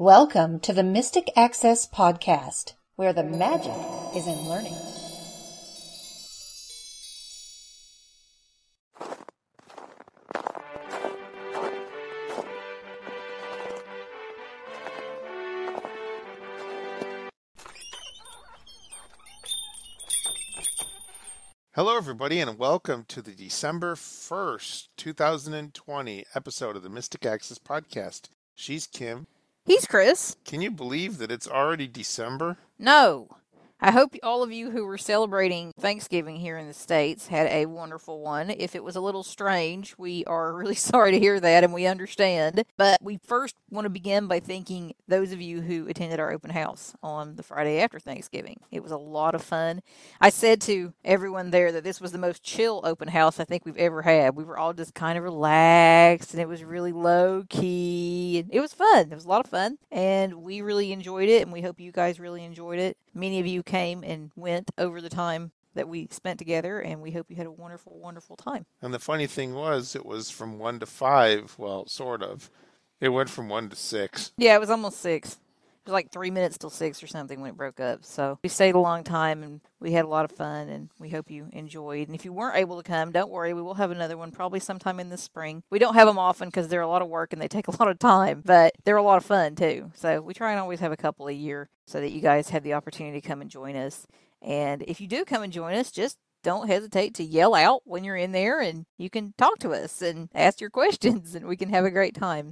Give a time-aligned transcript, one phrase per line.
[0.00, 3.74] Welcome to the Mystic Access Podcast, where the magic
[4.14, 4.76] is in learning.
[21.74, 28.28] Hello, everybody, and welcome to the December 1st, 2020 episode of the Mystic Access Podcast.
[28.54, 29.26] She's Kim.
[29.68, 30.34] He's Chris.
[30.46, 32.56] Can you believe that it's already December?
[32.78, 33.28] No.
[33.80, 37.66] I hope all of you who were celebrating Thanksgiving here in the States had a
[37.66, 38.50] wonderful one.
[38.50, 41.86] If it was a little strange, we are really sorry to hear that and we
[41.86, 42.64] understand.
[42.76, 46.50] But we first want to begin by thanking those of you who attended our open
[46.50, 48.58] house on the Friday after Thanksgiving.
[48.72, 49.82] It was a lot of fun.
[50.20, 53.64] I said to everyone there that this was the most chill open house I think
[53.64, 54.34] we've ever had.
[54.34, 58.44] We were all just kind of relaxed and it was really low key.
[58.50, 59.12] It was fun.
[59.12, 61.92] It was a lot of fun and we really enjoyed it and we hope you
[61.92, 62.96] guys really enjoyed it.
[63.18, 67.10] Many of you came and went over the time that we spent together, and we
[67.10, 68.64] hope you had a wonderful, wonderful time.
[68.80, 71.56] And the funny thing was, it was from 1 to 5.
[71.58, 72.48] Well, sort of.
[73.00, 74.32] It went from 1 to 6.
[74.36, 75.36] Yeah, it was almost six.
[75.88, 78.04] Was like three minutes till six or something when it broke up.
[78.04, 81.08] So we stayed a long time and we had a lot of fun and we
[81.08, 82.08] hope you enjoyed.
[82.08, 83.54] And if you weren't able to come, don't worry.
[83.54, 85.62] We will have another one probably sometime in the spring.
[85.70, 87.82] We don't have them often because they're a lot of work and they take a
[87.82, 89.90] lot of time, but they're a lot of fun too.
[89.94, 92.64] So we try and always have a couple a year so that you guys have
[92.64, 94.06] the opportunity to come and join us.
[94.42, 98.04] And if you do come and join us, just don't hesitate to yell out when
[98.04, 101.56] you're in there and you can talk to us and ask your questions and we
[101.56, 102.50] can have a great time.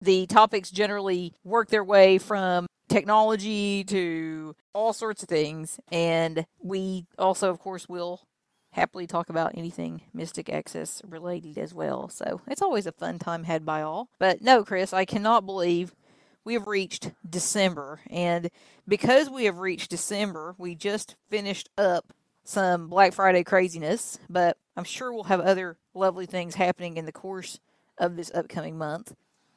[0.00, 5.78] The topics generally work their way from technology to all sorts of things.
[5.92, 8.22] And we also, of course, will
[8.70, 12.08] happily talk about anything Mystic Access related as well.
[12.08, 14.08] So it's always a fun time had by all.
[14.18, 15.94] But no, Chris, I cannot believe
[16.44, 18.00] we have reached December.
[18.08, 18.50] And
[18.86, 22.12] because we have reached December, we just finished up
[22.44, 27.12] some Black Friday craziness, but I'm sure we'll have other lovely things happening in the
[27.12, 27.60] course
[27.98, 29.14] of this upcoming month.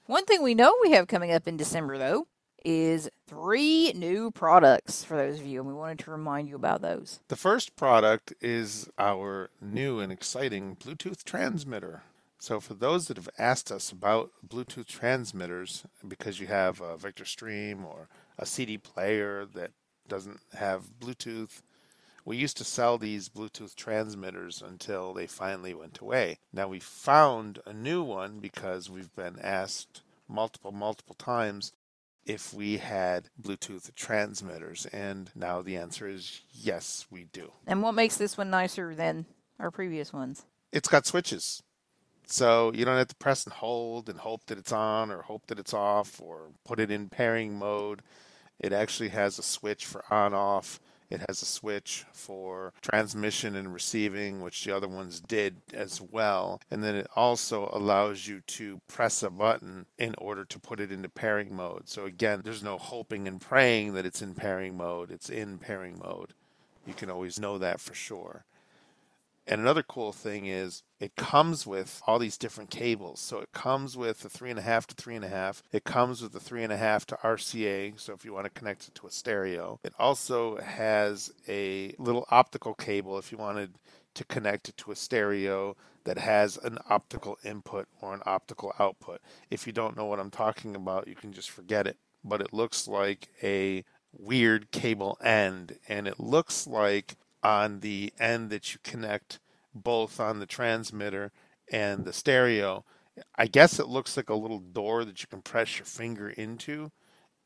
[0.08, 2.28] One thing we know we have coming up in December, though,
[2.64, 6.82] is three new products for those of you, and we wanted to remind you about
[6.82, 7.20] those.
[7.28, 12.04] The first product is our new and exciting Bluetooth transmitter.
[12.40, 17.26] So, for those that have asked us about Bluetooth transmitters, because you have a Victor
[17.26, 18.08] Stream or
[18.40, 19.72] a CD player that
[20.08, 21.62] doesn't have Bluetooth,
[22.26, 26.40] we used to sell these Bluetooth transmitters until they finally went away.
[26.54, 31.74] Now we found a new one because we've been asked multiple, multiple times
[32.26, 37.52] if we had Bluetooth transmitters, and now the answer is yes, we do.
[37.68, 39.26] And what makes this one nicer than
[39.60, 40.46] our previous ones?
[40.72, 41.62] It's got switches.
[42.26, 45.48] So you don't have to press and hold and hope that it's on or hope
[45.48, 48.02] that it's off or put it in pairing mode.
[48.60, 50.80] It actually has a switch for on off.
[51.12, 56.62] It has a switch for transmission and receiving, which the other ones did as well.
[56.72, 60.92] And then it also allows you to press a button in order to put it
[60.92, 61.90] into pairing mode.
[61.90, 65.12] So again, there's no hoping and praying that it's in pairing mode.
[65.12, 66.34] It's in pairing mode.
[66.88, 68.46] You can always know that for sure.
[69.48, 73.20] And another cool thing is it comes with all these different cables.
[73.20, 75.64] So it comes with a three and a half to three and a half.
[75.72, 78.00] It comes with a three and a half to RCA.
[78.00, 82.28] So if you want to connect it to a stereo, it also has a little
[82.30, 83.74] optical cable if you wanted
[84.14, 89.22] to connect it to a stereo that has an optical input or an optical output.
[89.50, 91.98] If you don't know what I'm talking about, you can just forget it.
[92.24, 98.50] But it looks like a weird cable end, and it looks like on the end
[98.50, 99.40] that you connect
[99.74, 101.32] both on the transmitter
[101.72, 102.84] and the stereo.
[103.36, 106.92] I guess it looks like a little door that you can press your finger into,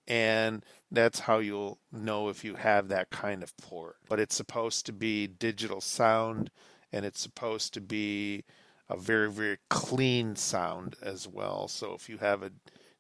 [0.08, 3.98] and that's how you'll know if you have that kind of port.
[4.08, 6.52] But it's supposed to be digital sound,
[6.92, 8.44] and it's supposed to be
[8.90, 11.68] a very, very clean sound as well.
[11.68, 12.52] So if you have a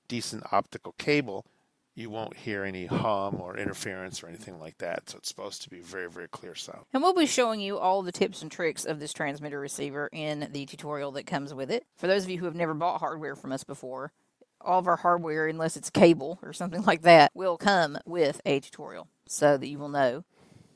[0.07, 1.45] decent optical cable,
[1.95, 5.09] you won't hear any hum or interference or anything like that.
[5.09, 6.85] So it's supposed to be very, very clear sound.
[6.93, 10.49] And we'll be showing you all the tips and tricks of this transmitter receiver in
[10.51, 11.85] the tutorial that comes with it.
[11.95, 14.11] For those of you who have never bought hardware from us before,
[14.59, 18.59] all of our hardware, unless it's cable or something like that, will come with a
[18.59, 20.25] tutorial so that you will know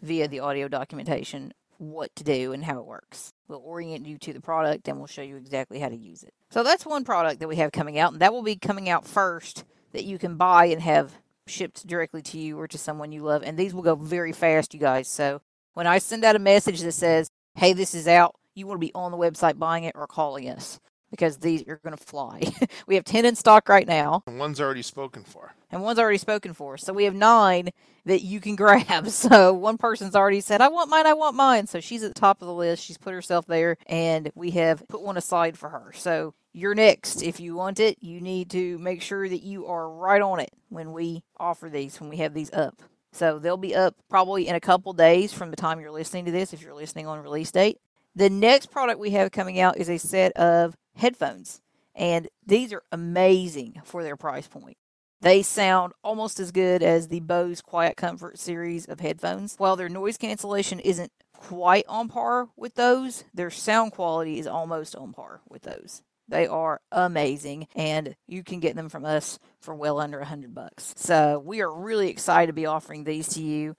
[0.02, 3.34] via the audio documentation what to do and how it works.
[3.48, 6.34] We'll orient you to the product and we'll show you exactly how to use it.
[6.50, 9.06] So that's one product that we have coming out, and that will be coming out
[9.06, 9.64] first
[9.94, 11.14] that you can buy and have
[11.48, 13.44] shipped directly to you or to someone you love.
[13.44, 15.08] And these will go very fast, you guys.
[15.08, 15.42] So
[15.74, 18.86] when I send out a message that says, hey, this is out, you want to
[18.86, 20.80] be on the website buying it or calling us
[21.12, 22.42] because these are going to fly.
[22.88, 24.24] we have 10 in stock right now.
[24.28, 25.54] And one's already spoken for.
[25.72, 26.78] and one's already spoken for.
[26.78, 27.70] So we have nine
[28.06, 29.10] that you can grab.
[29.10, 31.68] So one person's already said, I want mine, I want mine.
[31.68, 32.84] So she's at the top of the list.
[32.84, 35.92] She's put herself there, and we have put one aside for her.
[35.96, 37.22] So you're next.
[37.22, 40.52] If you want it, you need to make sure that you are right on it
[40.70, 42.82] when we offer these, when we have these up.
[43.12, 46.32] So they'll be up probably in a couple days from the time you're listening to
[46.32, 47.78] this, if you're listening on release date.
[48.16, 51.62] The next product we have coming out is a set of headphones,
[51.96, 54.78] and these are amazing for their price point.
[55.22, 59.56] They sound almost as good as the Bose Quiet Comfort series of headphones.
[59.58, 64.96] While their noise cancellation isn't quite on par with those, their sound quality is almost
[64.96, 66.02] on par with those.
[66.30, 70.54] They are amazing, and you can get them from us for well under a hundred
[70.54, 70.94] bucks.
[70.96, 73.76] So we are really excited to be offering these to you.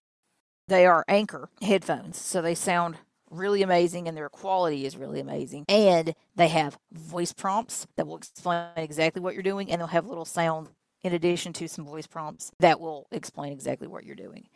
[0.68, 2.96] They are Anker headphones, so they sound
[3.30, 5.64] really amazing and their quality is really amazing.
[5.68, 10.06] And they have voice prompts that will explain exactly what you're doing, and they'll have
[10.06, 10.68] little sound
[11.02, 14.48] in addition to some voice prompts that will explain exactly what you're doing.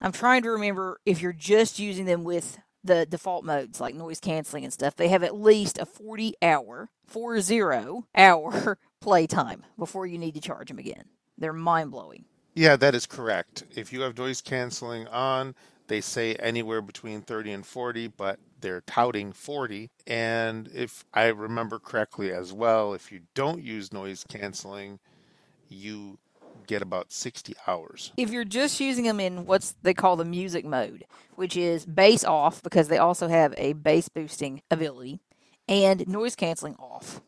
[0.00, 4.20] I'm trying to remember if you're just using them with the default modes like noise
[4.20, 10.18] canceling and stuff, they have at least a 40 hour, 40 hour playtime before you
[10.18, 11.04] need to charge them again.
[11.38, 12.24] They're mind blowing.
[12.54, 13.64] Yeah, that is correct.
[13.74, 15.54] If you have noise canceling on,
[15.88, 19.90] they say anywhere between 30 and 40, but they're touting 40.
[20.06, 24.98] And if I remember correctly as well, if you don't use noise canceling,
[25.68, 26.18] you
[26.66, 28.12] get about 60 hours.
[28.16, 31.04] If you're just using them in what's they call the music mode,
[31.34, 35.20] which is bass off because they also have a bass boosting ability
[35.68, 37.20] and noise canceling off,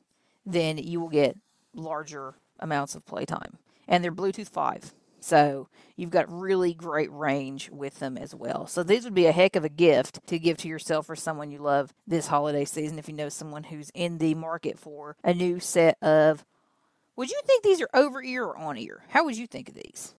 [0.45, 1.37] then you will get
[1.75, 3.59] larger amounts of playtime.
[3.87, 4.95] And they're Bluetooth 5.
[5.25, 8.67] So you've got really great range with them as well.
[8.67, 11.51] So these would be a heck of a gift to give to yourself or someone
[11.51, 15.33] you love this holiday season if you know someone who's in the market for a
[15.33, 16.45] new set of
[17.17, 19.03] would you think these are over ear or on ear?
[19.11, 20.15] How would you think of these?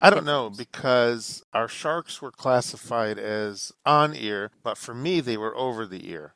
[0.00, 5.36] I don't know because our sharks were classified as on ear, but for me they
[5.36, 6.34] were over the ear.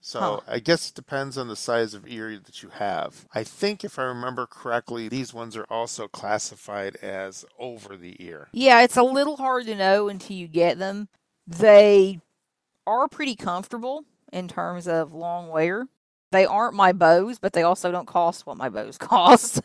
[0.00, 0.40] So Huh.
[0.48, 3.26] I guess it depends on the size of ear that you have.
[3.34, 8.50] I think if I remember correctly, these ones are also classified as over the ear.
[8.52, 11.08] Yeah, it's a little hard to know until you get them.
[11.46, 12.20] They
[12.86, 15.88] are pretty comfortable in terms of long wear.
[16.30, 19.62] They aren't my Bose, but they also don't cost what my Bose cost.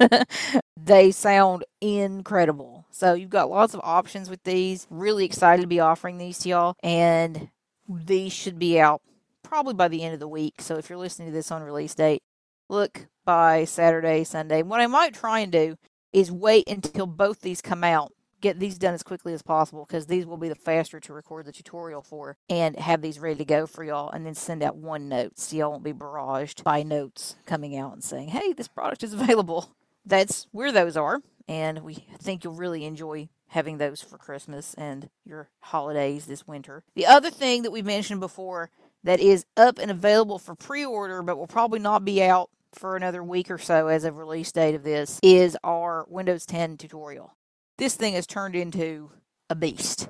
[0.77, 2.85] they sound incredible.
[2.91, 4.87] So you've got lots of options with these.
[4.89, 6.75] Really excited to be offering these to y'all.
[6.81, 7.49] And
[7.87, 9.01] these should be out
[9.43, 10.55] probably by the end of the week.
[10.61, 12.23] So if you're listening to this on release date,
[12.69, 14.63] look by Saturday, Sunday.
[14.63, 15.75] What I might try and do
[16.13, 18.11] is wait until both these come out
[18.43, 21.45] get these done as quickly as possible because these will be the faster to record
[21.45, 24.75] the tutorial for and have these ready to go for y'all and then send out
[24.75, 28.67] one note so y'all won't be barraged by notes coming out and saying hey this
[28.67, 29.73] product is available.
[30.05, 35.09] That's where those are and we think you'll really enjoy having those for christmas and
[35.23, 36.83] your holidays this winter.
[36.95, 38.71] The other thing that we mentioned before
[39.05, 43.23] that is up and available for pre-order but will probably not be out for another
[43.23, 47.33] week or so as of release date of this is our windows 10 tutorial
[47.77, 49.11] this thing has turned into
[49.49, 50.09] a beast.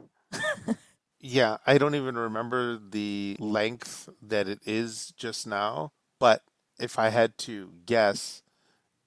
[1.25, 6.41] Yeah, I don't even remember the length that it is just now, but
[6.77, 8.43] if I had to guess,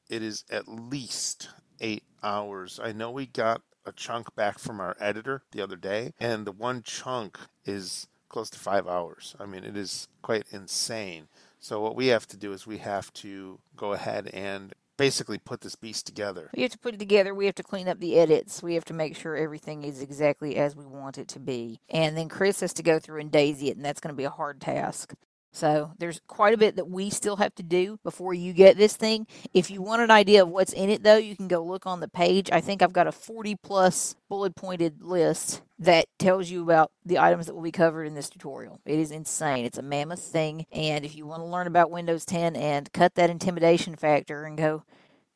[0.09, 2.81] it is at least eight hours.
[2.83, 6.53] I know we got a chunk back from our editor the other day, and the
[6.53, 9.37] one chunk is close to five hours.
[9.39, 11.29] I mean, it is quite insane.
[11.61, 15.61] So, what we have to do is we have to go ahead and basically put
[15.61, 16.51] this beast together.
[16.55, 17.35] We have to put it together.
[17.35, 18.63] We have to clean up the edits.
[18.63, 21.81] We have to make sure everything is exactly as we want it to be.
[21.91, 24.25] And then Chris has to go through and daisy it, and that's going to be
[24.25, 25.15] a hard task.
[25.57, 28.95] So there's quite a bit that we still have to do before you get this
[28.95, 29.27] thing.
[29.55, 32.01] If you want an idea of what's in it, though, you can go look on
[32.01, 32.51] the page.
[32.53, 37.19] I think I've got a 40 plus bullet pointed list that tells you about the
[37.19, 38.83] items that will be covered in this tutorial.
[38.85, 39.65] It is insane.
[39.65, 40.67] It's a mammoth thing.
[40.73, 44.59] And if you want to learn about Windows 10 and cut that intimidation factor and
[44.59, 44.85] go,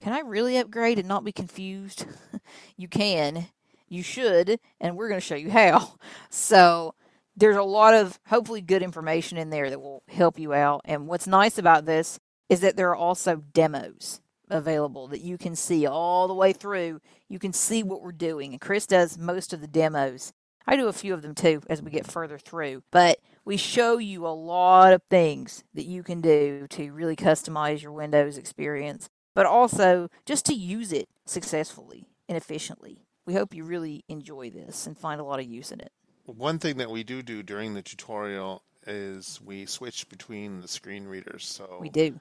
[0.02, 2.04] can I really upgrade and not be confused?
[2.76, 3.46] you can.
[3.88, 4.60] You should.
[4.82, 5.94] And we're going to show you how.
[6.28, 6.94] So
[7.40, 10.82] there's a lot of hopefully good information in there that will help you out.
[10.84, 14.20] And what's nice about this is that there are also demos
[14.50, 17.00] available that you can see all the way through.
[17.28, 18.52] You can see what we're doing.
[18.52, 20.32] And Chris does most of the demos.
[20.66, 22.82] I do a few of them too as we get further through.
[22.90, 27.82] But we show you a lot of things that you can do to really customize
[27.82, 33.06] your Windows experience, but also just to use it successfully and efficiently.
[33.24, 35.92] We hope you really enjoy this and find a lot of use in it.
[36.36, 41.06] One thing that we do do during the tutorial is we switch between the screen
[41.06, 41.44] readers.
[41.46, 42.18] So We do.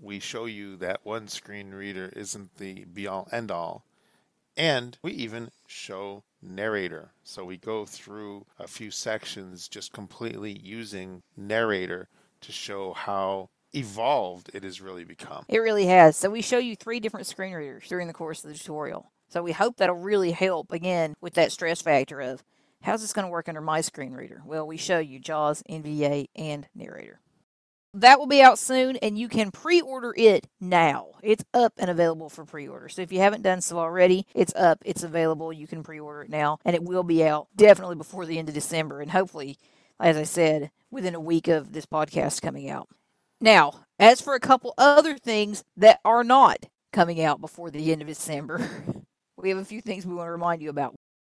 [0.00, 3.84] we show you that one screen reader isn't the be all end all.
[4.56, 7.10] And we even show narrator.
[7.22, 12.08] So we go through a few sections just completely using narrator
[12.40, 15.44] to show how evolved it has really become.
[15.48, 16.16] It really has.
[16.16, 19.12] So we show you three different screen readers during the course of the tutorial.
[19.28, 22.42] So we hope that'll really help again with that stress factor of
[22.82, 24.42] how's this going to work under my screen reader?
[24.44, 27.20] Well, we show you JAWS, NVDA, and narrator.
[27.92, 31.08] That will be out soon, and you can pre order it now.
[31.22, 32.88] It's up and available for pre order.
[32.88, 35.52] So if you haven't done so already, it's up, it's available.
[35.52, 38.48] You can pre order it now, and it will be out definitely before the end
[38.48, 39.58] of December, and hopefully,
[39.98, 42.88] as I said, within a week of this podcast coming out.
[43.40, 48.02] Now, as for a couple other things that are not coming out before the end
[48.02, 48.68] of December,
[49.36, 50.94] we have a few things we want to remind you about.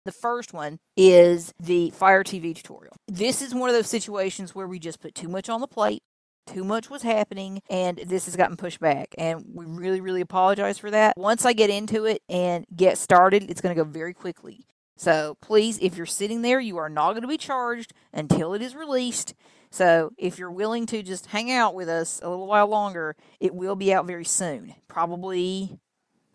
[0.04, 2.96] The first one is the Fire TV tutorial.
[3.06, 6.02] This is one of those situations where we just put too much on the plate
[6.46, 10.78] too much was happening and this has gotten pushed back and we really really apologize
[10.78, 11.16] for that.
[11.16, 14.66] Once i get into it and get started it's going to go very quickly.
[14.96, 18.62] So please if you're sitting there you are not going to be charged until it
[18.62, 19.34] is released.
[19.70, 23.54] So if you're willing to just hang out with us a little while longer it
[23.54, 25.78] will be out very soon probably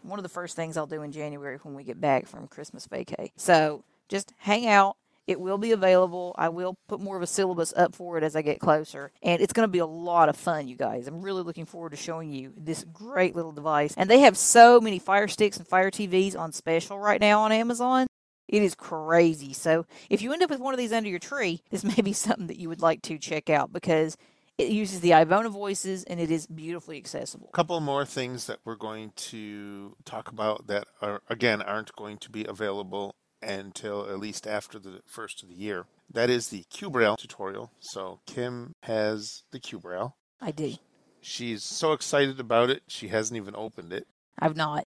[0.07, 2.87] one of the first things i'll do in january when we get back from christmas
[2.87, 4.97] vacay so just hang out
[5.27, 6.35] it will be available.
[6.37, 9.11] I will put more of a syllabus up for it as I get closer.
[9.23, 11.07] And it's going to be a lot of fun, you guys.
[11.07, 13.95] I'm really looking forward to showing you this great little device.
[13.97, 17.51] And they have so many Fire Sticks and Fire TVs on special right now on
[17.51, 18.07] Amazon.
[18.47, 19.53] It is crazy.
[19.53, 22.13] So if you end up with one of these under your tree, this may be
[22.13, 24.17] something that you would like to check out because
[24.57, 27.49] it uses the Ivona voices and it is beautifully accessible.
[27.53, 32.17] A couple more things that we're going to talk about that are again aren't going
[32.19, 35.85] to be available until at least after the first of the year.
[36.11, 37.71] That is the QBraille tutorial.
[37.79, 40.13] So Kim has the QBraille.
[40.41, 40.75] I do.
[41.21, 44.07] She's so excited about it, she hasn't even opened it.
[44.39, 44.85] I've not.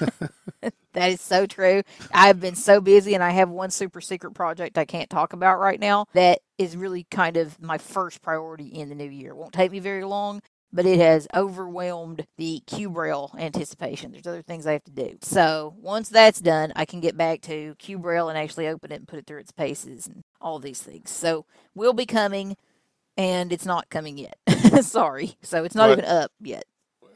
[0.96, 1.82] that is so true.
[2.12, 5.58] I've been so busy and I have one super secret project I can't talk about
[5.58, 9.30] right now that is really kind of my first priority in the new year.
[9.30, 10.40] It won't take me very long,
[10.72, 14.10] but it has overwhelmed the QBraille anticipation.
[14.10, 15.18] There's other things I have to do.
[15.20, 19.08] So once that's done, I can get back to QBraille and actually open it and
[19.08, 21.10] put it through its paces and all these things.
[21.10, 22.56] So we'll be coming,
[23.18, 24.38] and it's not coming yet.
[24.82, 25.36] Sorry.
[25.42, 26.64] So it's not but, even up yet.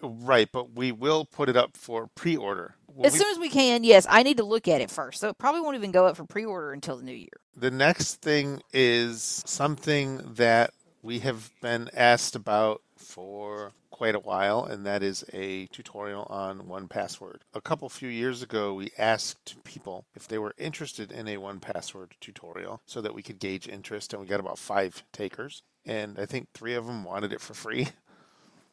[0.02, 2.75] Right, but we will put it up for pre-order.
[3.02, 4.07] as we, soon as we can, yes.
[4.09, 5.21] I need to look at it first.
[5.21, 7.28] So it probably won't even go up for pre-order until the new year.
[7.57, 14.64] The next thing is something that we have been asked about for quite a while,
[14.64, 17.40] and that is a tutorial on 1Password.
[17.52, 22.12] A couple few years ago, we asked people if they were interested in a 1Password
[22.19, 25.62] tutorial so that we could gauge interest, and we got about five takers.
[25.85, 27.88] And I think three of them wanted it for free,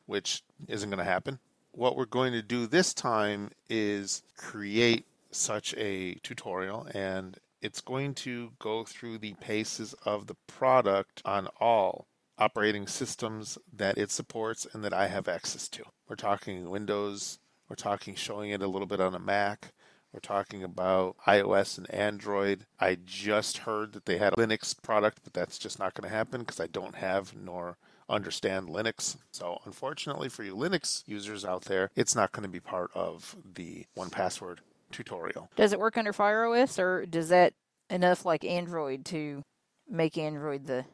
[0.07, 1.39] which isn't going to happen.
[1.71, 8.15] What we're going to do this time is create such a tutorial and it's going
[8.15, 14.65] to go through the paces of the product on all operating systems that it supports
[14.73, 15.83] and that I have access to.
[16.07, 19.73] We're talking Windows, we're talking showing it a little bit on a Mac,
[20.13, 22.65] we're talking about iOS and Android.
[22.79, 26.15] I just heard that they had a Linux product, but that's just not going to
[26.15, 27.77] happen because I don't have nor
[28.09, 29.17] understand Linux.
[29.31, 33.35] So, unfortunately for you Linux users out there, it's not going to be part of
[33.53, 34.59] the 1Password
[34.91, 35.49] tutorial.
[35.55, 37.53] Does it work under Fire OS or does that
[37.89, 39.43] enough like Android to
[39.89, 40.85] make Android the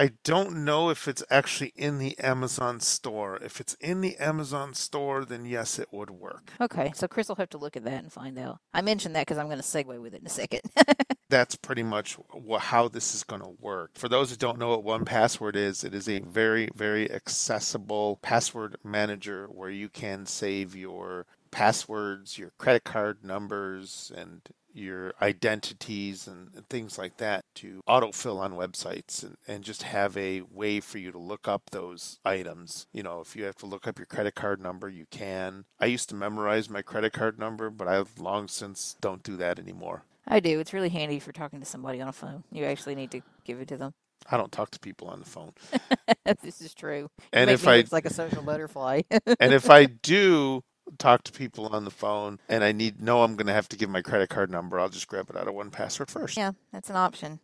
[0.00, 3.36] I don't know if it's actually in the Amazon store.
[3.42, 6.52] If it's in the Amazon store, then yes, it would work.
[6.60, 8.60] Okay, so Chris will have to look at that and find out.
[8.72, 10.60] I mentioned that because I'm going to segue with it in a second.
[11.28, 12.16] That's pretty much
[12.60, 13.90] how this is going to work.
[13.96, 18.76] For those who don't know what 1Password is, it is a very, very accessible password
[18.84, 26.48] manager where you can save your passwords, your credit card numbers, and your identities and,
[26.68, 31.10] things like that to autofill on websites and, and just have a way for you
[31.10, 32.86] to look up those items.
[32.92, 35.64] You know, if you have to look up your credit card number, you can.
[35.80, 39.58] I used to memorize my credit card number, but I've long since don't do that
[39.58, 40.02] anymore.
[40.26, 40.60] I do.
[40.60, 42.44] It's really handy for talking to somebody on a phone.
[42.52, 43.94] You actually need to give it to them.
[44.30, 45.52] I don't talk to people on the phone.
[46.42, 47.08] this is true.
[47.32, 49.02] And if I, it's like a social butterfly.
[49.40, 50.62] and if I do,
[50.98, 53.76] talk to people on the phone and I need know I'm going to have to
[53.76, 56.36] give my credit card number, I'll just grab it out of 1Password first.
[56.36, 57.40] Yeah, that's an option.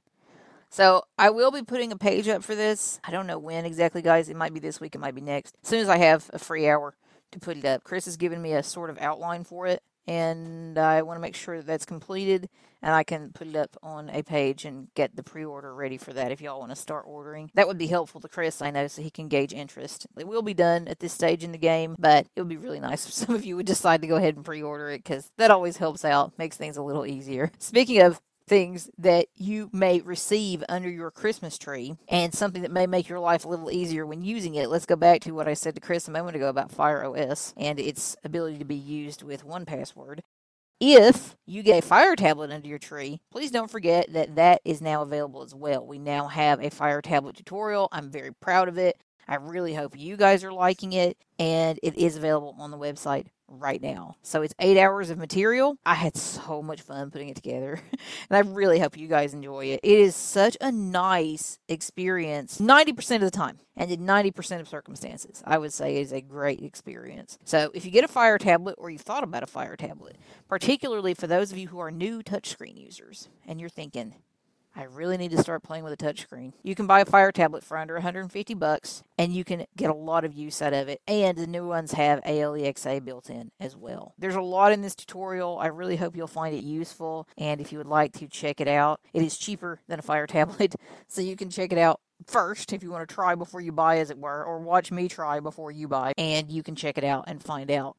[0.70, 2.98] So I will be putting a page up for this.
[3.04, 4.28] I don't know when exactly, guys.
[4.28, 4.94] It might be this week.
[4.94, 5.54] It might be next.
[5.62, 6.96] As soon as I have a free hour
[7.30, 9.82] to put it up, Chris has given me a sort of outline for it.
[10.06, 12.48] and I want to make sure that that's completed
[12.84, 16.12] and I can put it up on a page and get the pre-order ready for
[16.12, 17.50] that if y'all want to start ordering.
[17.54, 20.06] That would be helpful to Chris, I know, so he can gauge interest.
[20.18, 22.80] It will be done at this stage in the game, but it would be really
[22.80, 25.50] nice if some of you would decide to go ahead and pre-order it because that
[25.50, 27.50] always helps out, makes things a little easier.
[27.58, 32.86] Speaking of things that you may receive under your Christmas tree and something that may
[32.86, 34.68] make your life a little easier when using it.
[34.68, 37.54] Let's go back to what I said to Chris a moment ago about Fire OS
[37.56, 40.20] and its ability to be used with 1Password.
[40.80, 44.80] If you get a fire tablet under your tree, please don't forget that that is
[44.80, 45.86] now available as well.
[45.86, 47.88] We now have a fire tablet tutorial.
[47.92, 48.96] I'm very proud of it.
[49.26, 53.26] I really hope you guys are liking it, and it is available on the website
[53.48, 54.16] right now.
[54.22, 55.76] So it's eight hours of material.
[55.84, 57.80] I had so much fun putting it together,
[58.30, 59.80] and I really hope you guys enjoy it.
[59.82, 65.42] It is such a nice experience 90% of the time, and in 90% of circumstances,
[65.46, 67.38] I would say it is a great experience.
[67.44, 70.16] So if you get a Fire tablet or you've thought about a Fire tablet,
[70.48, 74.14] particularly for those of you who are new touchscreen users, and you're thinking,
[74.76, 76.52] I really need to start playing with a touchscreen.
[76.62, 79.94] You can buy a Fire tablet for under 150 bucks, and you can get a
[79.94, 81.00] lot of use out of it.
[81.06, 84.14] And the new ones have ALEXA built in as well.
[84.18, 85.58] There's a lot in this tutorial.
[85.58, 87.28] I really hope you'll find it useful.
[87.38, 90.26] And if you would like to check it out, it is cheaper than a Fire
[90.34, 90.74] tablet,
[91.06, 93.98] so you can check it out first if you want to try before you buy,
[93.98, 97.04] as it were, or watch me try before you buy, and you can check it
[97.04, 97.96] out and find out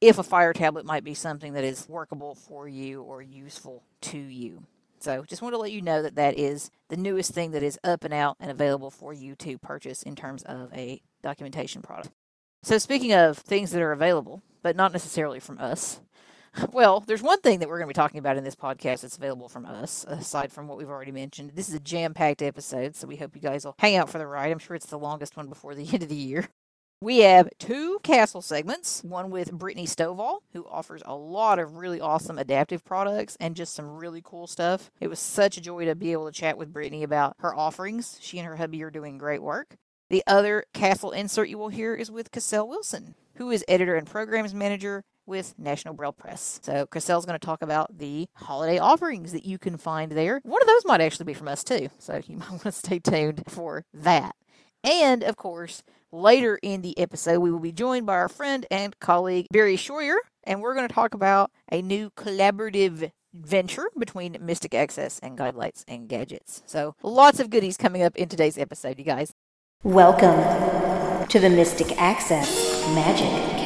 [0.00, 4.18] if a Fire tablet might be something that is workable for you or useful to
[4.18, 4.64] you.
[5.02, 7.78] So just want to let you know that that is the newest thing that is
[7.84, 12.10] up and out and available for you to purchase in terms of a documentation product.
[12.62, 16.00] So speaking of things that are available, but not necessarily from us,
[16.72, 19.16] well, there's one thing that we're going to be talking about in this podcast that's
[19.16, 21.52] available from us, aside from what we've already mentioned.
[21.54, 24.18] This is a jam packed episode, so we hope you guys will hang out for
[24.18, 24.50] the ride.
[24.50, 26.48] I'm sure it's the longest one before the end of the year.
[27.00, 32.00] We have two castle segments, one with Brittany Stovall, who offers a lot of really
[32.00, 34.90] awesome adaptive products and just some really cool stuff.
[34.98, 38.18] It was such a joy to be able to chat with Brittany about her offerings.
[38.20, 39.76] She and her hubby are doing great work.
[40.10, 44.06] The other castle insert you will hear is with Cassell Wilson, who is editor and
[44.06, 46.58] programs manager with National Braille Press.
[46.64, 50.40] So Cassell's going to talk about the holiday offerings that you can find there.
[50.42, 52.98] One of those might actually be from us too, so you might want to stay
[52.98, 54.34] tuned for that.
[54.82, 58.98] And of course, later in the episode, we will be joined by our friend and
[59.00, 64.74] colleague Barry Schroyer, and we're going to talk about a new collaborative venture between Mystic
[64.74, 66.62] Access and Guidelights and Gadgets.
[66.66, 69.32] So, lots of goodies coming up in today's episode, you guys.
[69.82, 73.57] Welcome to the Mystic Access Magic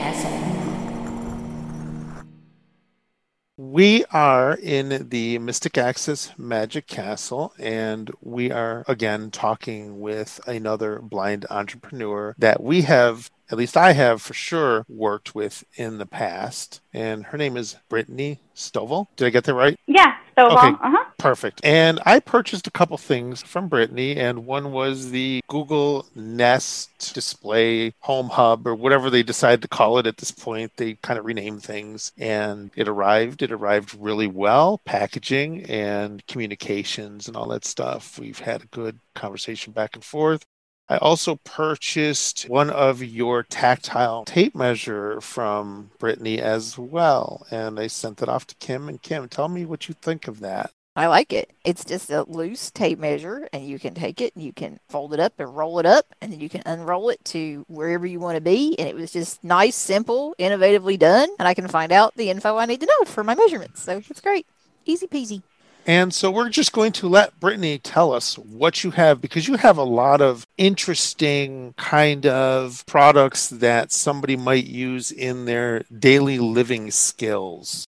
[3.64, 10.98] We are in the Mystic Access Magic Castle, and we are again talking with another
[10.98, 16.06] blind entrepreneur that we have, at least I have for sure, worked with in the
[16.06, 16.80] past.
[16.94, 19.08] And her name is Brittany Stovall.
[19.16, 19.78] Did I get that right?
[19.86, 20.56] Yeah, Stovall.
[20.56, 20.68] Okay.
[20.68, 21.04] Uh-huh.
[21.18, 21.60] Perfect.
[21.62, 27.94] And I purchased a couple things from Brittany, and one was the Google Nest Display
[28.00, 30.72] Home Hub, or whatever they decide to call it at this point.
[30.76, 33.42] They kind of rename things, and it arrived.
[33.42, 38.18] It arrived really well, packaging and communications and all that stuff.
[38.18, 40.44] We've had a good conversation back and forth.
[40.88, 47.86] I also purchased one of your tactile tape measure from Brittany as well, and I
[47.86, 48.88] sent it off to Kim.
[48.88, 50.70] And Kim, tell me what you think of that.
[50.94, 51.50] I like it.
[51.64, 55.14] It's just a loose tape measure, and you can take it and you can fold
[55.14, 58.20] it up and roll it up, and then you can unroll it to wherever you
[58.20, 58.78] want to be.
[58.78, 62.58] And it was just nice, simple, innovatively done, and I can find out the info
[62.58, 63.82] I need to know for my measurements.
[63.82, 64.46] So it's great.
[64.84, 65.42] Easy peasy.
[65.86, 69.56] And so we're just going to let Brittany tell us what you have because you
[69.56, 76.38] have a lot of interesting kind of products that somebody might use in their daily
[76.38, 77.84] living skills.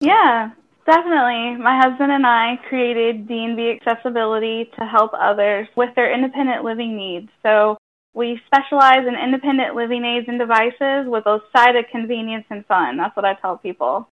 [0.00, 0.50] Yeah,
[0.86, 1.56] definitely.
[1.56, 7.28] My husband and I created D&B Accessibility to help others with their independent living needs.
[7.42, 7.76] So
[8.14, 12.98] we specialize in independent living aids and devices with a side of convenience and fun.
[12.98, 14.08] That's what I tell people.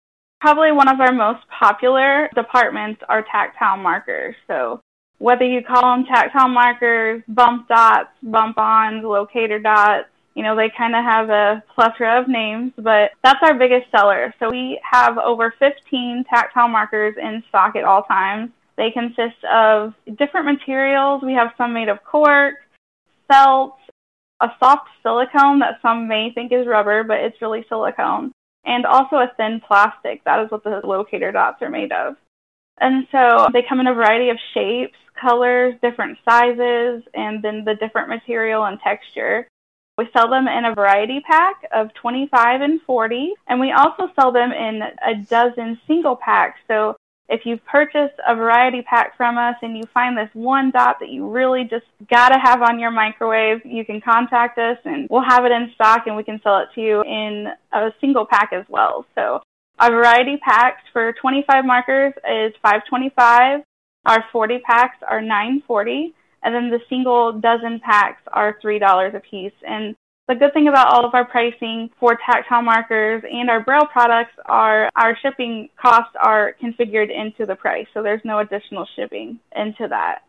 [0.44, 4.34] Probably one of our most popular departments are tactile markers.
[4.46, 4.78] So
[5.16, 10.70] whether you call them tactile markers, bump dots, bump ons, locator dots, you know, they
[10.76, 14.34] kind of have a plethora of names, but that's our biggest seller.
[14.38, 18.50] So we have over 15 tactile markers in stock at all times.
[18.76, 21.22] They consist of different materials.
[21.24, 22.56] We have some made of cork,
[23.28, 23.78] felt,
[24.42, 28.33] a soft silicone that some may think is rubber, but it's really silicone,
[28.66, 30.24] and also a thin plastic.
[30.24, 32.16] That is what the locator dots are made of.
[32.80, 37.74] And so they come in a variety of shapes, colors, different sizes, and then the
[37.74, 39.46] different material and texture.
[39.96, 44.32] We sell them in a variety pack of 25 and 40, and we also sell
[44.32, 46.58] them in a dozen single packs.
[46.66, 46.96] So
[47.28, 51.08] if you purchase a variety pack from us and you find this one dot that
[51.08, 55.44] you really just gotta have on your microwave, you can contact us and we'll have
[55.44, 58.64] it in stock and we can sell it to you in a single pack as
[58.68, 59.06] well.
[59.14, 59.40] So
[59.78, 63.60] our variety packs for 25 markers is 525.
[64.06, 69.52] Our 40 packs are 940 and then the single dozen packs are $3 a piece.
[69.66, 69.96] And
[70.28, 74.32] the good thing about all of our pricing for tactile markers and our Braille products
[74.46, 79.86] are our shipping costs are configured into the price, so there's no additional shipping into
[79.88, 80.20] that.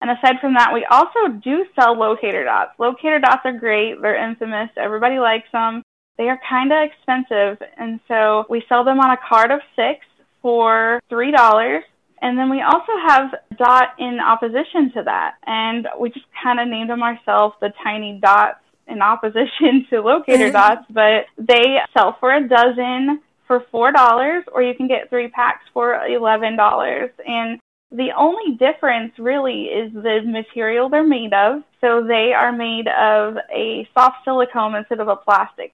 [0.00, 2.72] And aside from that, we also do sell locator dots.
[2.78, 4.00] Locator dots are great.
[4.00, 4.70] They're infamous.
[4.76, 5.82] Everybody likes them.
[6.16, 10.04] They are kind of expensive, and so we sell them on a card of six
[10.42, 11.80] for $3.
[12.20, 15.36] And then we also have dot in opposition to that.
[15.46, 20.44] And we just kind of named them ourselves the tiny dots in opposition to locator
[20.44, 20.52] mm-hmm.
[20.52, 25.28] dots, but they sell for a dozen for four dollars, or you can get three
[25.28, 27.10] packs for eleven dollars.
[27.26, 27.58] And
[27.90, 31.62] the only difference really is the material they're made of.
[31.80, 35.72] So they are made of a soft silicone instead of a plastic.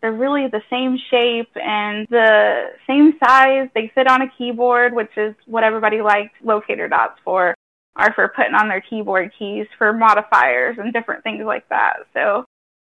[0.00, 3.68] They're really the same shape and the same size.
[3.72, 7.54] They fit on a keyboard, which is what everybody likes locator dots for,
[7.94, 11.98] are for putting on their keyboard keys for modifiers and different things like that.
[12.14, 12.44] So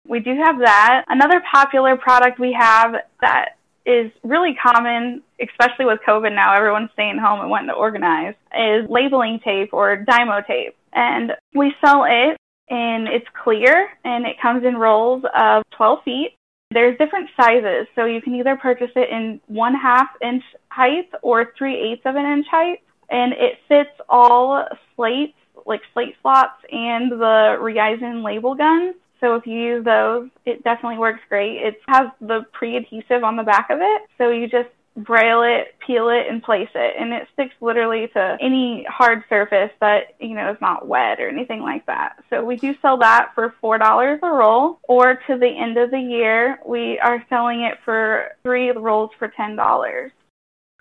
[0.07, 1.05] we do have that.
[1.09, 7.19] Another popular product we have that is really common, especially with COVID now, everyone's staying
[7.19, 10.77] home and wanting to organize, is labeling tape or Dymo tape.
[10.93, 12.37] And we sell it
[12.69, 16.35] and it's clear and it comes in rolls of 12 feet.
[16.73, 21.53] There's different sizes, so you can either purchase it in one half inch height or
[21.59, 22.79] three eighths of an inch height.
[23.11, 24.65] And it fits all
[24.97, 25.35] slates,
[25.67, 28.95] like slate slots, and the Reizen label guns.
[29.22, 31.58] So if you use those, it definitely works great.
[31.62, 36.08] It has the pre-adhesive on the back of it, so you just braille it, peel
[36.08, 40.50] it, and place it, and it sticks literally to any hard surface that you know
[40.50, 42.16] is not wet or anything like that.
[42.30, 45.92] So we do sell that for four dollars a roll, or to the end of
[45.92, 50.11] the year, we are selling it for three rolls for ten dollars.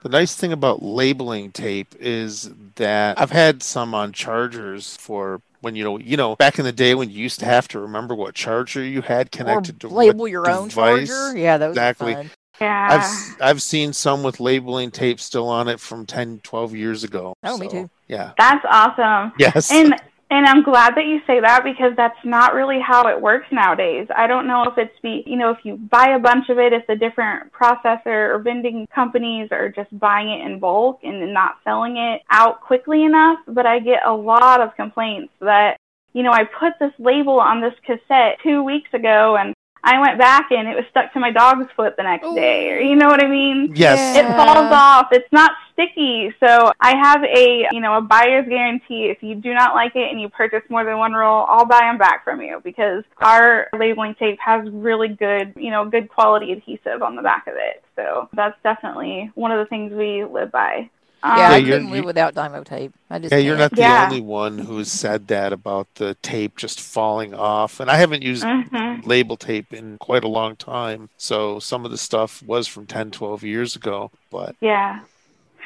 [0.02, 5.76] The nice thing about labeling tape is that I've had some on chargers for when
[5.76, 8.14] you know you know back in the day when you used to have to remember
[8.14, 10.60] what charger you had connected or to label your device.
[10.60, 11.38] own charger.
[11.38, 12.14] Yeah, those exactly.
[12.14, 12.32] Fun.
[12.60, 12.88] Yeah.
[12.92, 17.34] I've I've seen some with labeling tape still on it from 10, 12 years ago.
[17.44, 17.90] Oh, so, me too.
[18.08, 18.34] Yeah.
[18.38, 19.34] That's awesome.
[19.40, 19.72] Yes.
[19.72, 19.96] And
[20.32, 24.08] and I'm glad that you say that because that's not really how it works nowadays.
[24.16, 26.72] I don't know if it's be, you know, if you buy a bunch of it,
[26.72, 31.58] if the different processor or vending companies are just buying it in bulk and not
[31.66, 33.40] selling it out quickly enough.
[33.46, 35.76] But I get a lot of complaints that,
[36.14, 40.20] you know, I put this label on this cassette two weeks ago and I went
[40.20, 42.36] back and it was stuck to my dog's foot the next Ooh.
[42.36, 43.74] day, or you know what I mean?
[43.76, 44.16] Yes.
[44.16, 45.08] It falls off.
[45.12, 46.34] It's not sticky.
[46.40, 49.06] So I have a, you know, a buyer's guarantee.
[49.06, 51.80] If you do not like it and you purchase more than one roll, I'll buy
[51.82, 56.52] them back from you because our labeling tape has really good, you know, good quality
[56.52, 57.84] adhesive on the back of it.
[57.96, 60.90] So that's definitely one of the things we live by.
[61.24, 62.94] Um, yeah, I couldn't live without Dymo tape.
[63.10, 63.46] I just yeah, can't.
[63.46, 64.06] you're not the yeah.
[64.06, 67.80] only one who's said that about the tape just falling off.
[67.80, 69.08] And I haven't used mm-hmm.
[69.08, 73.12] label tape in quite a long time, so some of the stuff was from 10,
[73.12, 74.10] 12 years ago.
[74.32, 75.02] But yeah,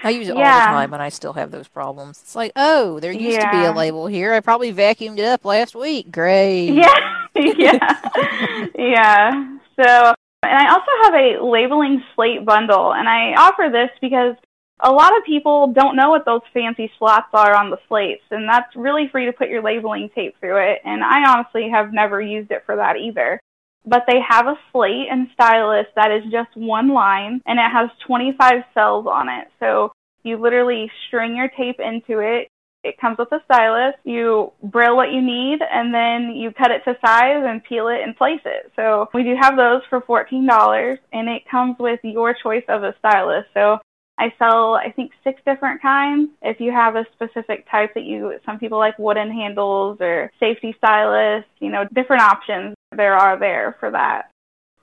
[0.04, 0.54] I use it yeah.
[0.54, 2.20] all the time, and I still have those problems.
[2.22, 3.52] It's like, oh, there used yeah.
[3.52, 4.34] to be a label here.
[4.34, 6.12] I probably vacuumed it up last week.
[6.12, 6.72] Great.
[6.72, 9.58] Yeah, yeah, yeah.
[9.78, 10.14] So,
[10.44, 14.36] and I also have a labeling slate bundle, and I offer this because
[14.82, 18.48] a lot of people don't know what those fancy slots are on the slates, and
[18.48, 20.80] that's really free to put your labeling tape through it.
[20.84, 23.40] And I honestly have never used it for that either.
[23.88, 27.90] But they have a slate and stylus that is just one line, and it has
[28.06, 29.48] 25 cells on it.
[29.60, 29.92] So
[30.24, 32.48] you literally string your tape into it.
[32.84, 33.96] It comes with a stylus.
[34.04, 38.02] You braille what you need, and then you cut it to size and peel it
[38.02, 38.72] and place it.
[38.76, 42.96] So we do have those for $14, and it comes with your choice of a
[43.00, 43.46] stylus.
[43.54, 43.78] So
[44.18, 46.30] I sell, I think, six different kinds.
[46.42, 50.74] If you have a specific type that you, some people like wooden handles or safety
[50.78, 54.32] stylus, you know, different options there are there for that.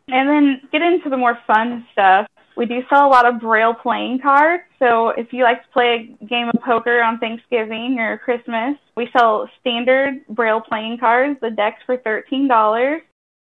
[0.09, 2.27] And then get into the more fun stuff.
[2.57, 4.65] We do sell a lot of Braille playing cards.
[4.79, 9.09] So if you like to play a game of poker on Thanksgiving or Christmas, we
[9.17, 13.01] sell standard Braille playing cards, the decks for $13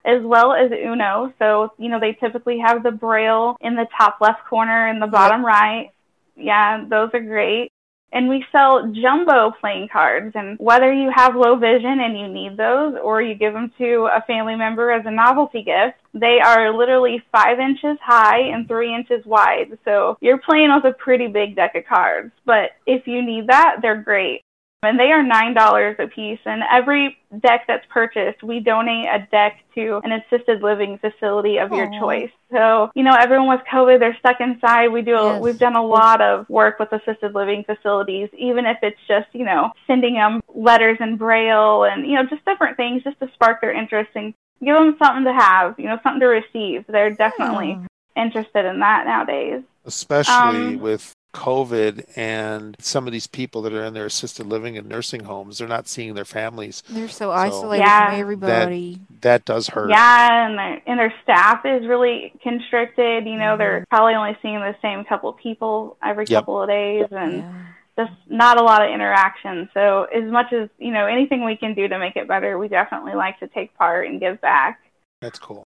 [0.06, 1.34] as well as Uno.
[1.40, 5.08] So, you know, they typically have the braille in the top left corner and the
[5.08, 5.92] bottom right.
[6.36, 7.72] Yeah, those are great.
[8.14, 10.34] And we sell jumbo playing cards.
[10.36, 14.10] And whether you have low vision and you need those, or you give them to
[14.14, 18.94] a family member as a novelty gift, they are literally five inches high and three
[18.94, 19.78] inches wide.
[19.86, 22.34] So you're playing with a pretty big deck of cards.
[22.46, 24.42] But if you need that, they're great
[24.84, 26.40] and they are nine dollars a piece.
[26.46, 31.72] And every deck that's purchased we donate a deck to an assisted living facility of
[31.72, 32.32] your choice.
[32.52, 34.90] So you know everyone with covid they're stuck inside.
[34.90, 35.42] We do a, Yes.
[35.42, 39.46] we've done a lot of work with assisted living facilities even if it's just you
[39.46, 43.62] know sending them letters in braille and you know just different things just to spark
[43.62, 46.86] their interest and give them something to have you know something to receive.
[46.88, 47.80] They're definitely
[48.16, 49.62] interested in that nowadays.
[49.86, 54.78] Especially Um, with COVID and some of these people that are in their assisted living
[54.78, 56.84] and nursing homes, they're not seeing their families.
[56.90, 58.10] They're so isolated Yeah.
[58.12, 59.00] from everybody.
[59.22, 59.90] That does hurt.
[59.90, 63.26] Yeah, and their and their staff is really constricted.
[63.26, 63.96] You know, they're mm-hmm.
[63.96, 66.42] probably only seeing the same couple people every Yep.
[66.42, 67.54] couple of days, and Yeah.
[67.98, 69.70] just not a lot of interaction.
[69.74, 72.68] So, as much as you know, anything we can do to make it better, we
[72.68, 74.80] definitely like to take part and give back.
[75.22, 75.64] That's cool.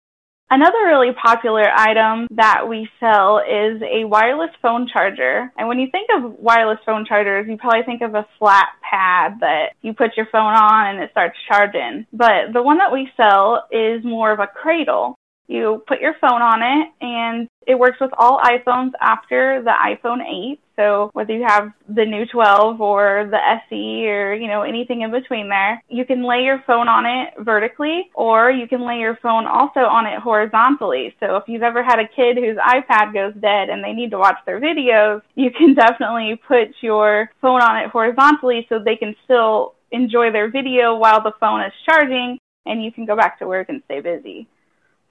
[0.49, 5.51] Another really popular item that we sell is a wireless phone charger.
[5.57, 9.39] And when you think of wireless phone chargers, you probably think of a flat pad
[9.39, 12.05] that you put your phone on and it starts charging.
[12.13, 15.15] But the one that we sell is more of a cradle.
[15.47, 20.21] You put your phone on it and it works with all iPhones after the iPhone
[20.21, 20.59] 8.
[20.75, 25.11] So whether you have the new 12 or the SE or, you know, anything in
[25.11, 29.17] between there, you can lay your phone on it vertically or you can lay your
[29.21, 31.15] phone also on it horizontally.
[31.19, 34.17] So if you've ever had a kid whose iPad goes dead and they need to
[34.17, 39.15] watch their videos, you can definitely put your phone on it horizontally so they can
[39.23, 43.47] still enjoy their video while the phone is charging and you can go back to
[43.47, 44.47] work and stay busy.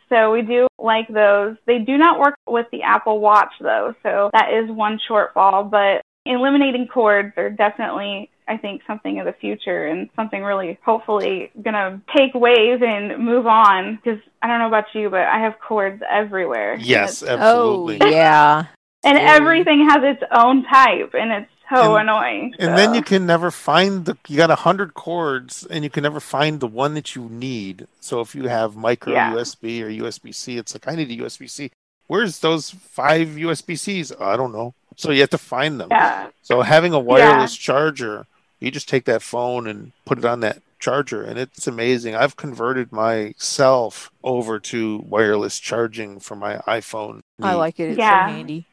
[0.09, 1.57] So we do like those.
[1.67, 5.71] They do not work with the Apple Watch though, so that is one shortfall.
[5.71, 11.51] But eliminating cords are definitely, I think, something of the future and something really hopefully
[11.63, 13.97] gonna take wave and move on.
[13.97, 16.77] Because I don't know about you, but I have cords everywhere.
[16.79, 17.99] Yes, absolutely.
[18.01, 18.67] Oh, yeah.
[19.05, 19.37] and Totally.
[19.37, 22.55] everything has its own type, and it's so And- annoying.
[22.59, 26.03] And then you can never find the you got a hundred cords and you can
[26.03, 27.87] never find the one that you need.
[28.01, 29.33] So if you have micro Yeah.
[29.33, 31.71] USB or USB C, it's like I need a USB C.
[32.07, 34.13] Where's those five USB Cs?
[34.21, 34.75] I don't know.
[34.97, 35.89] So you have to find them.
[35.91, 36.29] yeah.
[36.43, 38.27] So having a wireless charger,
[38.61, 42.15] you just take that phone and put it on that charger and it's amazing.
[42.15, 47.21] I've converted myself over to wireless charging for my iPhone.
[47.43, 47.91] I like it.
[47.91, 48.29] It's Yeah.
[48.29, 48.67] so handy.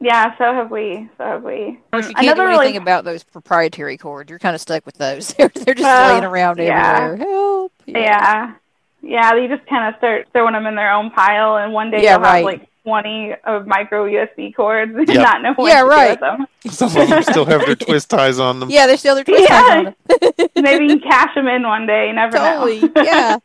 [0.00, 1.08] Yeah, so have we.
[1.16, 1.78] So have we.
[1.86, 4.28] Of course, you can't Another do really- about those proprietary cords.
[4.30, 5.28] You're kind of stuck with those.
[5.38, 6.98] They're, they're just Well, laying around yeah.
[7.12, 7.16] everywhere.
[7.28, 7.72] Help.
[7.86, 7.94] Yeah.
[7.96, 8.52] Yeah,
[9.02, 12.02] yeah you just kind of start throwing them in their own pile, and one day
[12.02, 15.16] Yeah, you'll have like 20 of micro USB cords and Yep.
[15.16, 16.06] not know what Yeah, to right.
[16.06, 16.46] do with them.
[16.72, 18.70] Some of them still have their twist ties on them.
[18.70, 19.76] Yeah, they're still their twist ties Yeah.
[19.78, 20.48] on them.
[20.62, 22.08] Maybe you can cash them in one day.
[22.08, 22.80] You never totally.
[22.82, 22.90] know.
[23.02, 23.38] Yeah.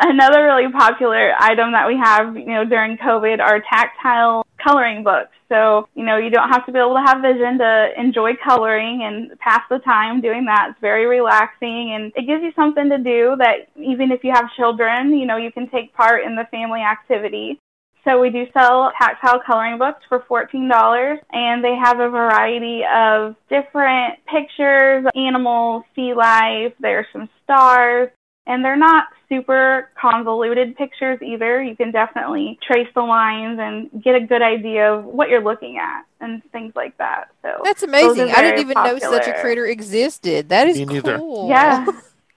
[0.00, 5.32] Another really popular item that we have, you know, during COVID are tactile coloring books.
[5.48, 9.02] So, you know, you don't have to be able to have vision to enjoy coloring
[9.02, 10.70] and pass the time doing that.
[10.70, 14.52] It's very relaxing and it gives you something to do that even if you have
[14.56, 17.58] children, you know, you can take part in the family activity.
[18.04, 23.36] So we do sell tactile coloring books for $14 and they have a variety of
[23.50, 28.08] different pictures, animals, sea life, there's some stars,
[28.48, 31.62] and they're not super convoluted pictures either.
[31.62, 35.76] You can definitely trace the lines and get a good idea of what you're looking
[35.78, 37.28] at and things like that.
[37.42, 38.30] So That's amazing.
[38.30, 39.40] I didn't very even know such a popular.
[39.40, 40.48] critter existed.
[40.48, 41.48] That is Me cool.
[41.50, 41.86] yeah,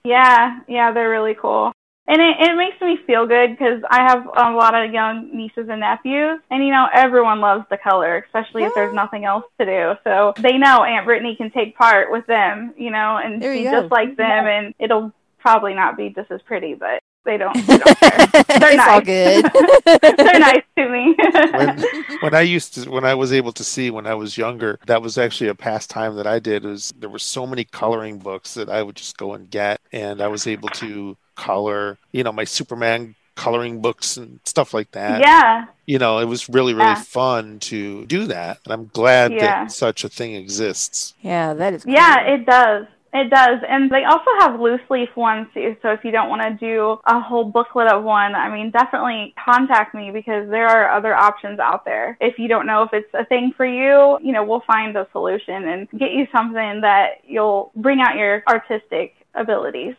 [0.03, 1.71] yeah, yeah, they're really cool.
[2.07, 5.69] And it, it makes me feel good because I have a lot of young nieces
[5.69, 9.65] and nephews, and you know everyone loves the color, especially if there's nothing else to
[9.65, 9.93] do.
[10.03, 13.63] So they know Aunt Brittany can take part with them, you know, and There be
[13.63, 17.77] just like them, and it'll probably not be just as pretty, but they don't, they
[17.77, 18.27] don't care.
[18.43, 18.87] They're it's nice.
[18.87, 19.45] all good.
[20.17, 21.15] They're nice to me.
[21.51, 21.83] when
[22.21, 25.01] when I used to when I was able to see when I was younger, that
[25.01, 26.63] was actually a pastime that I did.
[26.63, 30.21] Was there were so many coloring books that I would just go and get, and
[30.21, 35.21] I was able to color, you know, my Superman coloring books and stuff like that.
[35.21, 37.01] yeah, You know, it was really really Yeah.
[37.03, 39.39] fun to do that, and I'm glad Yeah.
[39.65, 41.13] that such a thing exists.
[41.21, 41.85] yeah, that is.
[41.85, 42.85] yeah, it does.
[43.13, 43.59] It does.
[43.67, 45.75] And they also have loose leaf ones too.
[45.81, 49.33] So if you don't want to do a whole booklet of one, I mean, definitely
[49.43, 52.17] contact me because there are other options out there.
[52.21, 55.07] If you don't know if it's a thing for you, you know, we'll find a
[55.11, 59.95] solution and get you something that you'll bring out your artistic abilities.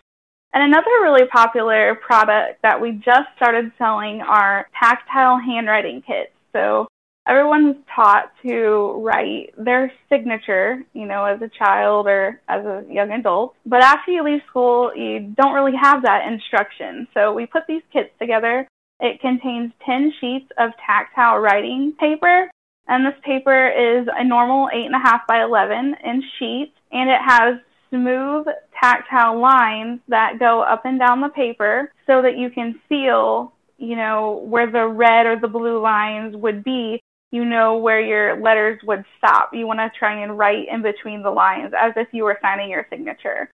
[0.54, 6.32] And another really popular product that we just started selling are tactile handwriting kits.
[6.52, 6.88] So
[7.26, 13.12] everyone's taught to write their signature, you know, as a child or as a young
[13.12, 13.54] adult.
[13.64, 17.06] But after you leave school, you don't really have that instruction.
[17.14, 18.66] So we put these kits together.
[19.00, 22.50] It contains 10 sheets of tactile writing paper.
[22.88, 26.72] And this paper is a normal 8.5 by 11 inch sheet.
[26.90, 28.46] And it has smooth
[28.80, 33.96] tactile lines that go up and down the paper so that you can feel you
[33.96, 38.78] know, where the red or the blue lines would be you know where your letters
[38.84, 39.52] would stop.
[39.52, 42.70] You want to try and write in between the lines as if you were signing
[42.70, 43.50] your signature.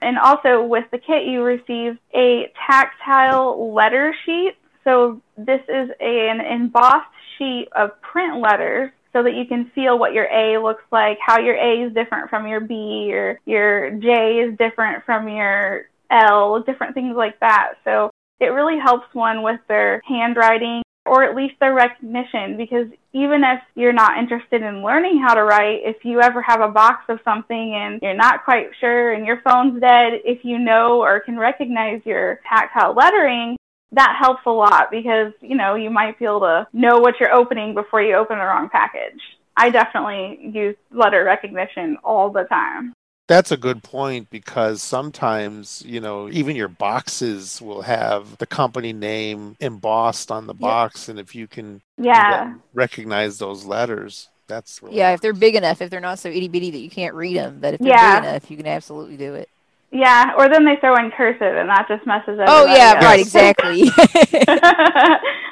[0.00, 4.54] And also with the kit, you receive a tactile letter sheet.
[4.82, 10.14] So this is an embossed sheet of print letters so that you can feel what
[10.14, 14.38] your A looks like, how your A is different from your B, or your J
[14.38, 17.74] is different from your L, different things like that.
[17.84, 18.10] So
[18.40, 23.60] it really helps one with their handwriting or at least their recognition because even if
[23.74, 27.18] you're not interested in learning how to write, if you ever have a box of
[27.24, 31.38] something and you're not quite sure and your phone's dead, if you know or can
[31.38, 33.56] recognize your tactile lettering,
[33.92, 37.32] that helps a lot because, you know, you might be able to know what you're
[37.32, 39.20] opening before you open the wrong package.
[39.56, 42.92] I definitely use letter recognition all the time.
[43.28, 48.94] That's a good point because sometimes, you know, even your boxes will have the company
[48.94, 50.60] name embossed on the yep.
[50.60, 51.10] box.
[51.10, 52.54] And if you can yeah.
[52.54, 55.16] Re- recognize those letters, that's really Yeah, nice.
[55.16, 57.58] if they're big enough, if they're not so itty bitty that you can't read them,
[57.60, 58.20] but if they're yeah.
[58.20, 59.50] big enough, you can absolutely do it.
[59.90, 62.46] Yeah, or then they throw in cursive and that just messes up.
[62.48, 63.02] Oh yeah, up.
[63.02, 63.82] right, exactly.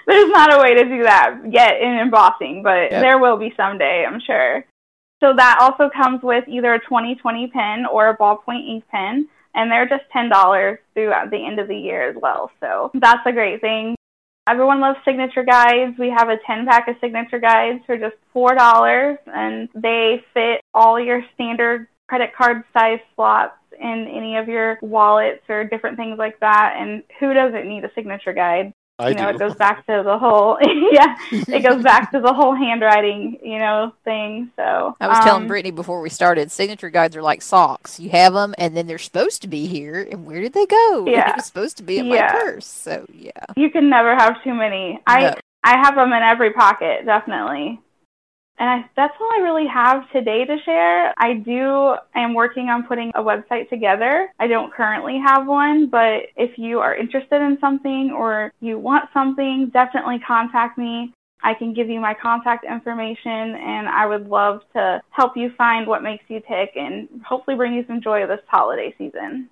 [0.06, 3.02] There's not a way to do that yet in embossing, but yep.
[3.02, 4.64] there will be someday, I'm sure.
[5.20, 9.70] So that also comes with either a 2020 pen or a ballpoint ink pen, and
[9.70, 12.50] they're just $10 throughout the end of the year as well.
[12.60, 13.94] So that's a great thing.
[14.48, 15.98] Everyone loves signature guides.
[15.98, 21.00] We have a 10 pack of signature guides for just $4, and they fit all
[21.00, 26.38] your standard credit card size slots in any of your wallets or different things like
[26.40, 26.76] that.
[26.78, 28.72] And who doesn't need a signature guide?
[28.98, 29.36] I you know, do.
[29.36, 30.58] it goes back to the whole
[30.92, 34.50] yeah, it goes back to the whole handwriting, you know, thing.
[34.56, 38.00] So I was um, telling Brittany before we started, signature guides are like socks.
[38.00, 41.06] You have them, and then they're supposed to be here, and where did they go?
[41.16, 42.32] Yeah, it was supposed to be in yeah.
[42.32, 42.66] my purse.
[42.66, 45.00] So yeah, you can never have too many.
[45.06, 45.36] I.
[45.64, 47.80] I have them in every pocket, definitely.
[48.58, 51.12] And I, that's all I really have today to share.
[51.18, 54.30] I do, I am working on putting a website together.
[54.38, 59.10] I don't currently have one, but if you are interested in something or you want
[59.12, 61.12] something, definitely contact me.
[61.42, 65.86] I can give you my contact information and I would love to help you find
[65.86, 69.48] what makes you tick and hopefully bring you some joy this holiday season.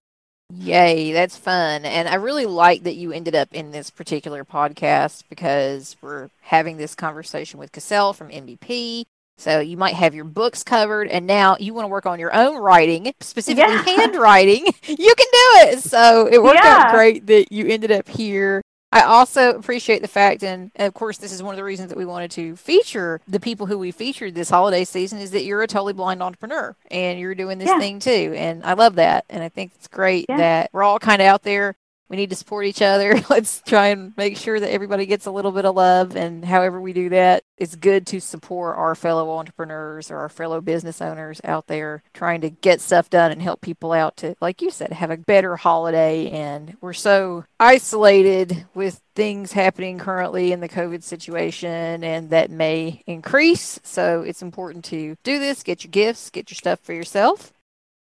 [0.56, 1.84] Yay, that's fun.
[1.84, 6.76] And I really like that you ended up in this particular podcast because we're having
[6.76, 9.04] this conversation with Cassell from NBP.
[9.36, 12.32] So you might have your books covered, and now you want to work on your
[12.32, 13.82] own writing, specifically yeah.
[13.96, 14.64] handwriting.
[14.86, 15.82] You can do it.
[15.82, 16.84] So it worked yeah.
[16.86, 18.62] out great that you ended up here
[18.94, 21.98] I also appreciate the fact, and, of course, this is one of the reasons that
[21.98, 25.62] we wanted to feature the people who we featured this holiday season is that you're
[25.62, 27.80] a totally blind entrepreneur and you're doing this yeah.
[27.80, 28.32] thing too.
[28.36, 29.24] And I love that.
[29.28, 30.36] And I think it's great yeah.
[30.36, 31.74] that we're all kind of out there
[32.08, 33.20] we need to support each other.
[33.30, 36.16] Let's try and make sure that everybody gets a little bit of love.
[36.16, 40.60] And however we do that, it's good to support our fellow entrepreneurs or our fellow
[40.60, 44.60] business owners out there trying to get stuff done and help people out to, like
[44.60, 46.30] you said, have a better holiday.
[46.30, 53.02] And we're so isolated with things happening currently in the COVID situation, and that may
[53.06, 53.78] increase.
[53.84, 57.53] So it's important to do this, get your gifts, get your stuff for yourself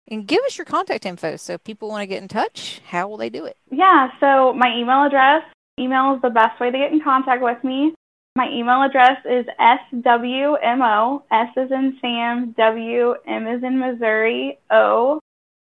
[0.09, 2.81] and give us your contact info so if people want to get in touch.
[2.87, 3.57] How will they do it?
[3.71, 5.43] Yeah so my email address
[5.79, 7.93] email is the best way to get in contact with me.
[8.35, 15.19] My email address is swmo s is in sam w m is in missouri o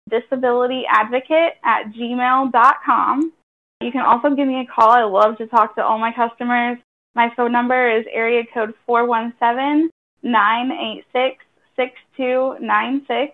[0.10, 3.34] disability advocate at gmail.com
[3.82, 4.90] you can also give me a call.
[4.90, 6.78] I love to talk to all my customers.
[7.14, 9.90] My phone number is area code 417
[10.24, 11.44] 986
[11.76, 13.34] 6296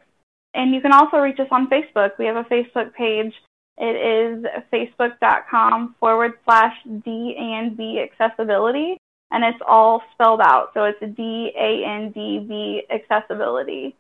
[0.54, 2.12] and you can also reach us on Facebook.
[2.18, 3.34] We have a Facebook page.
[3.78, 8.98] It is facebook.com forward slash D and B accessibility,
[9.32, 10.72] and it's all spelled out.
[10.74, 13.96] So it's D A N D B accessibility.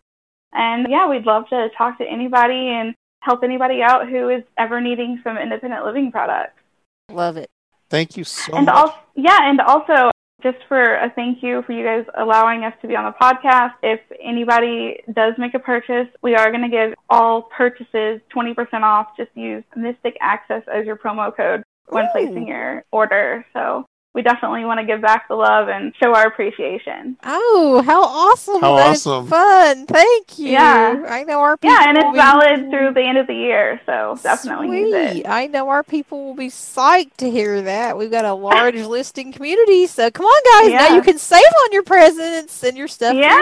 [0.53, 4.79] And yeah, we'd love to talk to anybody and help anybody out who is ever
[4.79, 6.61] needing some independent living products.
[7.09, 7.49] Love it.
[7.89, 8.75] Thank you so and much.
[8.75, 10.11] Also, yeah, and also
[10.43, 13.73] just for a thank you for you guys allowing us to be on the podcast.
[13.81, 19.15] If anybody does make a purchase, we are going to give all purchases 20% off.
[19.17, 22.09] Just use Mystic Access as your promo code when Ooh.
[22.11, 23.45] placing your order.
[23.53, 27.17] So we definitely want to give back the love and show our appreciation.
[27.23, 28.61] Oh, how awesome!
[28.61, 29.27] How That is awesome.
[29.27, 29.85] fun.
[29.87, 30.49] Thank you.
[30.49, 31.03] Yeah.
[31.09, 33.33] I know our people Yeah, and will it's be- valid through the end of the
[33.33, 35.11] year, so definitely use it.
[35.13, 35.27] Sweet.
[35.27, 37.97] I know our people will be psyched to hear that.
[37.97, 40.79] We've got a large listing community, so come on, guys.
[40.89, 43.35] Now you can save on your presents and your stuff Yeah.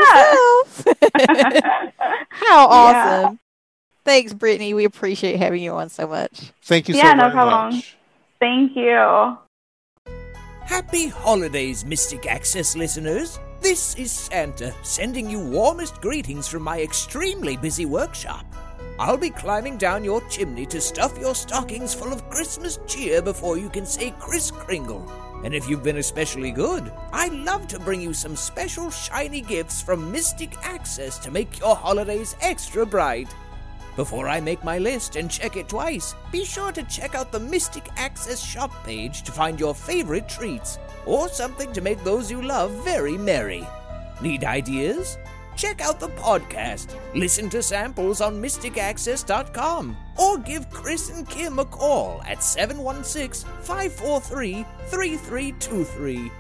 [0.74, 0.98] for yourself.
[2.30, 3.24] How Yeah.
[3.26, 3.40] awesome!
[4.06, 4.74] Thanks, Brittany.
[4.74, 6.52] We appreciate having you on so much.
[6.64, 7.76] Thank you Yeah, so no problem.
[7.76, 7.96] much.
[8.40, 9.38] Thank you.
[10.72, 13.42] Happy holidays, Mystic Access listeners.
[13.60, 18.46] This is Santa sending you warmest greetings from my extremely busy workshop.
[18.98, 23.58] I'll be climbing down your chimney to stuff your stockings full of Christmas cheer before
[23.58, 25.06] you can say Kris Kringle.
[25.44, 29.82] And if you've been especially good, I'd love to bring you some special shiny gifts
[29.82, 33.28] from Mystic Access to make your holidays extra bright.
[33.98, 37.40] Before I make my list and check it twice, be sure to check out the
[37.40, 42.42] Mystic Access shop page to find your favorite treats or something to make those you
[42.42, 43.68] love very merry.
[44.22, 45.18] Need ideas?
[45.58, 51.66] Check out the podcast, listen to samples on mysticaccess.com, or give Chris and Kim a
[51.66, 56.32] call at 716 543 3323.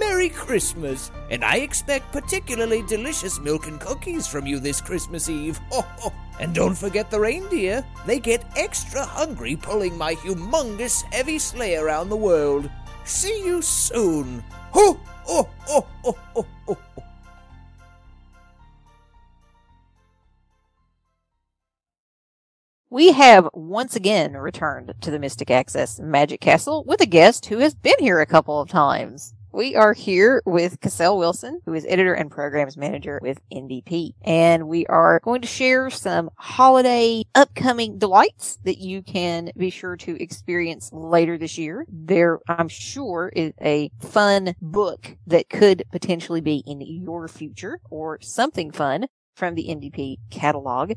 [0.00, 5.60] Merry Christmas, and I expect particularly delicious milk and cookies from you this Christmas Eve.
[6.40, 7.84] And don't forget the reindeer.
[8.06, 12.70] They get extra hungry pulling my humongous heavy sleigh around the world.
[13.04, 14.44] See you soon.
[14.72, 16.78] Ho, ho, ho, ho, ho, ho.
[22.90, 27.58] We have once again returned to the Mystic Access Magic Castle with a guest who
[27.58, 29.34] has been here a couple of times.
[29.58, 34.12] We are here with Cassell Wilson, who is editor and programs manager with NBP.
[34.22, 39.96] And we are going to share some holiday upcoming delights that you can be sure
[39.96, 41.84] to experience later this year.
[41.88, 48.20] There, I'm sure, is a fun book that could potentially be in your future or
[48.22, 50.92] something fun from the NBP catalog.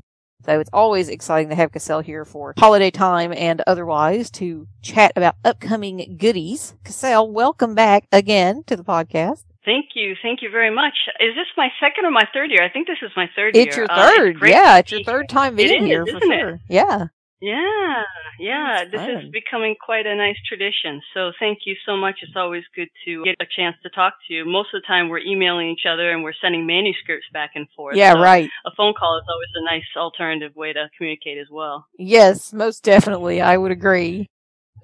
[0.46, 5.12] So it's always exciting to have Cassell here for holiday time and otherwise to chat
[5.16, 6.76] about upcoming goodies.
[6.84, 9.44] Cassell, welcome back again to the podcast.
[9.64, 10.16] Thank you.
[10.24, 10.94] Thank you very much.
[11.20, 12.64] Is this my second or my third year?
[12.64, 13.86] I think this is my third It's year.
[13.86, 14.38] your Uh, third.
[14.48, 16.60] yeah, it's your third time being is, here for isn't it?
[16.68, 17.06] Yeah.
[17.42, 18.04] Yeah,
[18.40, 18.86] yeah.
[18.86, 21.02] This is becoming quite a nice tradition.
[21.14, 22.20] So thank you so much.
[22.22, 24.46] It's always good to get a chance to talk to you.
[24.46, 27.98] Most of the time we're emailing each other and we're sending manuscripts back and forth.
[27.98, 28.50] Yeah, So right.
[28.66, 31.88] A phone call is always a nice alternative way to communicate as well.
[31.98, 33.42] Yes, most definitely.
[33.42, 34.30] I would agree.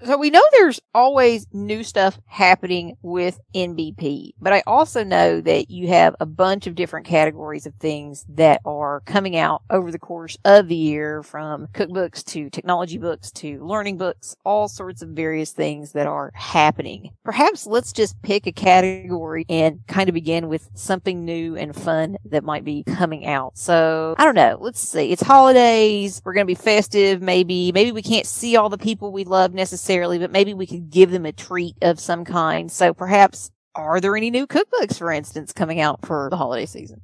[0.05, 5.71] So we know there's always new stuff happening with NBP, but I also know that
[5.71, 9.97] you have a bunch of different categories of things that are coming out over the
[9.97, 15.09] course of the year from cookbooks to technology books to learning books, all sorts of
[15.09, 17.09] various things that are happening.
[17.23, 22.17] Perhaps let's just pick a category and kind of begin with something new and fun
[22.25, 23.57] that might be coming out.
[23.57, 24.57] So I don't know.
[24.61, 25.11] Let's see.
[25.11, 26.21] It's holidays.
[26.23, 27.21] We're going to be festive.
[27.21, 30.89] Maybe, maybe we can't see all the people we love necessarily, but maybe we could
[30.89, 32.71] give them a treat of some kind.
[32.71, 37.01] So perhaps are there any new cookbooks, for instance, coming out for the holiday season?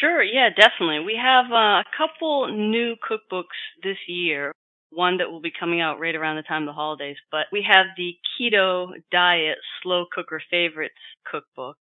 [0.00, 1.00] Sure, yeah, definitely.
[1.04, 4.52] We have uh, a couple new cookbooks this year.
[4.90, 7.66] One that will be coming out right around the time of the holidays, but we
[7.70, 10.94] have the Keto Diet Slow Cooker Favorites
[11.30, 11.76] cookbook.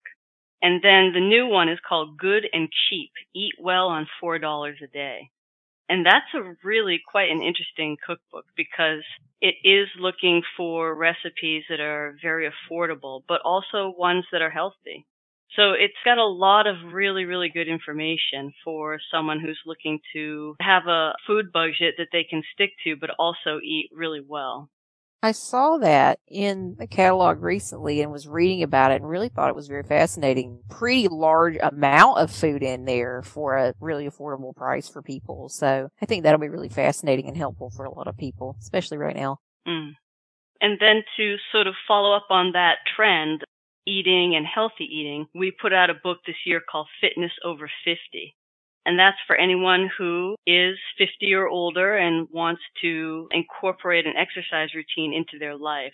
[0.62, 4.88] And then the new one is called Good and Cheap Eat Well on $4 a
[4.88, 5.30] Day.
[5.90, 9.04] And that's a really quite an interesting cookbook because
[9.42, 15.06] it is looking for recipes that are very affordable, but also ones that are healthy.
[15.56, 20.56] So it's got a lot of really, really good information for someone who's looking to
[20.60, 24.70] have a food budget that they can stick to, but also eat really well.
[25.24, 29.50] I saw that in the catalog recently and was reading about it and really thought
[29.50, 30.60] it was very fascinating.
[30.70, 35.50] Pretty large amount of food in there for a really affordable price for people.
[35.50, 38.98] So I think that'll be really fascinating and helpful for a lot of people, especially
[38.98, 39.40] right now.
[39.68, 39.94] Mm.
[40.62, 43.44] And then to sort of follow up on that trend,
[43.88, 48.36] eating and healthy eating, we put out a book this year called Fitness Over 50.
[48.88, 54.70] And that's for anyone who is 50 or older and wants to incorporate an exercise
[54.74, 55.92] routine into their life.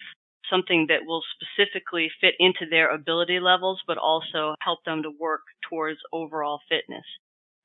[0.47, 5.41] Something that will specifically fit into their ability levels, but also help them to work
[5.67, 7.05] towards overall fitness.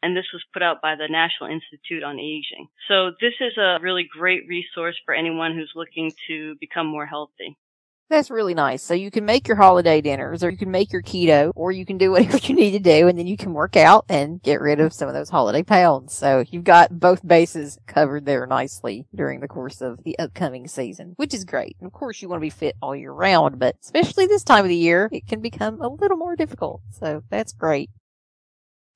[0.02, 2.68] And this was put out by the National Institute on Aging.
[2.88, 7.54] So this is a really great resource for anyone who's looking to become more healthy.
[8.10, 8.82] That's really nice.
[8.82, 11.84] So you can make your holiday dinners or you can make your keto or you
[11.84, 14.62] can do whatever you need to do and then you can work out and get
[14.62, 16.14] rid of some of those holiday pounds.
[16.14, 21.12] So you've got both bases covered there nicely during the course of the upcoming season,
[21.16, 21.76] which is great.
[21.80, 24.64] And of course you want to be fit all year round, but especially this time
[24.64, 26.80] of the year, it can become a little more difficult.
[26.90, 27.90] So that's great.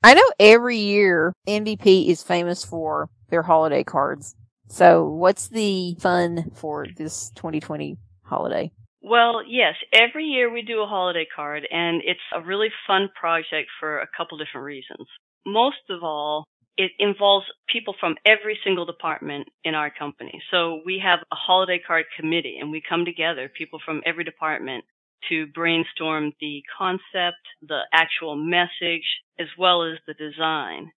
[0.03, 4.35] I know every year NBP is famous for their holiday cards.
[4.69, 8.73] So what's the fun for this 2020 holiday?
[9.03, 13.69] Well, yes, every year we do a holiday card and it's a really fun project
[13.81, 15.09] for a couple different reasons.
[15.45, 16.45] Most of all,
[16.77, 20.41] it involves people from every single department in our company.
[20.53, 24.85] So we have a holiday card committee and we come together, people from every department
[25.29, 29.05] to brainstorm the concept, the actual message,
[29.39, 30.91] as well as the design.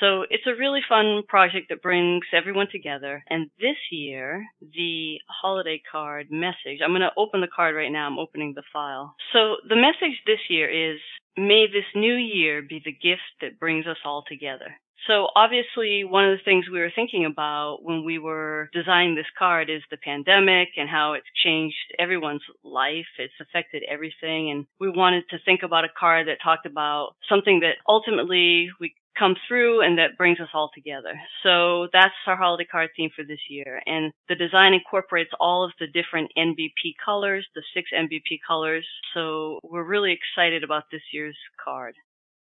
[0.00, 3.24] So it's a really fun project that brings everyone together.
[3.30, 8.06] And this year, the holiday card message, I'm going to open the card right now.
[8.06, 9.14] I'm opening the file.
[9.32, 11.00] So the message this year is,
[11.36, 14.74] may this new year be the gift that brings us all together.
[15.06, 19.30] So obviously one of the things we were thinking about when we were designing this
[19.38, 23.06] card is the pandemic and how it's changed everyone's life.
[23.18, 24.50] It's affected everything.
[24.50, 28.94] And we wanted to think about a card that talked about something that ultimately we
[29.18, 31.20] come through and that brings us all together.
[31.42, 33.80] So that's our holiday card theme for this year.
[33.86, 38.86] And the design incorporates all of the different NBP colors, the six NBP colors.
[39.14, 41.94] So we're really excited about this year's card.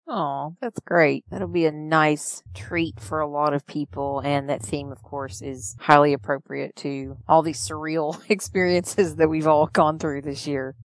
[0.10, 1.26] Oh, that's great.
[1.30, 4.22] That'll be a nice treat for a lot of people.
[4.24, 9.48] And that theme, of course, is highly appropriate to all these surreal experiences that we've
[9.48, 10.76] all gone through this year.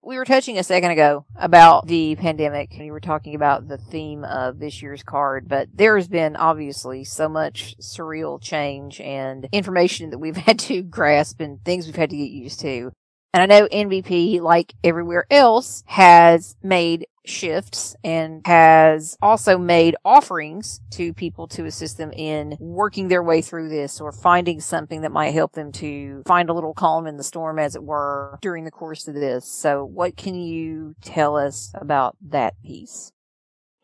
[0.00, 3.76] We were touching a second ago about the pandemic and you were talking about the
[3.76, 9.48] theme of this year's card, but there has been obviously so much surreal change and
[9.50, 12.92] information that we've had to grasp and things we've had to get used to.
[13.34, 20.80] And I know NBP, like everywhere else, has made shifts and has also made offerings
[20.90, 25.12] to people to assist them in working their way through this or finding something that
[25.12, 28.64] might help them to find a little calm in the storm, as it were, during
[28.64, 29.44] the course of this.
[29.46, 33.12] So what can you tell us about that piece?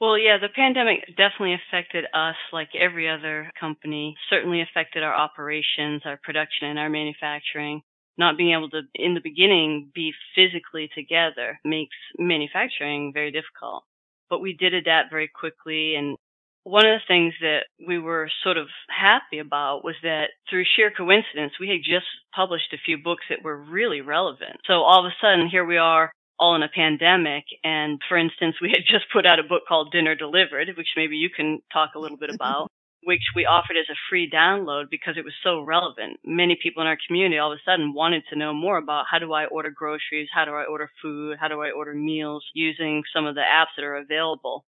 [0.00, 6.02] Well, yeah, the pandemic definitely affected us like every other company, certainly affected our operations,
[6.04, 7.82] our production, and our manufacturing
[8.16, 13.84] not being able to, in the beginning, be physically together makes manufacturing very difficult.
[14.30, 15.94] But we did adapt very quickly.
[15.96, 16.16] And
[16.62, 20.90] one of the things that we were sort of happy about was that through sheer
[20.90, 24.56] coincidence, we had just published a few books that were really relevant.
[24.66, 27.44] So all of a sudden, here we are all in a pandemic.
[27.62, 31.16] And for instance, we had just put out a book called Dinner Delivered, which maybe
[31.16, 32.68] you can talk a little bit about
[33.04, 36.18] which we offered as a free download because it was so relevant.
[36.24, 39.18] Many people in our community all of a sudden wanted to know more about how
[39.18, 43.02] do I order groceries, how do I order food, how do I order meals using
[43.14, 44.64] some of the apps that are available.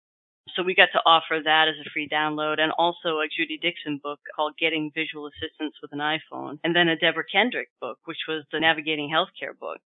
[0.56, 4.00] So we got to offer that as a free download and also a Judy Dixon
[4.04, 8.28] book called Getting Visual Assistance with an iPhone and then a Deborah Kendrick book, which
[8.28, 9.80] was the Navigating Healthcare book.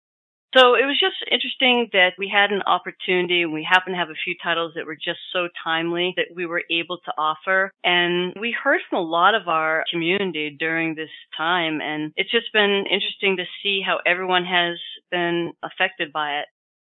[0.56, 4.08] So it was just interesting that we had an opportunity and we happened to have
[4.08, 7.72] a few titles that were just so timely that we were able to offer.
[7.84, 12.52] And we heard from a lot of our community during this time and it's just
[12.54, 14.78] been interesting to see how everyone has
[15.10, 16.46] been affected by it.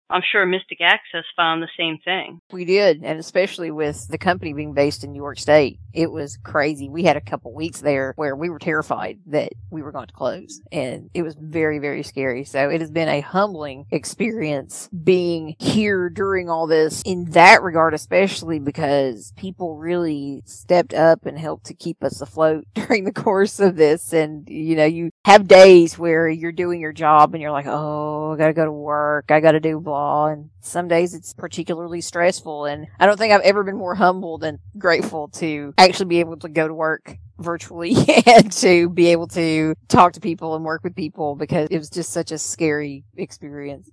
[0.09, 2.41] I'm sure Mystic Access found the same thing.
[2.53, 6.39] We did, and especially with the company being based in New York State, it was
[6.45, 6.89] crazy.
[6.89, 10.13] We had a couple weeks there where we were terrified that we were going to
[10.13, 12.45] close, and it was very, very scary.
[12.45, 17.93] So it has been a humbling experience being here during all this in that regard,
[17.93, 23.59] especially because people really stepped up and helped to keep us afloat during the course
[23.59, 24.13] of this.
[24.13, 28.33] And, you know, you have days where you're doing your job and you're like, oh,
[28.33, 29.31] I gotta go to work.
[29.31, 33.33] I gotta do blah law and some days it's particularly stressful and I don't think
[33.33, 37.17] I've ever been more humbled and grateful to actually be able to go to work
[37.39, 37.95] virtually
[38.27, 41.91] and to be able to talk to people and work with people because it was
[41.91, 43.91] just such a scary experience.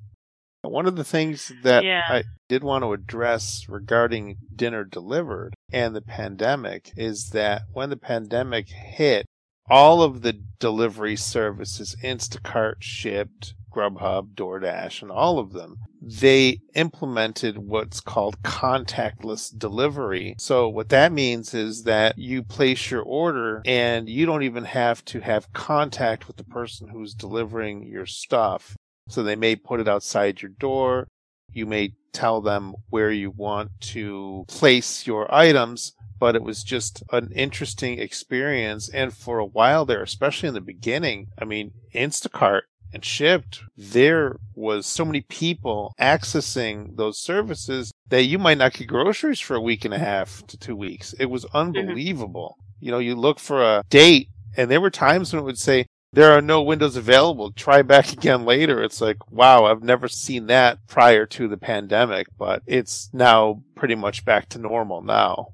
[0.61, 2.03] One of the things that Yeah.
[2.07, 7.97] I did want to address regarding dinner delivered and the pandemic is that when the
[7.97, 9.25] pandemic hit,
[9.69, 17.57] all of the delivery services, Instacart Shipt, Grubhub, DoorDash, and all of them, they implemented
[17.57, 20.35] what's called contactless delivery.
[20.37, 25.03] So what that means is that you place your order and you don't even have
[25.05, 28.75] to have contact with the person who's delivering your stuff.
[29.09, 31.07] So they may put it outside your door.
[31.51, 35.93] You may tell them where you want to place your items,
[36.23, 38.87] but it was just an interesting experience.
[38.87, 42.61] And for a while there, especially in the beginning, I mean, Instacart
[42.93, 48.87] and Shipt, there was so many people accessing those services that you might not get
[48.87, 51.11] groceries for a week and a half to two weeks.
[51.19, 52.55] It was unbelievable.
[52.57, 52.85] Mm-hmm.
[52.85, 55.87] You know, you look for a date and there were times when it would say,
[56.13, 57.51] there are no windows available.
[57.51, 58.81] Try back again later.
[58.81, 63.95] It's like, wow, I've never seen that prior to the pandemic, but it's now pretty
[63.95, 65.49] much back to normal now.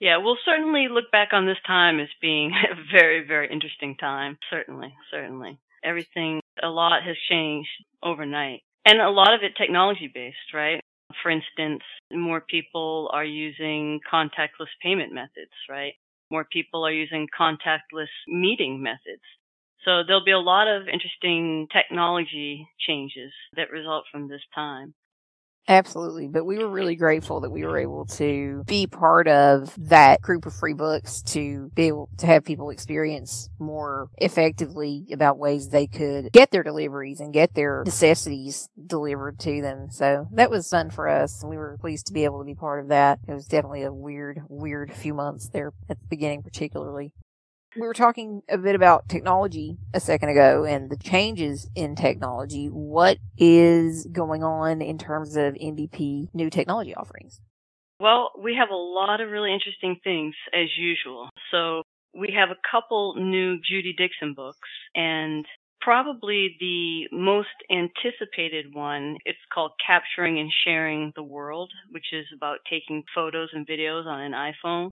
[0.00, 4.38] Yeah, we'll certainly look back on this time as being a very, very interesting time.
[4.50, 5.58] Certainly, certainly.
[5.84, 7.68] Everything, a lot has changed
[8.02, 8.62] overnight.
[8.86, 10.80] And a lot of it technology based, right?
[11.22, 11.82] For instance,
[12.12, 15.94] more people are using contactless payment methods, right?
[16.30, 19.22] More people are using contactless meeting methods.
[19.84, 24.94] So there'll be a lot of interesting technology changes that result from this time.
[25.66, 26.28] Absolutely.
[26.28, 30.44] But we were really grateful that we were able to be part of that group
[30.44, 35.86] of free books to be able to have people experience more effectively about ways they
[35.86, 39.90] could get their deliveries and get their necessities delivered to them.
[39.90, 41.42] So that was fun for us.
[41.42, 43.20] We were pleased to be able to be part of that.
[43.26, 47.12] It was definitely a weird, weird few months there at the beginning, particularly
[47.76, 52.66] we were talking a bit about technology a second ago and the changes in technology.
[52.66, 57.40] What is going on in terms of NBP new technology offerings?
[58.00, 61.30] Well, we have a lot of really interesting things as usual.
[61.50, 61.82] So
[62.14, 65.44] we have a couple new Judy Dixon books and
[65.80, 72.58] probably the most anticipated one, it's called Capturing and Sharing the World, which is about
[72.70, 74.90] taking photos and videos on an iPhone.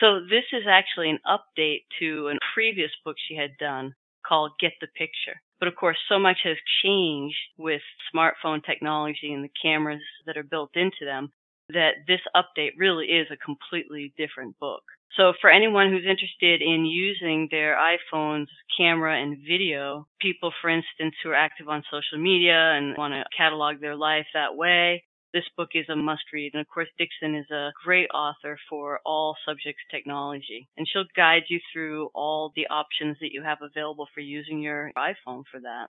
[0.00, 3.94] So this is actually an update to a previous book she had done
[4.26, 5.40] called Get the Picture.
[5.58, 7.80] But of course, so much has changed with
[8.14, 11.32] smartphone technology and the cameras that are built into them
[11.70, 14.82] that this update really is a completely different book.
[15.16, 21.14] So for anyone who's interested in using their iPhone's camera and video, people, for instance,
[21.22, 25.44] who are active on social media and want to catalog their life that way, this
[25.56, 26.52] book is a must read.
[26.54, 30.68] And of course, Dixon is a great author for all subjects technology.
[30.76, 34.90] And she'll guide you through all the options that you have available for using your
[34.96, 35.88] iPhone for that.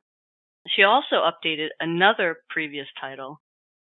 [0.67, 3.41] She also updated another previous title.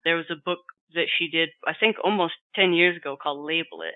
[0.06, 0.60] There was a book
[0.93, 3.95] that she did, I think almost 10 years ago called Label It.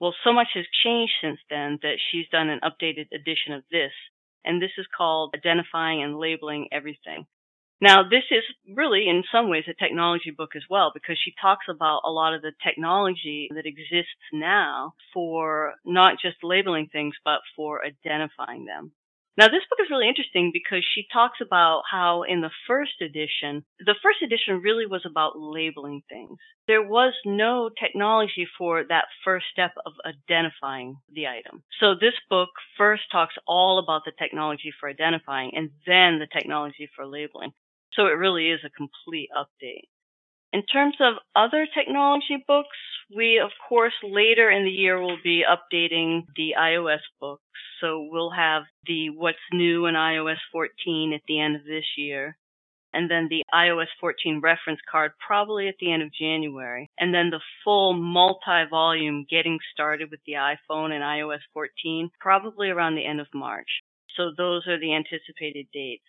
[0.00, 3.92] Well, so much has changed since then that she's done an updated edition of this.
[4.44, 7.26] And this is called Identifying and Labeling Everything.
[7.80, 8.42] Now, this is
[8.74, 12.34] really in some ways a technology book as well because she talks about a lot
[12.34, 18.92] of the technology that exists now for not just labeling things, but for identifying them.
[19.36, 23.64] Now, this book is really interesting because she talks about how in the first edition,
[23.78, 26.38] the first edition really was about labeling things.
[26.66, 31.62] There was no technology for that first step of identifying the item.
[31.78, 36.90] So this book first talks all about the technology for identifying and then the technology
[36.96, 37.52] for labeling.
[37.98, 39.88] So it really is a complete update.
[40.52, 42.76] In terms of other technology books,
[43.14, 47.42] we of course later in the year will be updating the iOS books.
[47.80, 52.38] So we'll have the what's new in iOS 14 at the end of this year.
[52.94, 56.88] And then the iOS 14 reference card probably at the end of January.
[56.98, 62.94] And then the full multi-volume getting started with the iPhone and iOS 14 probably around
[62.94, 63.82] the end of March.
[64.16, 66.04] So those are the anticipated dates.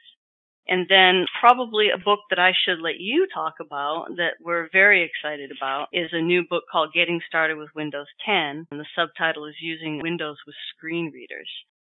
[0.70, 5.04] And then probably a book that I should let you talk about that we're very
[5.04, 8.68] excited about is a new book called Getting Started with Windows 10.
[8.70, 11.50] And the subtitle is Using Windows with Screen Readers.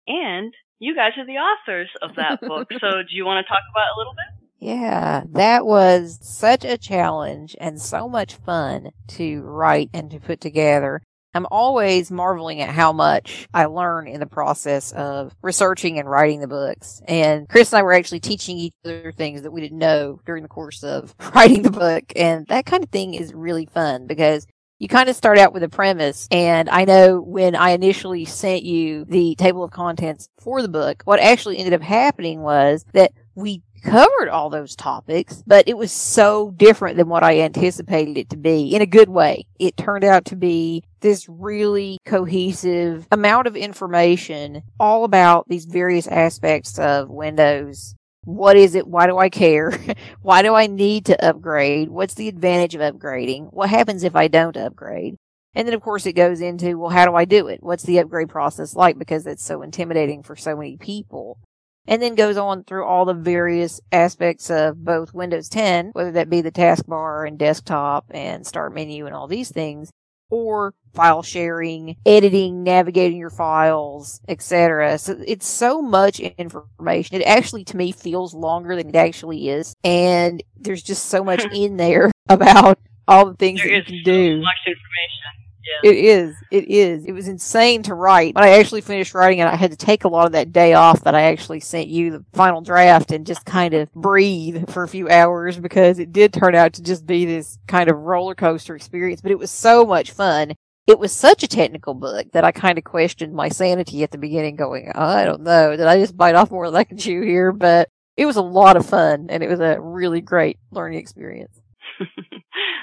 [0.07, 2.69] And you guys are the authors of that book.
[2.80, 4.41] so do you want to talk about it a little bit?
[4.61, 10.39] Yeah, that was such a challenge and so much fun to write and to put
[10.39, 11.01] together.
[11.34, 16.41] I'm always marveling at how much I learn in the process of researching and writing
[16.41, 17.01] the books.
[17.07, 20.43] And Chris and I were actually teaching each other things that we didn't know during
[20.43, 22.11] the course of writing the book.
[22.15, 24.45] And that kind of thing is really fun because
[24.79, 26.27] you kind of start out with a premise.
[26.32, 31.03] And I know when I initially sent you the table of contents for the book,
[31.05, 35.91] what actually ended up happening was that we covered all those topics, but it was
[35.91, 39.45] so different than what I anticipated it to be in a good way.
[39.59, 46.07] It turned out to be this really cohesive amount of information all about these various
[46.07, 47.95] aspects of Windows.
[48.23, 48.88] What is it?
[48.88, 49.77] Why do I care?
[50.21, 51.89] Why do I need to upgrade?
[51.89, 53.51] What's the advantage of upgrading?
[53.51, 55.15] What happens if I don't upgrade?
[55.53, 57.61] And then of course it goes into, well, how do I do it?
[57.61, 58.97] What's the upgrade process like?
[58.97, 61.39] Because it's so intimidating for so many people
[61.88, 66.29] and then goes on through all the various aspects of both Windows 10, whether that
[66.29, 69.91] be the taskbar and desktop and start menu and all these things,
[70.29, 74.97] or file sharing, editing, navigating your files, etc.
[74.97, 77.21] So it's so much information.
[77.21, 79.75] It actually to me feels longer than it actually is.
[79.84, 84.05] And there's just so much in there about all the things there that you can
[84.05, 84.41] so do.
[84.41, 85.51] much information.
[85.64, 85.89] Yeah.
[85.91, 86.36] It is.
[86.51, 87.05] It is.
[87.05, 88.34] It was insane to write.
[88.34, 89.45] But I actually finished writing it.
[89.45, 92.12] I had to take a lot of that day off that I actually sent you
[92.12, 96.34] the final draft and just kind of breathe for a few hours because it did
[96.34, 99.22] turn out to just be this kind of roller coaster experience.
[99.22, 100.53] But it was so much fun.
[100.88, 104.18] It was such a technical book that I kind of questioned my sanity at the
[104.18, 105.78] beginning going, I don't know.
[105.78, 107.51] Did I just bite off more than I can chew here?
[107.51, 107.88] But
[108.18, 111.62] it was a lot of fun and it was a really great learning experience.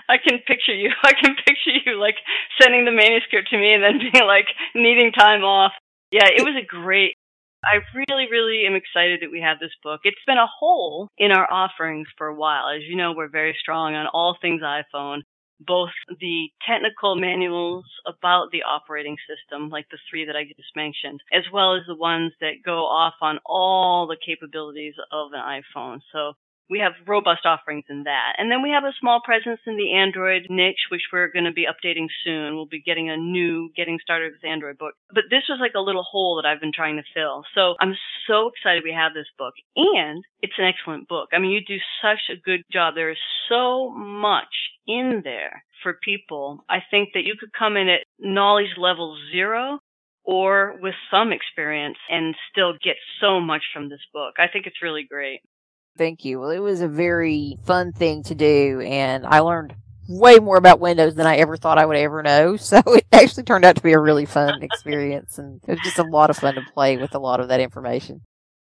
[0.09, 0.91] I can picture you.
[1.05, 2.17] I can picture you like
[2.61, 5.73] sending the manuscript to me and then being like needing time off.
[6.11, 7.15] Yeah, it was a great.
[7.65, 10.01] I really, really am excited that we have this book.
[10.05, 12.69] It's been a hole in our offerings for a while.
[12.69, 15.23] As you know, we're very strong on all things iPhone,
[15.61, 15.91] both
[16.21, 21.43] the technical manuals about the operating system, like the three that I just mentioned, as
[21.53, 25.99] well as the ones that go off on all the capabilities of an iPhone.
[26.13, 26.35] So
[26.71, 28.35] we have robust offerings in that.
[28.37, 31.53] And then we have a small presence in the Android niche, which we're going to
[31.53, 32.55] be updating soon.
[32.55, 34.95] We'll be getting a new Getting Started with Android book.
[35.09, 37.43] But this was like a little hole that I've been trying to fill.
[37.55, 37.95] So I'm
[38.27, 39.55] so excited we have this book.
[39.77, 41.31] And it's an excellent book.
[41.33, 42.95] I mean, you do such a good job.
[42.95, 44.53] There is so much
[44.87, 46.65] in there for people.
[46.69, 49.79] I think that you could come in at knowledge level zero
[50.25, 54.35] or with some experience and still get so much from this book.
[54.39, 55.41] I think it's really great.
[55.99, 56.39] Thank you.
[56.39, 59.75] Well, it was a very fun thing to do, and I learned
[60.09, 62.57] way more about Windows than I ever thought I would ever know.
[62.69, 65.99] So it actually turned out to be a really fun experience, and it was just
[65.99, 68.23] a lot of fun to play with a lot of that information.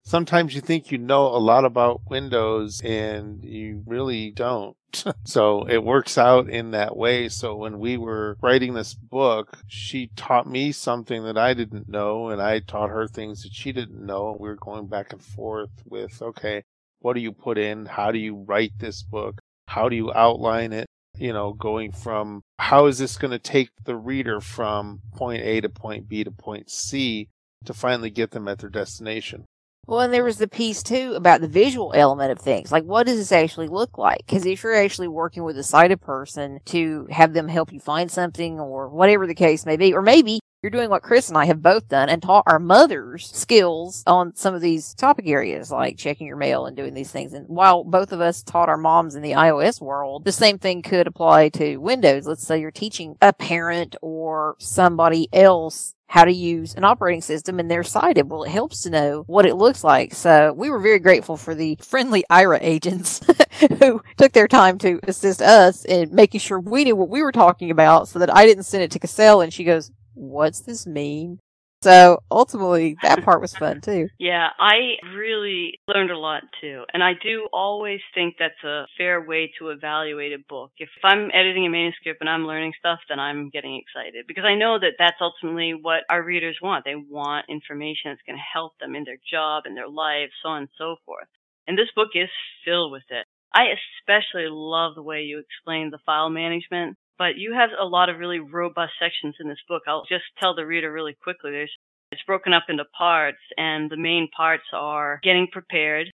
[0.04, 4.76] Sometimes you think you know a lot about Windows and you really don't.
[5.24, 7.30] so it works out in that way.
[7.30, 12.30] So when we were writing this book, she taught me something that I didn't know
[12.30, 14.36] and I taught her things that she didn't know.
[14.40, 16.64] We were going back and forth with, okay,
[17.02, 17.86] what do you put in?
[17.86, 19.40] How do you write this book?
[19.68, 20.88] How do you outline it?
[21.18, 25.62] You know, going from how is this going to take the reader from point A
[25.62, 27.30] to point B to point C
[27.66, 29.46] to finally get them at their destination?
[29.86, 32.72] Well, and there was the piece too about the visual element of things.
[32.72, 34.20] Like, what does this actually look like?
[34.20, 38.12] Because if you're actually working with a sighted person to have them help you find
[38.12, 41.46] something or whatever the case may be, or maybe you're doing what Chris and I
[41.46, 45.98] have both done and taught our mothers skills on some of these topic areas, like
[45.98, 47.34] checking your mail and doing these things.
[47.34, 50.82] And while both of us taught our moms in the iOS world, the same thing
[50.82, 52.28] could apply to Windows.
[52.28, 57.60] Let's say you're teaching a parent or somebody else how to use an operating system
[57.60, 58.30] and they're sighted.
[58.30, 60.14] Well, it helps to know what it looks like.
[60.14, 63.22] So we were very grateful for the friendly Aira agents
[63.80, 67.32] who took their time to assist us in making sure we knew what we were
[67.32, 70.86] talking about so that I didn't send it to Cassell and she goes, what's this
[70.86, 71.40] mean?
[71.82, 74.10] So ultimately, that part was fun too.
[74.18, 76.84] Yeah, I really learned a lot too.
[76.94, 80.72] And I do always think that's a fair way to evaluate a book.
[80.78, 84.56] If I'm editing a manuscript and I'm learning stuff, then I'm getting excited because I
[84.56, 86.84] know that that's ultimately what our readers want.
[86.84, 90.50] They want information that's going to help them in their job, in their life, so
[90.50, 91.28] on and so forth.
[91.66, 92.30] And this book is
[92.66, 93.26] filled with it.
[93.54, 98.10] I especially love the way you explain the file management but you have a lot
[98.10, 99.84] of really robust sections in this book.
[99.86, 101.52] I'll just tell the reader really quickly.
[101.52, 101.76] There's
[102.12, 106.08] it's broken up into parts, and the main parts are getting prepared,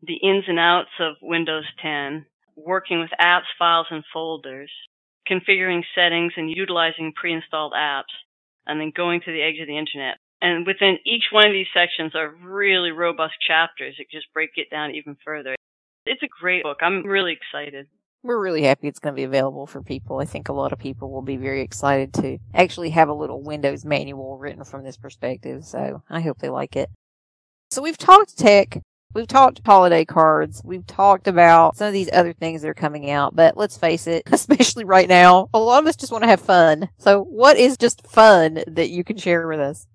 [0.00, 4.70] the ins and outs of Windows 10, working with apps, files, and folders,
[5.28, 8.14] configuring settings and utilizing pre-installed apps,
[8.64, 10.18] and then going to the edge of the internet.
[10.40, 14.70] And within each one of these sections are really robust chapters that just break it
[14.70, 15.56] down even further.
[16.06, 16.78] It's a great book.
[16.80, 17.88] I'm really excited
[18.22, 20.18] we're really happy it's going to be available for people.
[20.18, 23.42] I think a lot of people will be very excited to actually have a little
[23.42, 25.64] Windows manual written from this perspective.
[25.64, 26.90] So I hope they like it.
[27.70, 28.80] So we've talked tech.
[29.12, 30.60] We've talked holiday cards.
[30.64, 34.06] We've talked about some of these other things that are coming out, but let's face
[34.06, 36.90] it, especially right now, a lot of us just want to have fun.
[36.98, 39.86] So what is just fun that you can share with us?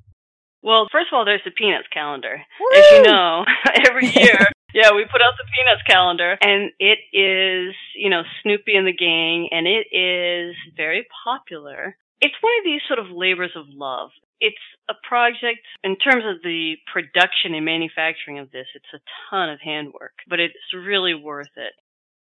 [0.63, 2.41] Well, first of all, there's the Peanuts calendar.
[2.59, 2.78] Woo!
[2.78, 3.45] As you know,
[3.88, 8.76] every year yeah, we put out the Peanuts calendar, and it is, you know, Snoopy
[8.76, 11.95] and the gang, and it is very popular.
[12.19, 14.09] It's one of these sort of labors of love.
[14.41, 14.59] It's
[14.89, 18.67] a project in terms of the production and manufacturing of this.
[18.76, 18.99] It's a
[19.30, 21.71] ton of handwork, but it's really worth it.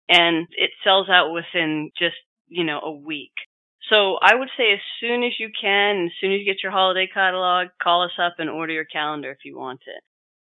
[0.07, 3.33] And it sells out within just, you know, a week.
[3.89, 6.71] So I would say as soon as you can, as soon as you get your
[6.71, 10.03] holiday catalog, call us up and order your calendar if you want it.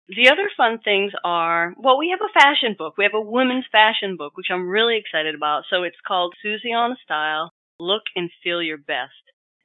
[0.09, 2.95] The other fun things are, well, we have a fashion book.
[2.97, 5.63] We have a women's fashion book, which I'm really excited about.
[5.69, 9.13] So it's called Susie on Style, Look and Feel Your Best.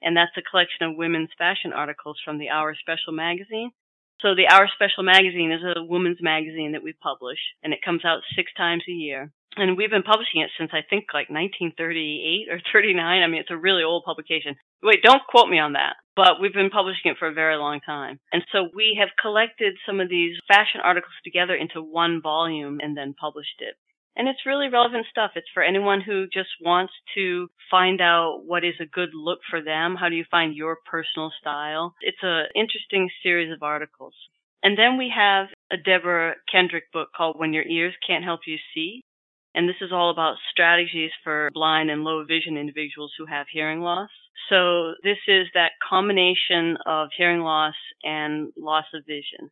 [0.00, 3.72] and that's a collection of women's fashion articles from the Our Special magazine.
[4.20, 8.04] So the Our Special magazine is a women's magazine that we publish, and it comes
[8.04, 9.32] out six times a year.
[9.58, 13.22] And we've been publishing it since I think like 1938 or 39.
[13.22, 14.54] I mean, it's a really old publication.
[14.82, 15.96] Wait, don't quote me on that.
[16.14, 18.18] But we've been publishing it for a very long time.
[18.32, 22.96] And so we have collected some of these fashion articles together into one volume and
[22.96, 23.74] then published it.
[24.16, 25.32] And it's really relevant stuff.
[25.36, 29.62] It's for anyone who just wants to find out what is a good look for
[29.62, 29.94] them.
[29.94, 31.94] How do you find your personal style?
[32.00, 34.14] It's an interesting series of articles.
[34.62, 38.56] And then we have a Deborah Kendrick book called When Your Ears Can't Help You
[38.74, 39.02] See.
[39.54, 43.80] And this is all about strategies for blind and low vision individuals who have hearing
[43.80, 44.10] loss.
[44.48, 47.74] So this is that combination of hearing loss
[48.04, 49.50] and loss of vision.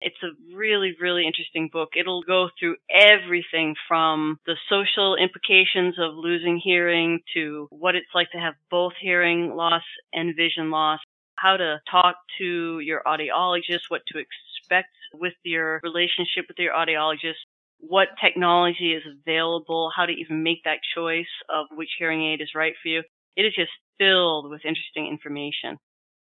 [0.00, 1.90] It's a really, really interesting book.
[1.94, 8.30] It'll go through everything from the social implications of losing hearing to what it's like
[8.30, 9.82] to have both hearing loss
[10.14, 11.00] and vision loss,
[11.36, 17.42] how to talk to your audiologist, what to expect with your relationship with your audiologist,
[17.80, 22.54] what technology is available, how to even make that choice of which hearing aid is
[22.54, 23.02] right for you.
[23.36, 25.78] It is just filled with interesting information.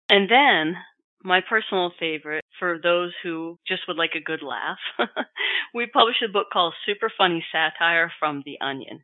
[0.10, 0.76] And then
[1.24, 4.78] my personal favorite for those who just would like a good laugh,
[5.74, 9.02] we published a book called Super Funny Satire from The Onion.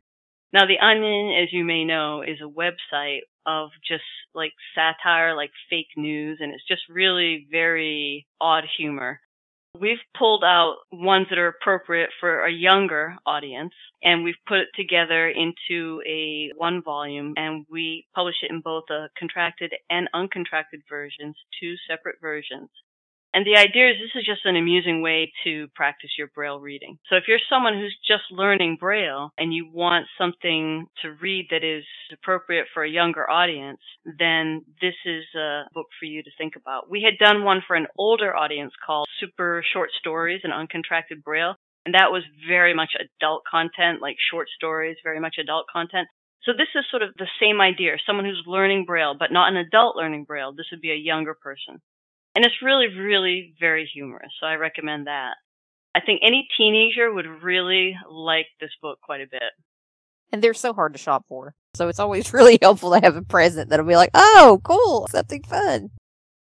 [0.52, 5.50] Now, The Onion, as you may know, is a website of just like satire, like
[5.70, 9.20] fake news, and it's just really very odd humor.
[9.80, 13.72] We've pulled out ones that are appropriate for a younger audience
[14.02, 18.84] and we've put it together into a one volume and we publish it in both
[18.90, 22.70] a contracted and uncontracted versions, two separate versions.
[23.38, 26.98] And the idea is this is just an amusing way to practice your Braille reading.
[27.08, 31.62] So if you're someone who's just learning Braille and you want something to read that
[31.62, 36.54] is appropriate for a younger audience, then this is a book for you to think
[36.56, 36.90] about.
[36.90, 41.54] We had done one for an older audience called Super Short Stories and Uncontracted Braille.
[41.86, 46.08] And that was very much adult content, like short stories, very much adult content.
[46.42, 47.98] So this is sort of the same idea.
[48.04, 50.52] Someone who's learning Braille, but not an adult learning Braille.
[50.52, 51.80] This would be a younger person.
[52.34, 54.30] And it's really, really very humorous.
[54.40, 55.34] So I recommend that.
[55.94, 59.42] I think any teenager would really like this book quite a bit.
[60.30, 61.54] And they're so hard to shop for.
[61.74, 65.42] So it's always really helpful to have a present that'll be like, oh, cool, something
[65.42, 65.90] fun.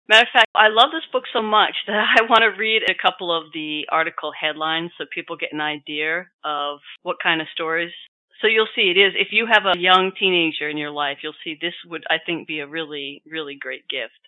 [0.08, 2.94] Matter of fact, I love this book so much that I want to read a
[2.94, 7.92] couple of the article headlines so people get an idea of what kind of stories.
[8.40, 11.40] So you'll see it is, if you have a young teenager in your life, you'll
[11.42, 14.20] see this would, I think, be a really, really great gift.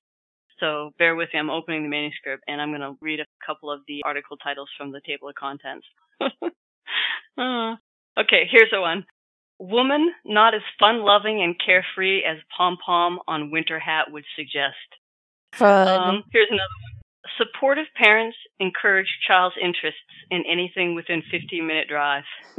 [0.61, 1.39] So bear with me.
[1.39, 4.69] I'm opening the manuscript and I'm going to read a couple of the article titles
[4.77, 5.87] from the table of contents.
[6.21, 7.77] uh,
[8.19, 9.05] okay, here's the one.
[9.61, 14.77] Woman not as fun loving and carefree as Pom Pom on Winter Hat would suggest.
[15.53, 15.89] Fun.
[15.89, 17.03] Um, here's another one.
[17.37, 20.01] Supportive parents encourage child's interests
[20.31, 22.25] in anything within 15 minute drive.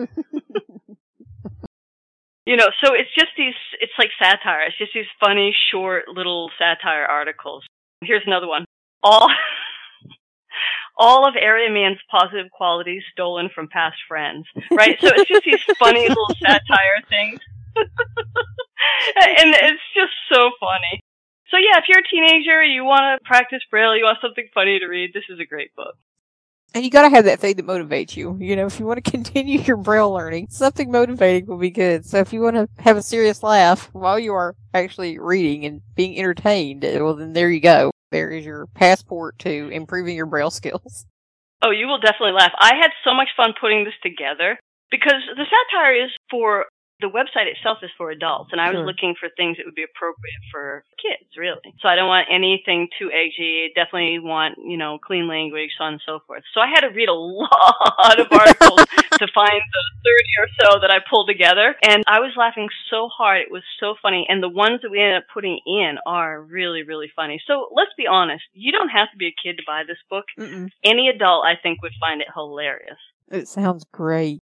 [2.45, 4.62] you know, so it's just these, it's like satire.
[4.68, 7.66] It's just these funny, short, little satire articles.
[8.04, 8.66] Here's another one.
[9.04, 9.30] All
[10.97, 14.45] all of Area Man's positive qualities stolen from past friends.
[14.72, 14.97] Right?
[15.00, 17.39] So it's just these funny little satire things.
[17.76, 17.88] and
[19.56, 21.02] it's just so funny.
[21.50, 24.80] So yeah, if you're a teenager, you want to practice Braille, you want something funny
[24.80, 25.95] to read, this is a great book.
[26.74, 28.38] And you gotta have that thing that motivates you.
[28.40, 32.06] You know, if you want to continue your Braille learning, something motivating will be good.
[32.06, 35.82] So if you want to have a serious laugh while you are actually reading and
[35.96, 37.92] being entertained, uh, well then there you go.
[38.12, 41.06] There is your passport to improving your Braille skills.
[41.62, 42.54] Oh, you will definitely laugh.
[42.58, 44.58] I had so much fun putting this together
[44.92, 46.66] because the satire is for
[47.02, 48.86] the website itself is for adults, and I was Sure.
[48.86, 51.74] looking for things that would be appropriate for kids, really.
[51.80, 53.72] So I don't want anything too edgy.
[53.74, 56.43] Definitely want, you know, clean language, so on and so forth.
[56.54, 58.84] So I had to read a lot of articles
[59.18, 63.08] to find the 30 or so that I pulled together, and I was laughing so
[63.08, 63.41] hard.
[63.41, 66.84] It was so funny, and the ones that we ended up putting in are really,
[66.84, 67.41] really funny.
[67.47, 68.43] So let's be honest.
[68.54, 70.26] You don't have to be a kid to buy this book.
[70.38, 70.70] Mm-mm.
[70.84, 73.00] Any adult, I think, would find it hilarious.
[73.32, 74.39] It sounds great.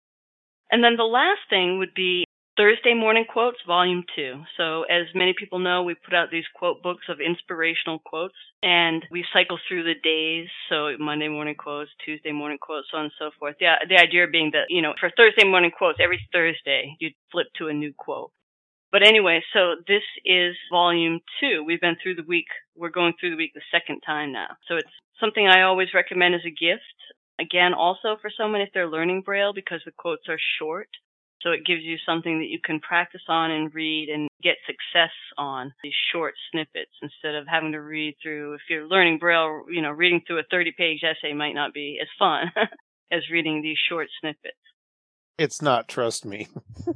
[0.72, 2.26] And then the last thing would be
[2.56, 4.43] Thursday Morning Quotes, Volume 2.
[4.58, 9.04] So, as many people know, we put out these quote books of inspirational quotes, and
[9.10, 10.49] we cycle through the days.
[10.70, 13.56] So, Monday morning quotes, Tuesday morning quotes, so on and so forth.
[13.60, 17.47] Yeah, the idea being that, you know, for Thursday morning quotes, every Thursday, you'd flip
[17.58, 18.32] to a new quote.
[18.91, 21.64] But anyway, so this is volume two.
[21.66, 22.45] We've been through the week.
[22.76, 24.49] We're going through the week the second time now.
[24.68, 26.84] So it's something I always recommend as a gift.
[27.39, 30.89] Again, also for someone if they're learning Braille because the quotes are short.
[31.44, 35.12] So it gives you something that you can practice on and read and get success
[35.38, 39.82] on these short snippets instead of having to read through, if you're learning Braille, you
[39.82, 42.50] know, reading through a 30 page essay might not be as fun
[43.12, 44.56] as reading these short snippets.
[45.38, 46.48] It's not, trust me.
[46.86, 46.94] so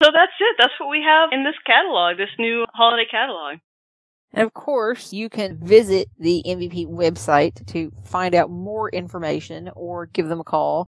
[0.00, 0.56] that's it.
[0.58, 3.58] That's what we have in this catalog, this new holiday catalog.
[4.32, 10.06] And of course, you can visit the NBP website to find out more information or
[10.06, 10.86] give them a call.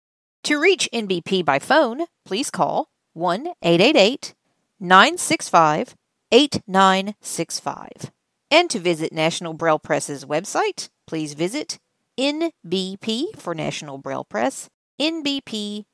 [0.43, 4.33] To reach NBP by phone, please call 1 888
[4.79, 5.95] 965
[6.31, 8.11] 8965.
[8.49, 11.79] And to visit National Braille Press's website, please visit
[12.17, 14.69] NBP for National Braille Press,
[14.99, 15.85] nbp.org.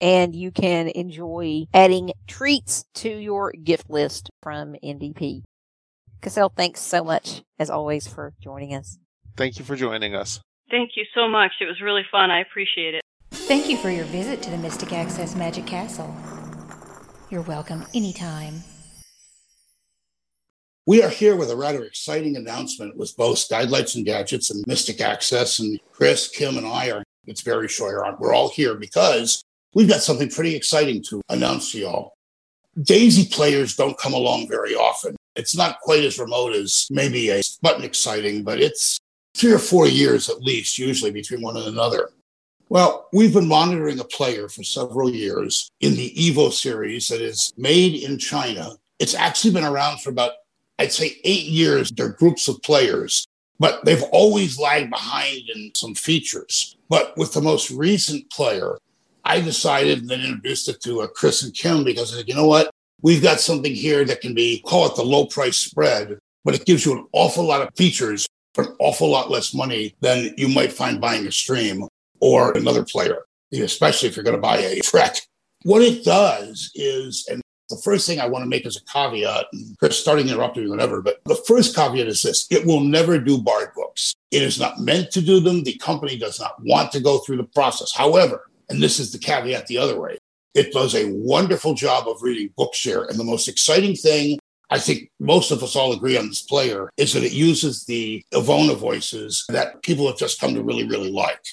[0.00, 5.42] And you can enjoy adding treats to your gift list from NBP.
[6.22, 8.96] Cassell, thanks so much, as always, for joining us.
[9.36, 10.40] Thank you for joining us.
[10.70, 11.50] Thank you so much.
[11.60, 12.30] It was really fun.
[12.30, 13.02] I appreciate it.
[13.32, 16.14] Thank you for your visit to the Mystic Access Magic Castle.
[17.28, 18.62] You're welcome anytime.
[20.86, 25.00] We are here with a rather exciting announcement with both Guidelights and Gadgets and Mystic
[25.00, 25.58] Access.
[25.58, 29.42] And Chris, Kim, and I are, it's very short, we're all here because
[29.74, 32.12] we've got something pretty exciting to announce to y'all.
[32.80, 35.16] Daisy players don't come along very often.
[35.36, 38.98] It's not quite as remote as maybe a button exciting, but it's
[39.34, 42.10] three or four years at least, usually between one and another.
[42.68, 47.52] Well, we've been monitoring a player for several years in the Evo series that is
[47.56, 48.70] made in China.
[48.98, 50.32] It's actually been around for about,
[50.78, 51.90] I'd say, eight years.
[51.90, 53.26] They're groups of players,
[53.58, 56.76] but they've always lagged behind in some features.
[56.88, 58.78] But with the most recent player,
[59.24, 62.34] I decided and then introduced it to uh, Chris and Kim because I said, you
[62.34, 62.70] know what?
[63.02, 66.64] We've got something here that can be, call it the low price spread, but it
[66.64, 70.48] gives you an awful lot of features for an awful lot less money than you
[70.48, 71.86] might find buying a stream
[72.20, 75.16] or another player, especially if you're going to buy a Trek.
[75.64, 79.46] What it does is, and the first thing I want to make as a caveat,
[79.52, 83.18] and Chris, starting interrupting me whenever, but the first caveat is this it will never
[83.18, 84.14] do Bard books.
[84.30, 85.64] It is not meant to do them.
[85.64, 87.92] The company does not want to go through the process.
[87.92, 90.18] However, and this is the caveat the other way,
[90.54, 93.08] it does a wonderful job of reading Bookshare.
[93.08, 94.38] And the most exciting thing,
[94.70, 98.22] I think most of us all agree on this player, is that it uses the
[98.32, 101.44] Ivona voices that people have just come to really, really like.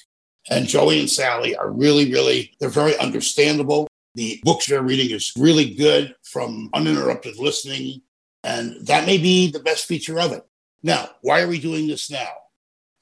[0.48, 3.86] And Joey and Sally are really, really, they're very understandable.
[4.14, 8.02] The Bookshare reading is really good from uninterrupted listening.
[8.42, 10.42] And that may be the best feature of it.
[10.82, 12.28] Now, why are we doing this now?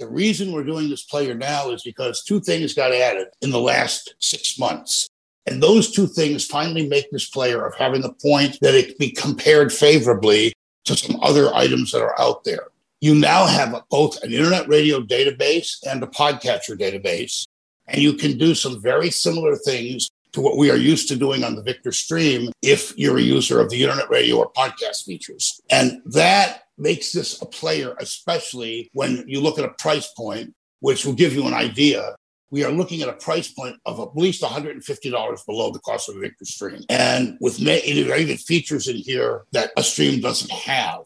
[0.01, 3.61] The reason we're doing this player now is because two things got added in the
[3.61, 5.09] last six months.
[5.49, 8.96] And those two things finally make this player of having the point that it can
[8.99, 10.53] be compared favorably
[10.84, 12.68] to some other items that are out there.
[13.01, 17.46] You now have both an internet radio database and a podcatcher database,
[17.86, 21.42] and you can do some very similar things to what we are used to doing
[21.44, 25.62] on the Victor Stream if you're a user of the internet radio or podcast features.
[25.70, 31.07] And that makes this a player, especially when you look at a price point, which
[31.07, 32.14] will give you an idea
[32.51, 36.16] we are looking at a price point of at least $150 below the cost of
[36.16, 36.82] a Victor stream.
[36.88, 41.05] And with even features in here that a stream doesn't have.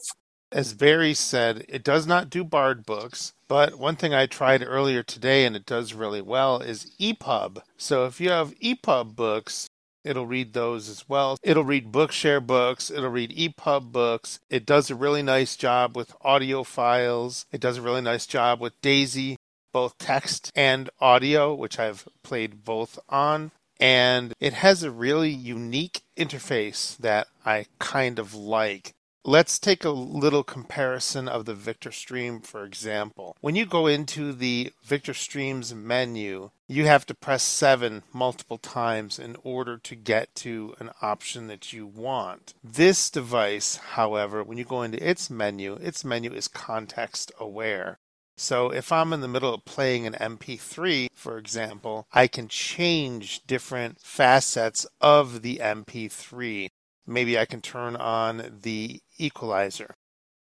[0.51, 5.03] As Barry said, it does not do Bard books, but one thing I tried earlier
[5.03, 7.63] today and it does really well is EPUB.
[7.79, 9.69] So if you have EPUB books,
[10.05, 11.39] It'll read those as well.
[11.43, 12.91] It'll read Bookshare books.
[12.91, 14.41] It'll read EPUB books.
[14.51, 17.47] It does a really nice job with audio files.
[17.53, 19.37] It does a really nice job with Daisy
[19.73, 23.51] both text and audio, which I've played both on.
[23.81, 28.95] And it has a really unique interface that I kind of like.
[29.25, 33.37] Let's take a little comparison of the Victor Stream, for example.
[33.41, 39.21] When you go into the Victor Streams menu, you have to press 7 multiple times
[39.21, 42.55] in order to get to an option that you want.
[42.65, 47.99] This device, however, when you go into its menu, its menu is context aware.
[48.37, 53.47] So if I'm in the middle of playing an MP3, for example, I can change
[53.47, 56.69] different facets of the MP3.
[57.07, 59.95] Maybe I can turn on the equalizer.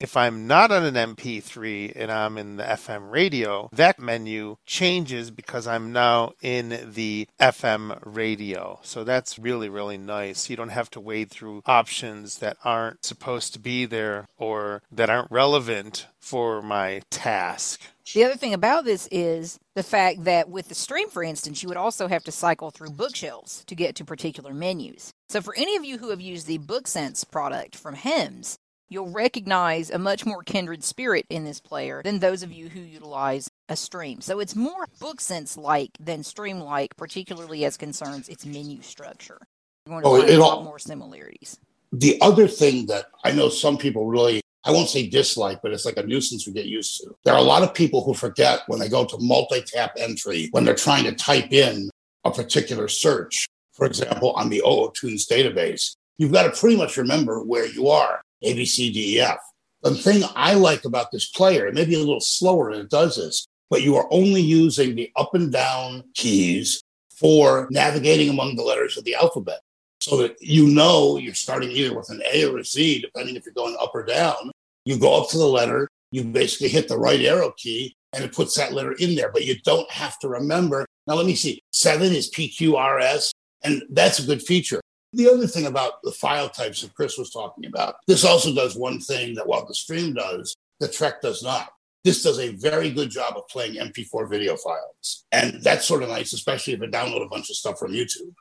[0.00, 5.30] If I'm not on an MP3 and I'm in the FM radio, that menu changes
[5.30, 8.80] because I'm now in the FM radio.
[8.82, 10.48] So that's really, really nice.
[10.48, 15.10] You don't have to wade through options that aren't supposed to be there or that
[15.10, 17.82] aren't relevant for my task.
[18.14, 21.68] The other thing about this is the fact that with the stream, for instance, you
[21.68, 25.12] would also have to cycle through bookshelves to get to particular menus.
[25.28, 28.58] So, for any of you who have used the BookSense product from HIMS,
[28.90, 32.80] you'll recognize a much more kindred spirit in this player than those of you who
[32.80, 34.20] utilize a stream.
[34.20, 39.38] So it's more book sense like than stream like, particularly as concerns its menu structure.
[39.86, 41.58] You're going to Oh, a all- more similarities.
[41.92, 45.84] The other thing that I know some people really, I won't say dislike, but it's
[45.84, 47.16] like a nuisance we get used to.
[47.24, 50.48] There are a lot of people who forget when they go to multi tap entry,
[50.50, 51.90] when they're trying to type in
[52.24, 56.96] a particular search, for example, on the OO Tunes database, you've got to pretty much
[56.96, 59.38] remember where you are A, B, C, D, E, F.
[59.82, 62.90] The thing I like about this player, it may be a little slower and it
[62.90, 66.82] does this, but you are only using the up and down keys
[67.14, 69.60] for navigating among the letters of the alphabet
[70.00, 73.44] so that you know you're starting either with an A or a Z, depending if
[73.44, 74.50] you're going up or down.
[74.84, 78.34] You go up to the letter, you basically hit the right arrow key, and it
[78.34, 79.30] puts that letter in there.
[79.30, 80.86] But you don't have to remember.
[81.06, 81.62] Now, let me see.
[81.72, 83.30] Seven is PQRS,
[83.62, 84.80] and that's a good feature.
[85.12, 88.76] The other thing about the file types that Chris was talking about, this also does
[88.76, 91.70] one thing that while the stream does, the Trek does not.
[92.04, 95.26] This does a very good job of playing MP4 video files.
[95.32, 98.34] And that's sort of nice, especially if you download a bunch of stuff from YouTube.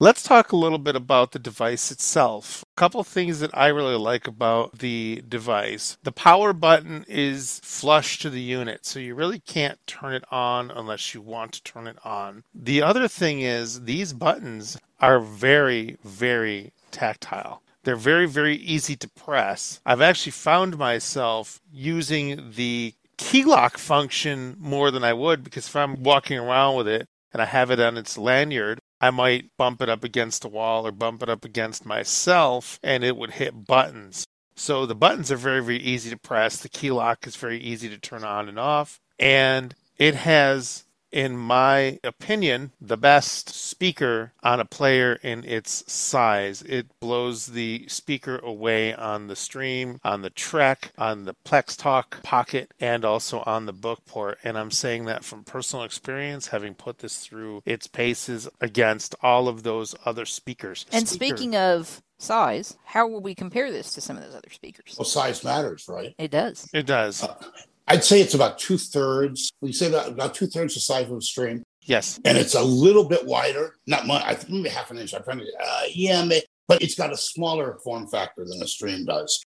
[0.00, 2.64] Let's talk a little bit about the device itself.
[2.76, 5.98] A couple things that I really like about the device.
[6.02, 10.72] The power button is flush to the unit, so you really can't turn it on
[10.72, 12.42] unless you want to turn it on.
[12.52, 17.62] The other thing is these buttons are very, very tactile.
[17.84, 19.80] They're very, very easy to press.
[19.86, 25.76] I've actually found myself using the key lock function more than I would because if
[25.76, 29.82] I'm walking around with it and I have it on its lanyard, I might bump
[29.82, 33.66] it up against a wall or bump it up against myself and it would hit
[33.66, 34.24] buttons.
[34.56, 36.56] So the buttons are very, very easy to press.
[36.56, 38.98] The key lock is very easy to turn on and off.
[39.18, 46.60] And it has, in my opinion, the best speaker on a player in its size.
[46.62, 52.20] It blows the speaker away on the stream, on the Trek, on the Plex Talk
[52.24, 54.38] Pocket, and also on the Bookport.
[54.42, 59.46] And I'm saying that from personal experience, having put this through its paces against all
[59.46, 60.84] of those other speakers.
[60.90, 64.50] And Speaker- speaking of size, how will we compare this to some of those other
[64.50, 64.96] speakers?
[64.98, 66.12] Well, size matters, right?
[66.18, 66.68] It does.
[66.72, 67.22] it does.
[67.22, 67.36] Uh,
[67.86, 69.52] I'd say it's about two thirds.
[69.60, 72.18] We say about about two thirds the size of a stream, Yes.
[72.24, 73.76] and it's a little bit wider.
[73.86, 74.22] Not much.
[74.24, 75.14] I think maybe half an inch.
[75.14, 75.44] I'm trying to.
[75.44, 79.42] Uh, yeah, may, but it's got a smaller form factor than a stream does.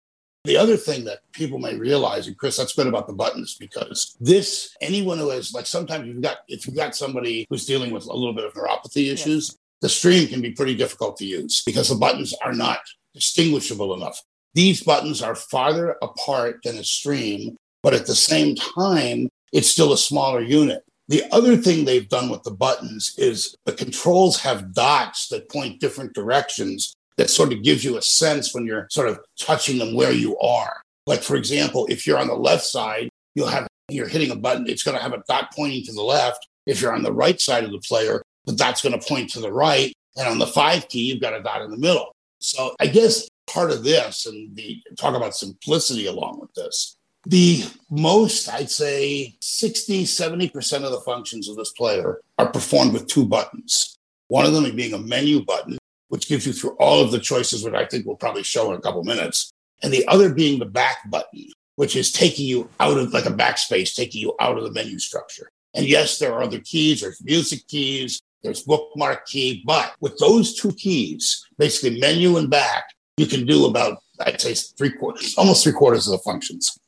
[0.45, 4.16] The other thing that people may realize, and Chris, that's good about the buttons because
[4.20, 8.05] this anyone who has like sometimes you've got if you've got somebody who's dealing with
[8.05, 11.89] a little bit of neuropathy issues, the stream can be pretty difficult to use because
[11.89, 12.80] the buttons are not
[13.14, 14.20] distinguishable enough.
[14.55, 17.57] These buttons are farther apart than a stream,
[17.87, 20.82] but at the same time, it's still a smaller unit.
[21.07, 25.78] The other thing they've done with the buttons is the controls have dots that point
[25.78, 29.95] different directions that sort of gives you a sense when you're sort of touching them
[29.95, 30.82] where you are.
[31.07, 34.68] Like, for example, if you're on the left side, you'll have, you're hitting a button,
[34.68, 36.45] it's going to have a dot pointing to the left.
[36.66, 39.41] If you're on the right side of the player, the dot's going to point to
[39.41, 39.93] the right.
[40.16, 42.11] And on the five key, you've got a dot in the middle.
[42.41, 46.96] So I guess part of this and the talk about simplicity along with this,
[47.27, 53.09] the most, I'd say 60, 70% of the functions of this player are performed with
[53.09, 53.99] two buttons.
[54.29, 55.77] One of them being a menu button,
[56.09, 58.79] which gives you through all of the choices, which I think we'll probably show in
[58.79, 59.51] a couple minutes.
[59.83, 63.31] And the other being the back button, which is taking you out of like a
[63.31, 65.51] backspace, taking you out of the menu structure.
[65.74, 70.55] And yes, there are other keys, there's music keys, there's bookmark key, but with those
[70.55, 72.85] two keys, basically menu and back,
[73.16, 76.79] you can do about, I'd say three quarters, almost three quarters of the functions.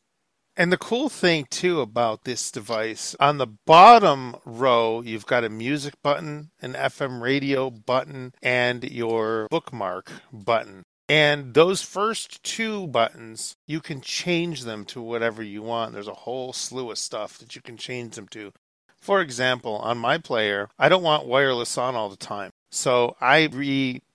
[0.59, 5.49] And the cool thing too about this device, on the bottom row, you've got a
[5.49, 10.83] music button, an FM radio button, and your bookmark button.
[11.09, 15.93] And those first two buttons, you can change them to whatever you want.
[15.93, 18.53] There's a whole slew of stuff that you can change them to.
[19.01, 22.51] For example, on my player, I don't want wireless on all the time.
[22.73, 23.47] So I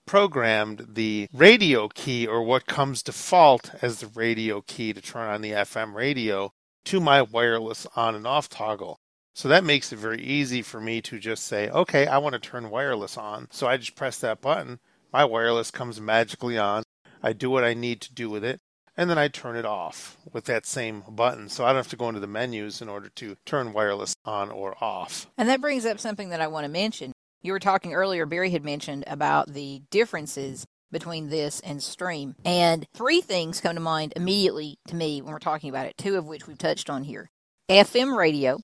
[0.06, 5.42] reprogrammed the radio key or what comes default as the radio key to turn on
[5.42, 6.52] the FM radio
[6.86, 9.00] to my wireless on and off toggle.
[9.36, 12.40] So that makes it very easy for me to just say, okay, I want to
[12.40, 13.48] turn wireless on.
[13.52, 14.80] So I just press that button.
[15.12, 16.84] My wireless comes magically on.
[17.22, 18.60] I do what I need to do with it.
[18.96, 21.50] And then I turn it off with that same button.
[21.50, 24.52] So I don't have to go into the menus in order to turn wireless on
[24.52, 25.26] or off.
[25.36, 27.13] And that brings up something that I want to mention.
[27.46, 32.36] You were talking earlier, Barry had mentioned about the differences between this and stream.
[32.46, 36.16] And three things come to mind immediately to me when we're talking about it, two
[36.16, 37.30] of which we've touched on here.
[37.68, 38.60] FM radio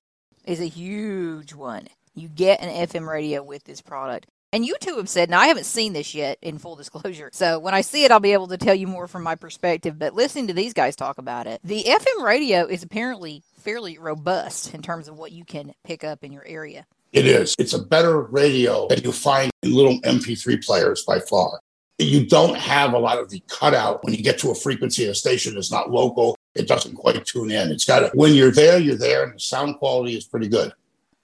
[0.46, 1.88] is a huge one.
[2.14, 4.26] You get an FM radio with this product.
[4.50, 7.28] And you two have said, now I haven't seen this yet in full disclosure.
[7.34, 9.98] So when I see it, I'll be able to tell you more from my perspective.
[9.98, 14.72] But listening to these guys talk about it, the FM radio is apparently fairly robust
[14.72, 16.86] in terms of what you can pick up in your area.
[17.12, 17.54] It is.
[17.58, 21.60] It's a better radio than you find in little MP3 players by far.
[21.98, 25.14] You don't have a lot of the cutout when you get to a frequency a
[25.14, 26.36] station that's not local.
[26.54, 27.70] It doesn't quite tune in.
[27.70, 30.72] It's got to, when you're there, you're there, and the sound quality is pretty good.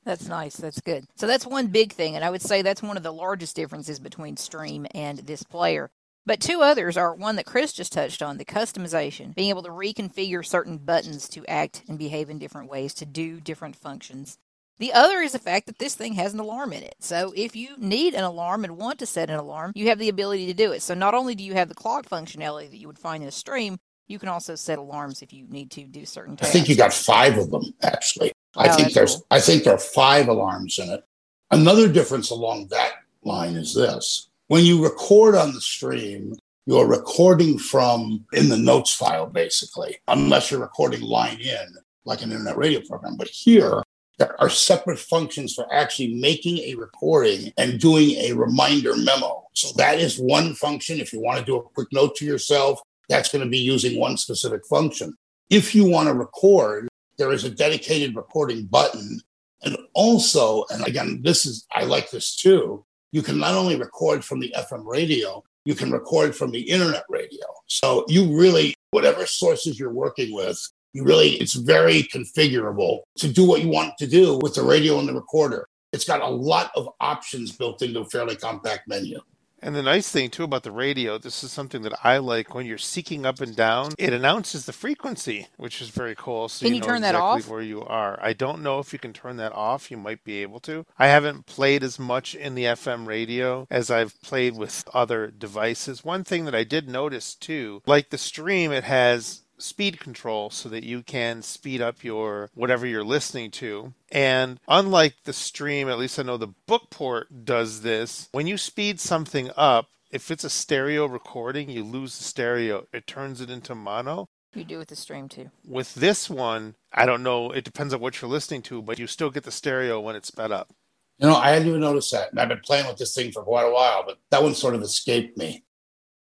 [0.04, 0.56] That's nice.
[0.56, 1.04] That's good.
[1.16, 3.98] So that's one big thing, and I would say that's one of the largest differences
[3.98, 5.90] between Stream and this player.
[6.26, 9.70] But two others are one that Chris just touched on the customization, being able to
[9.70, 14.36] reconfigure certain buttons to act and behave in different ways to do different functions.
[14.78, 16.96] The other is the fact that this thing has an alarm in it.
[17.00, 20.10] So if you need an alarm and want to set an alarm, you have the
[20.10, 20.82] ability to do it.
[20.82, 23.32] So not only do you have the clock functionality that you would find in a
[23.32, 26.50] stream, you can also set alarms if you need to do certain tasks.
[26.50, 28.32] I think you got five of them actually.
[28.56, 29.26] I Oh, think there's cool.
[29.30, 31.04] I think there are five alarms in it.
[31.50, 32.92] Another difference along that
[33.24, 34.28] line is this.
[34.48, 36.34] When you record on the stream,
[36.66, 41.74] you're recording from in the notes file basically, unless you're recording line in
[42.04, 43.16] like an internet radio program.
[43.16, 43.82] But here
[44.18, 49.44] there are separate functions for actually making a recording and doing a reminder memo.
[49.52, 51.00] So that is one function.
[51.00, 54.00] If you want to do a quick note to yourself, that's going to be using
[54.00, 55.14] one specific function.
[55.50, 56.88] If you want to record,
[57.18, 59.20] there is a dedicated recording button.
[59.62, 62.84] And also, and again, this is, I like this too.
[63.12, 67.04] You can not only record from the FM radio, you can record from the internet
[67.08, 67.44] radio.
[67.66, 70.60] So you really, whatever sources you're working with,
[70.92, 74.98] you really, it's very configurable to do what you want to do with the radio
[74.98, 75.68] and the recorder.
[75.92, 79.20] It's got a lot of options built into a fairly compact menu.
[79.62, 82.66] And the nice thing too about the radio, this is something that I like when
[82.66, 86.48] you're seeking up and down, it announces the frequency, which is very cool.
[86.48, 87.48] So Can you, you know turn that exactly off?
[87.48, 88.18] where you are.
[88.22, 89.90] I don't know if you can turn that off.
[89.90, 90.84] You might be able to.
[90.98, 96.04] I haven't played as much in the FM radio as I've played with other devices.
[96.04, 100.68] One thing that I did notice too, like the stream, it has speed control so
[100.68, 103.94] that you can speed up your whatever you're listening to.
[104.10, 109.00] And unlike the stream, at least I know the Bookport does this, when you speed
[109.00, 112.86] something up, if it's a stereo recording, you lose the stereo.
[112.92, 114.26] It turns it into mono.
[114.54, 115.50] You do with the stream too.
[115.66, 119.06] With this one, I don't know, it depends on what you're listening to, but you
[119.06, 120.72] still get the stereo when it's sped up.
[121.18, 122.30] You know, I hadn't even noticed that.
[122.30, 124.74] And I've been playing with this thing for quite a while, but that one sort
[124.74, 125.64] of escaped me.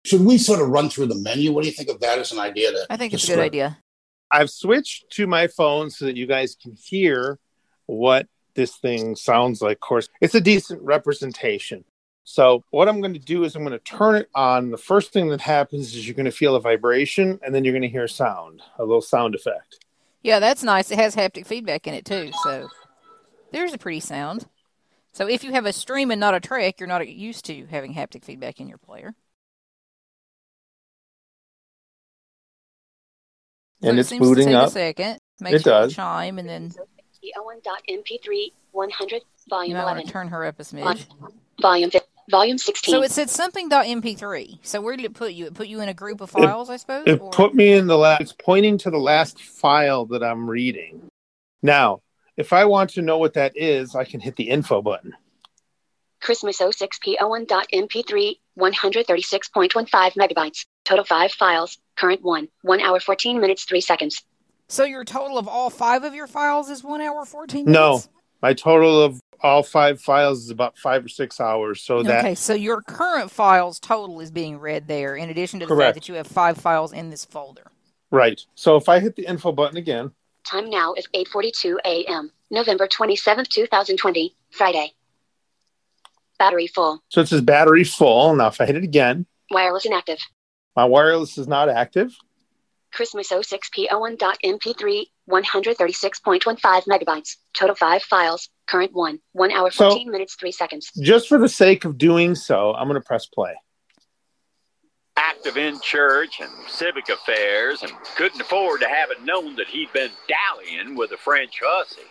[0.05, 1.53] Should we sort of run through the menu?
[1.53, 2.71] What do you think of that as an idea?
[2.73, 3.79] To, I think to it's a good idea.
[4.31, 7.39] I've switched to my phone so that you guys can hear
[7.87, 9.77] what this thing sounds like.
[9.77, 11.85] Of course, it's a decent representation.
[12.27, 14.71] So, what I'm going to do is I'm going to turn it on.
[14.71, 17.75] The first thing that happens is you're going to feel a vibration and then you're
[17.75, 19.85] going to hear sound, a little sound effect.
[20.23, 20.91] Yeah, that's nice.
[20.91, 22.31] It has haptic feedback in it too.
[22.45, 22.69] So
[23.53, 24.47] there's a pretty sound.
[25.13, 27.95] So if you have a stream and not a Trek, you're not used to having
[27.95, 29.15] haptic feedback in your player.
[33.89, 34.69] And it it's seems booting take up.
[34.69, 35.19] A second.
[35.41, 35.95] Makes It a little does.
[35.95, 36.73] chime, and then
[37.25, 41.07] E01.mp3 100 you volume might want 11 to turn her up a on smidge.
[41.61, 41.91] volume
[42.31, 44.59] volume 16 So it said something .mp3.
[44.63, 45.47] So where did it put you?
[45.47, 47.05] It put you in a group of files, I suppose.
[47.07, 50.49] It or- put me in the last, it's pointing to the last file that I'm
[50.49, 51.03] reading.
[51.63, 52.01] Now,
[52.37, 55.15] if I want to know what that is, I can hit the info button.
[56.21, 64.23] Christmas 06P01.mp3 136.15 megabytes total 5 files current 1 1 hour 14 minutes 3 seconds
[64.69, 68.09] So your total of all five of your files is one hour fourteen minutes?
[68.09, 68.13] No.
[68.43, 71.83] My total of all five files is about five or six hours.
[71.83, 75.67] So that Okay, so your current files total is being read there, in addition to
[75.67, 75.89] the Correct.
[75.89, 77.71] fact that you have five files in this folder.
[78.11, 78.41] right.
[78.55, 80.13] So if I hit the info button again,
[80.45, 82.31] time now is 8:42 a.m.
[82.51, 84.93] November 27th 2020 Friday
[86.39, 88.35] battery full so it says battery full.
[88.35, 90.19] Now if I hit it again, wireless inactive
[90.77, 92.15] my wireless is not active.
[92.93, 100.53] Christmas 06P01.mp3 136.15 megabytes total 5 files current 1 1 hour So- 14 minutes 3
[100.53, 103.55] seconds Just for the sake of doing so, I'm going to press play.
[105.17, 109.93] active in church and civic affairs and couldn't afford to have it known that he'd
[109.93, 112.03] been dallying with a French hussy.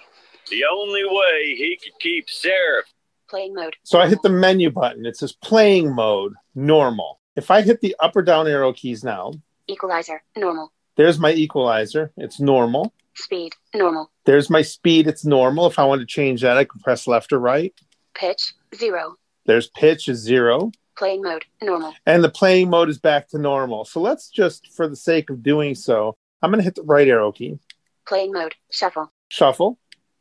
[0.49, 2.83] The only way he could keep Sarah
[3.29, 5.05] playing mode So I hit the menu button.
[5.05, 7.19] It says playing mode, normal.
[7.35, 9.33] If I hit the up or down arrow keys now,
[9.67, 12.11] equalizer normal there's my equalizer.
[12.17, 12.93] It's normal.
[13.15, 15.07] speed normal There's my speed.
[15.07, 15.67] It's normal.
[15.67, 17.73] If I want to change that, I can press left or right.
[18.13, 19.15] pitch 0
[19.45, 20.71] There's pitch is zero.
[20.97, 23.85] playing mode normal And the playing mode is back to normal.
[23.85, 27.07] So let's just, for the sake of doing so, I'm going to hit the right
[27.07, 27.57] arrow key,
[28.05, 29.79] playing mode shuffle shuffle,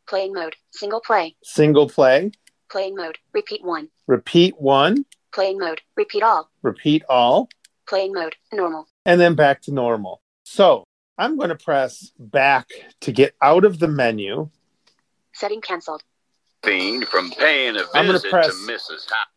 [0.08, 2.30] playing mode single play single play,
[2.70, 7.48] playing mode repeat 1 repeat one, playing mode repeat all repeat all,
[7.88, 10.22] playing mode normal and then back to normal.
[10.44, 10.84] So
[11.18, 12.68] I'm going to press back
[13.00, 14.48] to get out of the menu.
[15.34, 16.02] Setting canceled.
[16.62, 19.08] Fiend from paying a I'm gonna visit press- to Mrs.
[19.10, 19.28] Hop.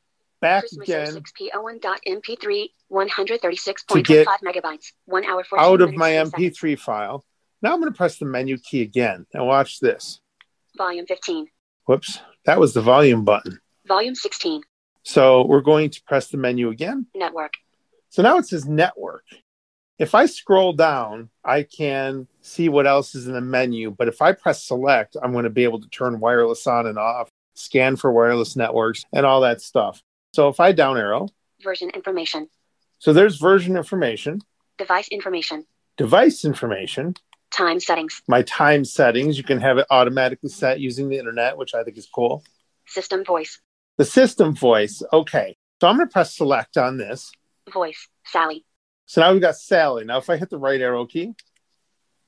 [0.42, 4.92] Back Christmas again 06p01.mp3 136.25 To get megabytes.
[5.06, 6.60] One hour 14 out of minutes, my three seconds.
[6.60, 7.26] MP3 file.
[7.62, 9.26] Now I'm going to press the menu key again.
[9.34, 10.20] Now watch this.
[10.78, 11.48] Volume 15.
[11.88, 12.20] Whoops.
[12.46, 13.60] That was the volume button.
[13.88, 14.62] Volume 16.
[15.06, 17.06] So we're going to press the menu again.
[17.16, 17.54] Network.
[18.10, 19.24] So now it says network.
[20.00, 23.92] If I scroll down, I can see what else is in the menu.
[23.92, 26.98] But if I press select, I'm going to be able to turn wireless on and
[26.98, 30.02] off, scan for wireless networks, and all that stuff.
[30.34, 31.30] So if I down arrow,
[31.64, 32.50] Version information.
[33.00, 34.42] so there's version information,
[34.78, 35.66] Device information.
[35.98, 37.14] device information,
[37.52, 38.22] Time settings.
[38.28, 39.38] my time settings.
[39.38, 42.44] You can have it automatically set using the internet, which I think is cool.
[42.88, 43.62] System voice.
[43.98, 45.02] The system voice.
[45.14, 45.58] Okay.
[45.82, 47.32] So I'm going to press select on this.
[47.74, 48.08] Voice.
[48.26, 48.66] Sally.
[49.06, 50.04] So now we've got Sally.
[50.06, 51.34] Now, if I hit the right arrow key,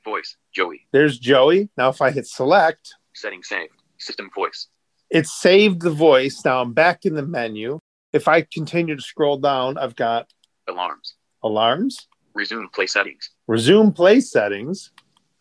[0.03, 0.37] Voice.
[0.53, 0.87] Joey.
[0.91, 1.69] there's Joey.
[1.77, 3.73] Now, if I hit select, Setting saved.
[3.97, 4.67] System voice.
[5.09, 6.43] it saved the voice.
[6.45, 7.79] Now I'm back in the menu.
[8.13, 10.31] If I continue to scroll down, I've got
[10.67, 11.15] Alarms.
[11.43, 13.31] alarms, Resume play settings.
[13.47, 14.91] resume play settings,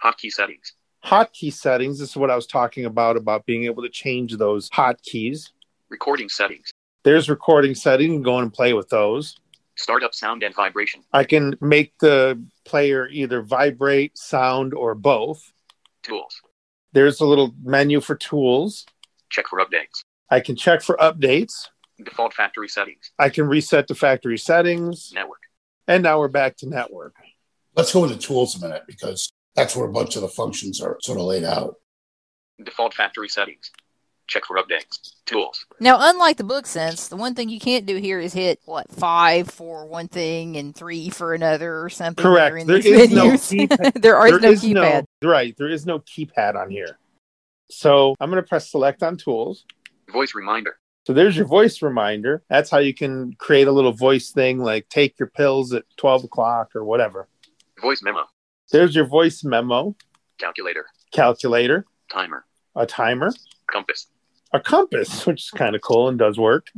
[0.02, 0.72] Hotkey settings.
[1.04, 1.98] hotkey settings.
[1.98, 5.50] This is what I was talking about, about being able to change those hotkeys.
[5.88, 6.72] Recording settings.
[7.04, 8.22] There's recording setting.
[8.22, 9.36] Go in and play with those.
[9.76, 11.02] Startup sound and vibration.
[11.12, 15.52] I can make the player either vibrate, sound, or both.
[16.02, 16.40] Tools.
[16.92, 18.86] There's a little menu for tools.
[19.30, 20.02] Check for updates.
[20.30, 21.68] I can check for updates.
[22.02, 23.12] Default factory settings.
[23.18, 25.12] I can reset the factory settings.
[25.14, 25.42] Network.
[25.86, 27.14] And now we're back to network.
[27.76, 30.96] Let's go into tools a minute because that's where a bunch of the functions are
[31.00, 31.76] sort of laid out.
[32.62, 33.70] Default factory settings.
[34.28, 35.12] Check for updates.
[35.24, 35.64] Tools.
[35.80, 38.90] Now, unlike the book sense, the one thing you can't do here is hit what
[38.90, 42.22] five for one thing and three for another or something.
[42.22, 42.56] that are Correct.
[42.60, 43.50] in There these is no menus.
[43.50, 43.92] keypad.
[44.02, 45.04] there is no keypad.
[45.22, 45.56] right.
[45.56, 46.98] There is no keypad on here.
[47.70, 49.64] So I'm going to press select on tools.
[50.12, 50.76] Voice reminder.
[51.06, 52.42] So there's your voice reminder.
[52.48, 56.24] That's how you can create a little voice thing like take your pills at 12
[56.24, 57.28] o'clock or whatever.
[57.80, 58.24] Voice memo.
[58.72, 59.94] There's your voice memo,
[60.38, 60.86] Calculator.
[61.12, 62.44] calculator, Timer.
[62.74, 63.30] a timer,
[63.70, 64.08] Compass.
[64.56, 66.68] A compass, which is kind of cool and does work.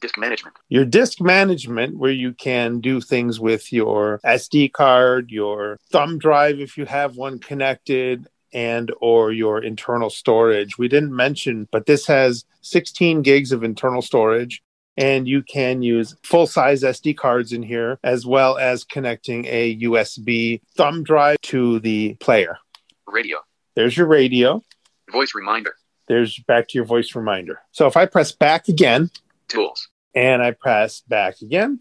[0.00, 0.56] Disk management.
[0.68, 6.58] Your disk management, where you can do things with your SD card, your thumb drive
[6.58, 10.78] if you have one connected, and or your internal storage.
[10.78, 14.62] We didn't mention, but this has 16 gigs of internal storage.
[14.98, 19.78] And you can use full size SD cards in here, as well as connecting a
[19.78, 22.58] USB thumb drive to the player.
[23.06, 23.38] Radio.
[23.74, 24.62] There's your radio.
[25.10, 25.76] Voice reminder.
[26.12, 27.60] There's back to your voice reminder.
[27.70, 29.10] So if I press back again
[29.48, 29.88] Tools.
[30.14, 31.78] and I press back again,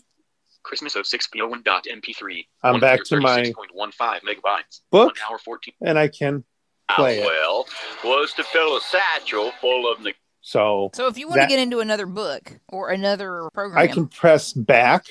[0.63, 2.45] Christmas 06p01.mp3.
[2.63, 4.79] I'm back to my 136.15 megabytes.
[4.89, 5.73] book One hour 14.
[5.81, 6.45] and I can
[6.87, 7.25] ah, play it.
[7.25, 7.67] well
[8.05, 11.49] was to fill a satchel full of the So So if you want That- to
[11.49, 15.07] get into another book or another program, I can press back,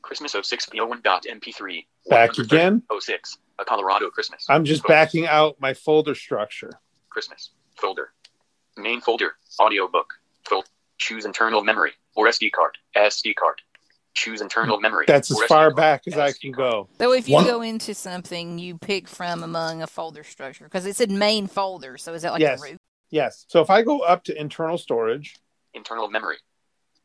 [0.00, 1.86] Christmas 06p01.mp3.
[2.08, 2.84] Back again?
[2.98, 3.36] 06.
[3.58, 4.46] A Colorado Christmas.
[4.48, 6.70] I'm just backing out my folder structure.
[7.10, 7.50] Christmas.
[7.76, 8.14] Folder.
[8.82, 9.34] Main folder.
[9.60, 10.14] Audiobook.
[10.44, 10.66] Folder.
[10.98, 12.76] Choose internal memory or SD card.
[12.96, 13.62] SD card.
[14.14, 15.04] Choose internal memory.
[15.06, 15.76] That's as or SD far card.
[15.76, 16.88] back as I can go.
[16.98, 20.84] So if you One- go into something, you pick from among a folder structure because
[20.86, 21.96] it said main folder.
[21.96, 22.60] So is that like Yes.
[22.60, 22.76] a root?
[23.10, 23.44] Yes.
[23.48, 25.36] So if I go up to internal storage
[25.74, 26.36] Internal memory.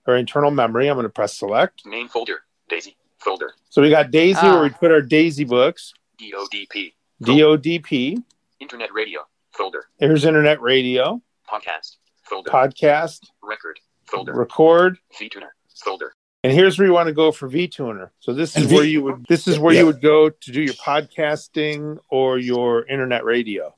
[0.07, 1.85] or internal memory, I'm going to press select.
[1.85, 2.41] Main folder.
[2.69, 2.97] Daisy.
[3.19, 3.53] Folder.
[3.69, 4.53] So we got Daisy Ah.
[4.55, 6.93] where we put our Daisy books, DODP.
[7.23, 8.17] DODP.
[8.59, 9.25] Internet radio.
[9.51, 9.85] Folder.
[9.99, 11.97] Here's internet radio, Podcast.
[12.29, 12.49] Folder.
[12.51, 13.79] podcast, Record.
[14.07, 14.33] Folder.
[14.33, 15.49] record, VTuner.
[15.83, 16.11] Folder.
[16.43, 18.09] and here's where you want to go for vTuner.
[18.19, 19.81] So this is V- where you would this is where Yeah.
[19.81, 23.75] you would go to do your podcasting or your internet radio.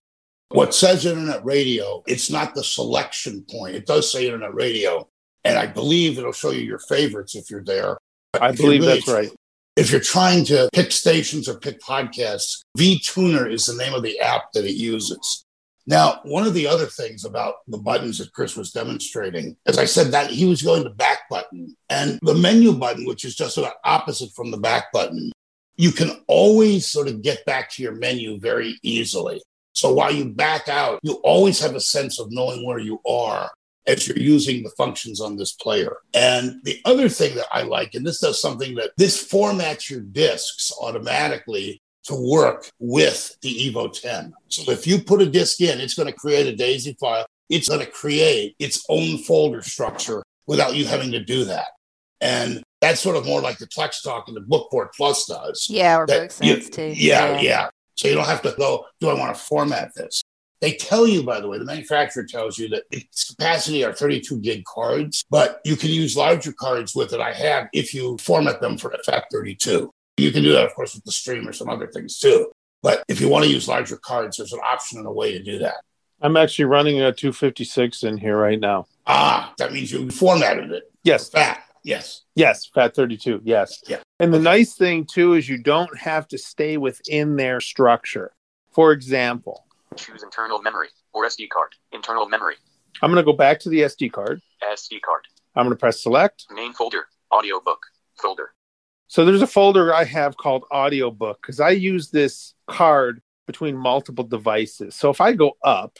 [0.49, 3.75] What says internet radio, it's not the selection point.
[3.75, 5.09] It does say internet radio.
[5.43, 7.97] And I believe it'll show you your favorites if you're there.
[8.33, 9.29] But I believe really- that's right.
[9.75, 14.19] If you're trying to pick stations or pick podcasts, VTuner is the name of the
[14.19, 15.43] app that it uses.
[15.89, 19.85] Now, one of the other things about the buttons that Chris was demonstrating, as I
[19.85, 23.55] said, that he was going to back button and the menu button, which is just
[23.55, 25.31] sort of opposite from the back button,
[25.77, 29.41] you can always sort of get back to your menu very easily.
[29.71, 33.49] So while you back out, you always have a sense of knowing where you are
[33.85, 35.97] as you're using the functions on this player.
[36.13, 40.01] And the other thing that I like, and this does something that this formats your
[40.01, 44.33] disks automatically to work with the Evo 10.
[44.47, 47.25] So if you put a disk in, it's going to create a DAISY file.
[47.49, 51.67] It's going to create its own folder structure without you having to do that.
[52.19, 55.67] And that's sort of more like the Plex Talk and the Bookport Plus does.
[55.69, 56.93] Yeah, or That- book sense too.
[56.95, 57.69] Yeah, yeah.
[57.95, 60.21] So you don't have to go, do I want to format this?
[60.59, 64.39] They tell you, by the way, the manufacturer tells you that its capacity are 32
[64.39, 67.19] gig cards, but you can use larger cards with it.
[67.19, 69.89] I have if you format them for FAT32.
[70.17, 72.51] You can do that, of course, with the stream or some other things too.
[72.81, 75.43] But if you want to use larger cards, there's an option and a way to
[75.43, 75.77] do that.
[76.21, 78.87] I'm actually running a 256 in here right now.
[79.05, 80.91] Ah, that means you formatted it.
[81.03, 81.29] Yes.
[81.29, 81.61] Fat.
[81.83, 82.23] Yes.
[82.35, 82.69] Yes.
[82.73, 83.41] Fat 32.
[83.43, 83.83] Yes.
[83.87, 83.99] Yeah.
[84.19, 88.33] And the nice thing too is you don't have to stay within their structure.
[88.71, 89.65] For example,
[89.95, 91.73] Choose internal memory or SD card.
[91.91, 92.55] Internal memory.
[93.01, 94.41] I'm going to go back to the SD card.
[94.63, 95.25] SD card.
[95.55, 96.45] I'm going to press select.
[96.51, 97.07] Main folder.
[97.31, 97.79] Audiobook.
[98.21, 98.53] Folder.
[99.07, 104.25] So there's a folder I have called audiobook because I use this card between multiple
[104.25, 104.95] devices.
[104.95, 105.97] So if I go up,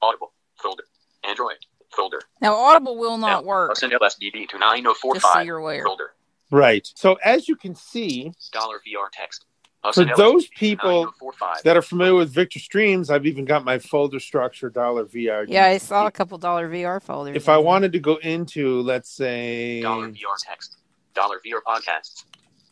[0.00, 0.32] Audible.
[0.60, 0.84] Folder.
[1.28, 1.56] Android.
[1.94, 2.20] Folder.
[2.40, 3.76] Now, Audible will not work.
[3.76, 5.22] Send LSDB to 9045.
[5.22, 5.84] Just so you're.
[5.84, 6.12] Folder.
[6.50, 6.90] right.
[6.94, 9.44] So as you can see, Dollar VR text.
[9.92, 11.32] for those people oh
[11.64, 15.46] that are familiar with Victor Streams, I've even got my folder structure dollar VR.
[15.48, 17.36] Yeah, I saw a couple dollar VR folders.
[17.36, 20.78] If I wanted to go into, let's say, Dollar VR text.
[21.14, 22.24] Dollar VR podcasts.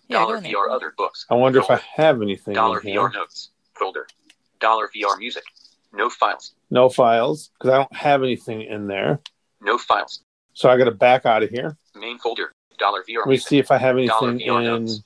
[0.08, 0.52] Yeah, Dollar in there.
[0.52, 1.26] VR other books.
[1.30, 3.00] I wonder if I have anything Dollar in here.
[3.00, 3.50] VR notes.
[3.74, 4.06] Folder.
[4.60, 5.44] Dollar VR music.
[5.92, 6.54] No files.
[6.70, 9.20] No files because I don't have anything in there.
[9.60, 10.20] No files.
[10.52, 11.76] So I got to back out of here.
[11.94, 12.52] Main folder.
[12.78, 13.48] Dollar VR Let me music.
[13.48, 14.84] see if I have anything Dollar anything VR in.
[14.84, 15.02] notes.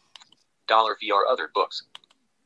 [0.67, 1.85] Dollar VR other books.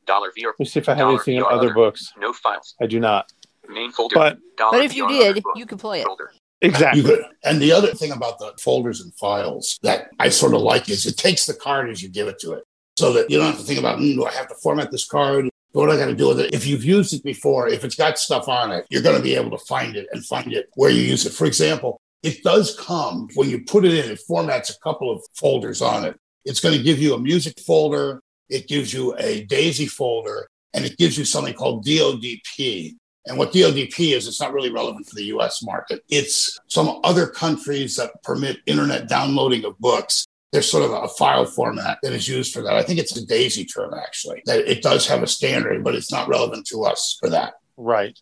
[0.05, 0.47] Dollar VR.
[0.47, 2.13] Let me see if I have Dollar anything in VR other books.
[2.17, 2.75] No files.
[2.81, 3.31] I do not.
[3.69, 4.15] Main folder.
[4.15, 6.05] But But if you did, you could play it.
[6.07, 6.31] Folder.
[6.63, 7.03] Exactly.
[7.03, 10.89] Could, and the other thing about the folders and files that I sort of like
[10.89, 12.63] is it takes the card as you give it to it.
[12.97, 15.05] So that you don't have to think about, mm, do I have to format this
[15.05, 15.49] card?
[15.71, 16.53] What do I got to do with it?
[16.53, 19.33] If you've used it before, if it's got stuff on it, you're going to be
[19.33, 21.33] able to find it and find it where you use it.
[21.33, 25.23] For example, it does come when you put it in, it formats a couple of
[25.35, 26.15] folders on it.
[26.45, 30.85] It's going to give you a music folder, it gives you a Daisy folder, and
[30.85, 32.95] it gives you something called DODP.
[33.25, 36.03] And what DODP is, it's not really relevant for the US market.
[36.09, 40.25] It's some other countries that permit internet downloading of books.
[40.51, 42.73] There's sort of a file format that is used for that.
[42.73, 46.11] I think it's a DAISY term, actually, that it does have a standard, but it's
[46.11, 47.55] not relevant to us for that.
[47.77, 48.19] Right.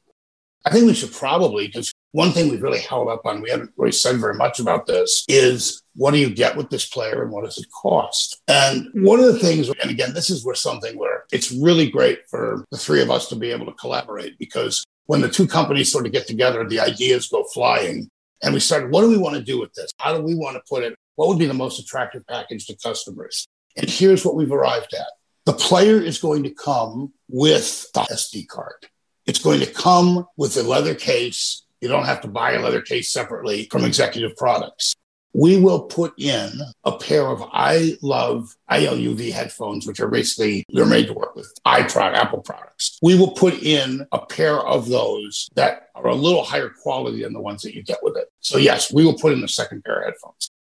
[0.66, 3.72] I think we should probably, because one thing we've really held up on, we haven't
[3.78, 7.32] really said very much about this, is what do you get with this player and
[7.32, 8.42] what does it cost?
[8.48, 12.20] And one of the things, and again, this is where something where it's really great
[12.30, 15.92] for the three of us to be able to collaborate because when the two companies
[15.92, 18.10] sort of get together, the ideas go flying.
[18.44, 19.92] And we started, what do we want to do with this?
[19.98, 20.96] How do we want to put it?
[21.16, 23.48] What would be the most attractive package to customers?
[23.78, 25.08] And here's what we've arrived at.
[25.46, 28.88] The player is going to come with the SD card.
[29.26, 31.64] It's going to come with a leather case.
[31.82, 34.94] You don't have to buy a leather case separately from executive products.
[35.34, 36.52] We will put in
[36.84, 41.52] a pair of I love ILUV headphones, which are basically they're made to work with
[41.66, 43.00] iPod Apple products.
[43.02, 47.34] We will put in a pair of those that are a little higher quality than
[47.34, 48.28] the ones that you get with it.
[48.42, 50.52] So yes, we will put in a second pair of headphones.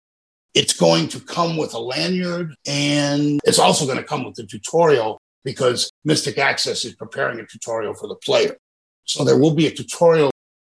[0.54, 4.46] It's going to come with a lanyard and it's also going to come with the
[4.46, 8.56] tutorial because Mystic Access is preparing a tutorial for the player.
[9.06, 10.31] So there will be a tutorial.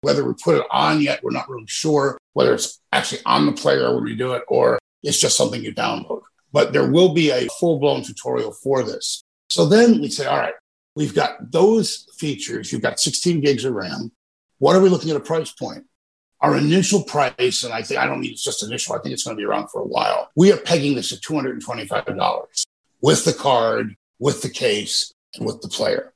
[0.05, 3.52] Whether we put it on yet, we're not really sure whether it's actually on the
[3.52, 6.22] player when we do it or it's just something you download.
[6.52, 9.24] But there will be a full blown tutorial for this.
[9.48, 10.55] So then we say, all right,
[10.94, 12.72] we've got those features.
[12.72, 14.12] You've got 16 gigs of RAM.
[14.59, 15.85] What are we looking at a price point?
[16.40, 19.24] Our initial price, and I think I don't mean it's just initial, I think it's
[19.24, 20.31] going to be around for a while.
[20.36, 22.64] We are pegging this at $225
[23.01, 26.14] with the card, with the case, and with the player.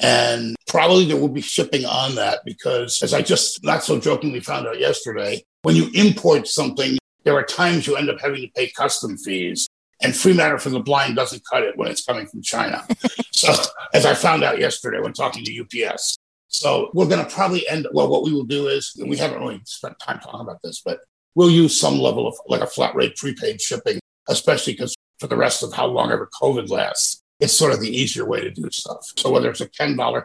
[0.00, 4.40] And probably there will be shipping on that because, as I just not so jokingly
[4.40, 8.48] found out yesterday, when you import something, there are times you end up having to
[8.54, 9.68] pay custom fees.
[10.02, 12.84] And Free Matter for the Blind doesn't cut it when it's coming from China.
[13.32, 13.54] so,
[13.92, 16.18] as I found out yesterday when talking to UPS.
[16.48, 19.60] So, we're going to probably end, well, what we will do is, we haven't really
[19.64, 20.98] spent time talking about this, but
[21.34, 25.36] we'll use some level of like a flat rate prepaid shipping, especially because for the
[25.36, 28.68] rest of how long ever COVID lasts, it's sort of the easier way to do
[28.70, 29.12] stuff.
[29.16, 30.24] So whether it's a $10,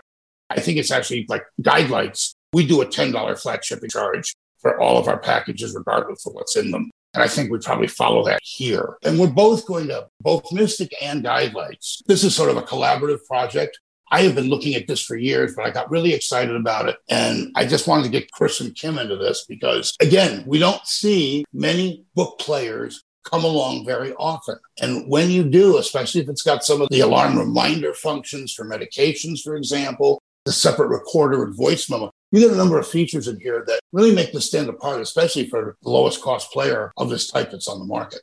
[0.49, 2.33] I think it's actually like guidelines.
[2.53, 6.55] We do a $10 flat shipping charge for all of our packages, regardless of what's
[6.55, 6.89] in them.
[7.13, 8.97] And I think we probably follow that here.
[9.03, 12.03] And we're both going to, both Mystic and Guidelights.
[12.05, 13.79] This is sort of a collaborative project.
[14.11, 16.97] I have been looking at this for years, but I got really excited about it.
[17.09, 20.85] And I just wanted to get Chris and Kim into this because, again, we don't
[20.85, 24.57] see many book players come along very often.
[24.81, 28.65] And when you do, especially if it's got some of the alarm reminder functions for
[28.65, 33.27] medications, for example, the separate recorder and voice memo, you get a number of features
[33.27, 37.09] in here that really make this stand apart, especially for the lowest cost player of
[37.09, 38.21] this type that's on the market.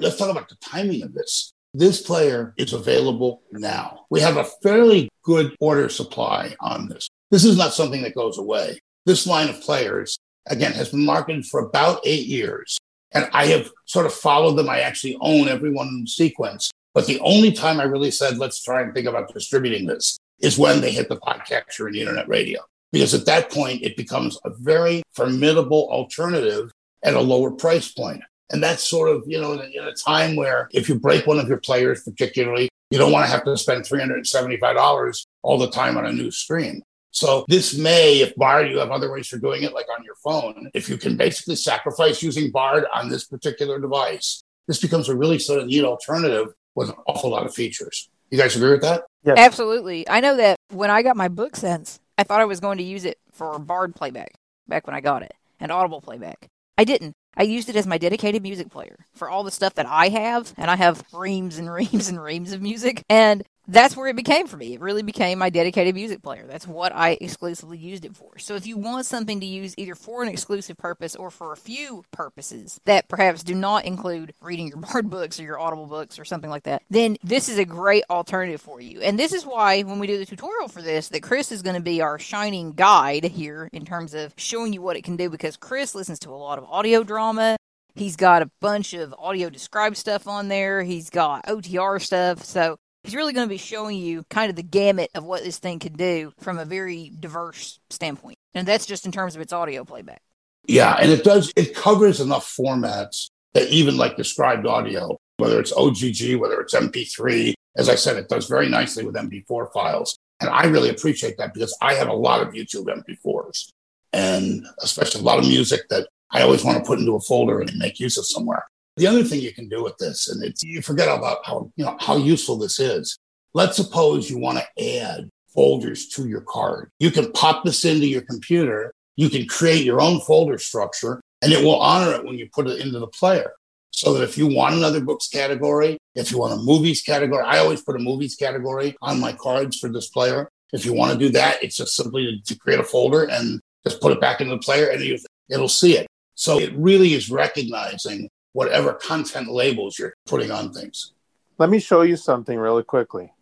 [0.00, 1.52] Let's talk about the timing of this.
[1.74, 4.06] This player is available now.
[4.10, 7.08] We have a fairly good order supply on this.
[7.30, 8.78] This is not something that goes away.
[9.04, 12.78] This line of players, again, has been marketed for about eight years.
[13.12, 14.68] And I have sort of followed them.
[14.68, 16.70] I actually own every one in sequence.
[16.94, 20.58] But the only time I really said, let's try and think about distributing this is
[20.58, 22.60] when they hit the podcatcher and the internet radio.
[22.92, 26.70] Because at that point, it becomes a very formidable alternative
[27.02, 28.22] at a lower price point.
[28.50, 31.26] And that's sort of, you know, in a, in a time where if you break
[31.26, 35.70] one of your players, particularly, you don't want to have to spend $375 all the
[35.70, 36.82] time on a new stream.
[37.10, 40.14] So this may, if Bard, you have other ways for doing it, like on your
[40.16, 45.16] phone, if you can basically sacrifice using Bard on this particular device, this becomes a
[45.16, 48.08] really sort of neat alternative with an awful lot of features.
[48.30, 49.04] You guys agree with that?
[49.26, 50.08] Absolutely.
[50.08, 52.84] I know that when I got my book sense, I thought I was going to
[52.84, 54.34] use it for Bard playback
[54.66, 56.48] back when I got it and Audible playback.
[56.76, 57.14] I didn't.
[57.36, 60.52] I used it as my dedicated music player for all the stuff that I have,
[60.56, 63.04] and I have reams and reams and reams of music.
[63.08, 64.74] And that's where it became for me.
[64.74, 66.46] It really became my dedicated music player.
[66.48, 68.38] That's what I exclusively used it for.
[68.38, 71.56] So if you want something to use either for an exclusive purpose or for a
[71.56, 76.18] few purposes that perhaps do not include reading your Bard books or your Audible books
[76.18, 79.02] or something like that, then this is a great alternative for you.
[79.02, 81.76] And this is why when we do the tutorial for this, that Chris is going
[81.76, 85.28] to be our shining guide here in terms of showing you what it can do
[85.28, 87.56] because Chris listens to a lot of audio drama.
[87.94, 90.82] He's got a bunch of audio described stuff on there.
[90.84, 92.44] He's got OTR stuff.
[92.44, 95.58] So he's really going to be showing you kind of the gamut of what this
[95.58, 98.38] thing can do from a very diverse standpoint.
[98.54, 100.20] And that's just in terms of its audio playback.
[100.66, 105.72] Yeah, and it does, it covers enough formats that even like described audio, whether it's
[105.72, 110.18] OGG, whether it's MP3, as I said, it does very nicely with MP4 files.
[110.40, 113.70] And I really appreciate that because I have a lot of YouTube MP4s
[114.12, 117.60] and especially a lot of music that I always want to put into a folder
[117.60, 118.64] and make use of somewhere.
[118.98, 121.84] The other thing you can do with this, and it's you forget about how you
[121.84, 123.16] know how useful this is.
[123.54, 126.90] Let's suppose you want to add folders to your card.
[126.98, 128.92] You can pop this into your computer.
[129.16, 132.66] You can create your own folder structure, and it will honor it when you put
[132.66, 133.52] it into the player.
[133.90, 137.58] So that if you want another books category, if you want a movies category, I
[137.58, 140.48] always put a movies category on my cards for this player.
[140.72, 144.00] If you want to do that, it's just simply to, create a folder and just
[144.00, 145.18] put it back into the player and you,
[145.48, 146.06] it'll see it.
[146.34, 151.12] So it really is recognizing whatever content labels you're putting on things.
[151.58, 153.32] Let me show you something really quickly.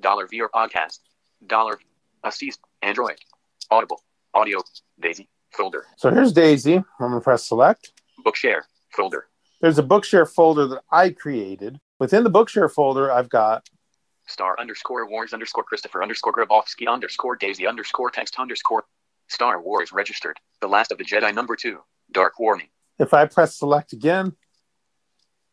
[0.00, 1.00] Dollar VR podcast.
[1.46, 1.78] Dollar
[2.24, 3.16] Astis Android.
[3.70, 4.02] Audible.
[4.34, 4.62] Audio.
[5.00, 5.28] Daisy.
[5.50, 5.84] Folder.
[5.96, 6.76] So here's Daisy.
[6.76, 7.92] I'm going to press select.
[8.24, 8.62] Bookshare.
[8.90, 9.26] Folder.
[9.60, 11.80] There's a Bookshare folder that I created.
[11.98, 13.68] Within the Bookshare folder, I've got
[14.26, 18.84] star underscore wars underscore Christopher underscore Grabowski underscore Daisy underscore text underscore
[19.28, 20.38] Star Wars registered.
[20.60, 21.80] The Last of the Jedi number two.
[22.12, 22.68] Dark Warning.
[22.98, 24.36] If I press select again,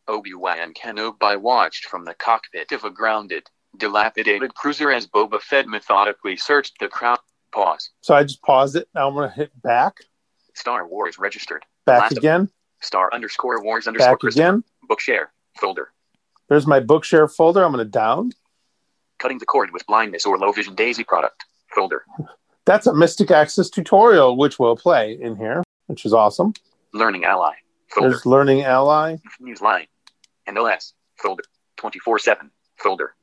[0.07, 3.43] Obi-Wan Kenobi watched from the cockpit of a grounded,
[3.77, 7.19] dilapidated cruiser as Boba Fett methodically searched the crowd.
[7.51, 7.91] Pause.
[8.01, 8.87] So I just paused it.
[8.95, 9.97] Now I'm going to hit back.
[10.55, 11.63] Star Wars registered.
[11.85, 12.49] Back Last again.
[12.81, 14.63] Star underscore Wars underscore back again.
[14.89, 15.27] Bookshare
[15.59, 15.89] folder.
[16.49, 17.63] There's my Bookshare folder.
[17.63, 18.31] I'm going to down.
[19.19, 22.03] Cutting the cord with blindness or low vision Daisy product folder.
[22.65, 26.53] That's a Mystic Access tutorial, which will play in here, which is awesome.
[26.93, 27.53] Learning Ally
[27.89, 28.09] folder.
[28.09, 29.17] There's Learning Ally.
[29.41, 29.87] Newsline
[30.47, 31.43] OS folder
[31.77, 33.15] 24 7 folder.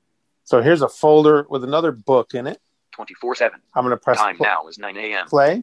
[0.45, 2.61] So here's a folder with another book in it.
[2.93, 3.61] 24 7.
[3.75, 5.27] I'm going to press Time pl- now is 9 a.m.
[5.27, 5.63] Play.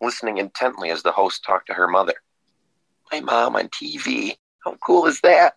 [0.00, 2.14] Listening intently as the host talked to her mother.
[3.12, 4.36] My mom on TV.
[4.64, 5.54] How cool is that?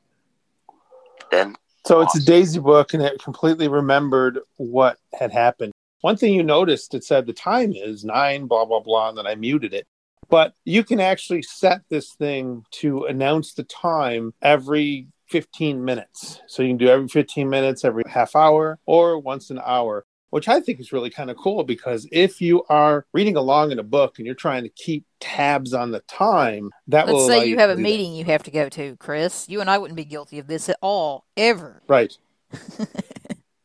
[1.31, 1.55] Then.
[1.85, 5.71] So it's a Daisy book, and it completely remembered what had happened.
[6.01, 9.25] One thing you noticed, it said the time is nine, blah, blah, blah, and then
[9.25, 9.85] I muted it.
[10.29, 16.41] But you can actually set this thing to announce the time every 15 minutes.
[16.47, 20.47] So you can do every 15 minutes, every half hour, or once an hour, which
[20.47, 23.83] I think is really kind of cool because if you are reading along in a
[23.83, 27.57] book and you're trying to keep tabs on the time, that Let's will say you
[27.57, 27.81] have a that.
[27.81, 29.47] meeting you have to go to, Chris.
[29.49, 31.81] You and I wouldn't be guilty of this at all, ever.
[31.87, 32.15] Right.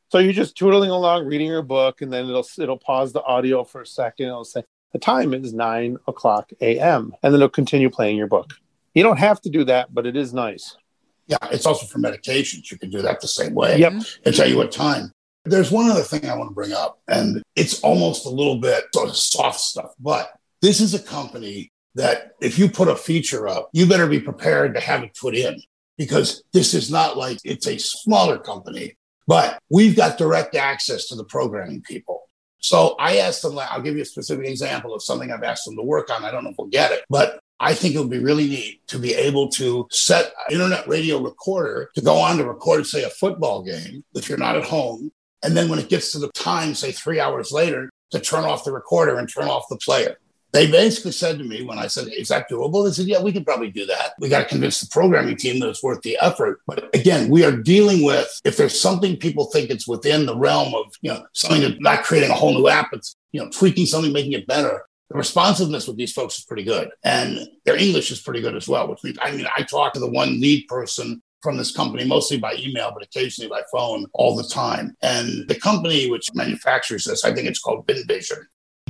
[0.09, 3.65] so you're just twiddling along reading your book and then it'll it'll pause the audio
[3.65, 4.27] for a second.
[4.27, 7.13] It'll say, the time is 9 o'clock a.m.
[7.23, 8.53] And then it'll continue playing your book.
[8.95, 10.77] You don't have to do that, but it is nice.
[11.27, 12.71] Yeah, it's also for medications.
[12.71, 13.79] You can do that the same way.
[13.79, 13.93] Yep.
[14.25, 15.13] And tell you what time.
[15.47, 18.85] There's one other thing I want to bring up, and it's almost a little bit
[18.95, 20.33] sort of soft stuff, but
[20.63, 24.75] this is a company that if you put a feature up, you better be prepared
[24.75, 25.61] to have it put in
[25.99, 28.97] because this is not like it's a smaller company,
[29.27, 32.23] but we've got direct access to the programming people.
[32.59, 35.77] So I asked them, I'll give you a specific example of something I've asked them
[35.77, 36.25] to work on.
[36.25, 38.87] I don't know if we'll get it, but I think it would be really neat
[38.89, 43.05] to be able to set an internet radio recorder to go on to record, say,
[43.05, 45.11] a football game if you're not at home
[45.43, 48.65] And then when it gets to the time, say three hours later, to turn off
[48.65, 50.17] the recorder and turn off the player.
[50.53, 52.87] They basically said to me when I said, Is that doable?
[52.87, 54.13] They said, Yeah, we could probably do that.
[54.21, 56.61] We got to convince the programming team that it's worth the effort.
[56.67, 60.73] But again, we are dealing with if there's something people think it's within the realm
[60.75, 63.87] of, you know, something that not creating a whole new app, it's, you know, tweaking
[63.87, 64.87] something, making it better.
[65.15, 66.91] The responsiveness with these folks is pretty good.
[67.05, 70.01] And their English is pretty good as well, which means, I mean, I talked to
[70.01, 74.35] the one lead person from this company, mostly by email, but occasionally by phone all
[74.35, 74.97] the time.
[75.03, 78.39] And the company which manufactures this, I think it's called BinVision.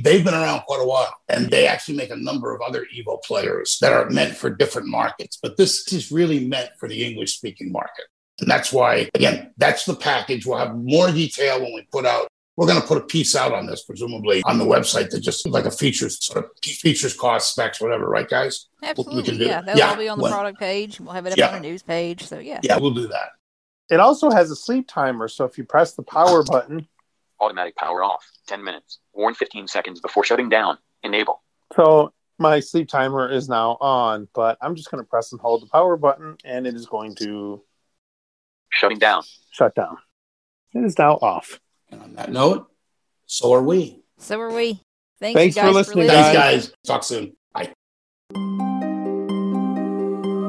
[0.01, 3.21] They've been around quite a while and they actually make a number of other Evo
[3.23, 5.37] players that are meant for different markets.
[5.39, 8.05] But this is really meant for the English speaking market.
[8.39, 10.47] And that's why, again, that's the package.
[10.47, 12.27] We'll have more detail when we put out.
[12.57, 15.45] We're going to put a piece out on this, presumably on the website that just
[15.47, 18.67] like a features sort of features, cost, specs, whatever, right, guys?
[18.81, 19.15] Absolutely.
[19.17, 20.99] We can do yeah, that'll all be on the when- product page.
[21.01, 21.49] We'll have it up Yeah.
[21.49, 22.23] on our news page.
[22.23, 22.61] So yeah.
[22.63, 23.31] Yeah, we'll do that.
[23.89, 26.87] It also has a sleep timer, so if you press the power button,
[27.41, 28.25] Automatic power off.
[28.47, 28.99] 10 minutes.
[29.13, 30.77] Warn 15 seconds before shutting down.
[31.03, 31.43] Enable.
[31.75, 35.61] so my sleep timer is now on, but I'm just going to press and hold
[35.61, 37.61] the power button, and it is going to
[38.71, 39.23] Shutting down.
[39.51, 39.97] shut down.
[40.73, 41.59] It is now off.
[41.95, 42.67] And on that note,
[43.25, 44.01] so are we.
[44.17, 44.81] So are we.
[45.21, 46.67] Thank Thanks you for guys listening, Thanks, guys.
[46.67, 46.75] guys.
[46.85, 47.37] Talk soon.
[47.53, 47.71] Bye.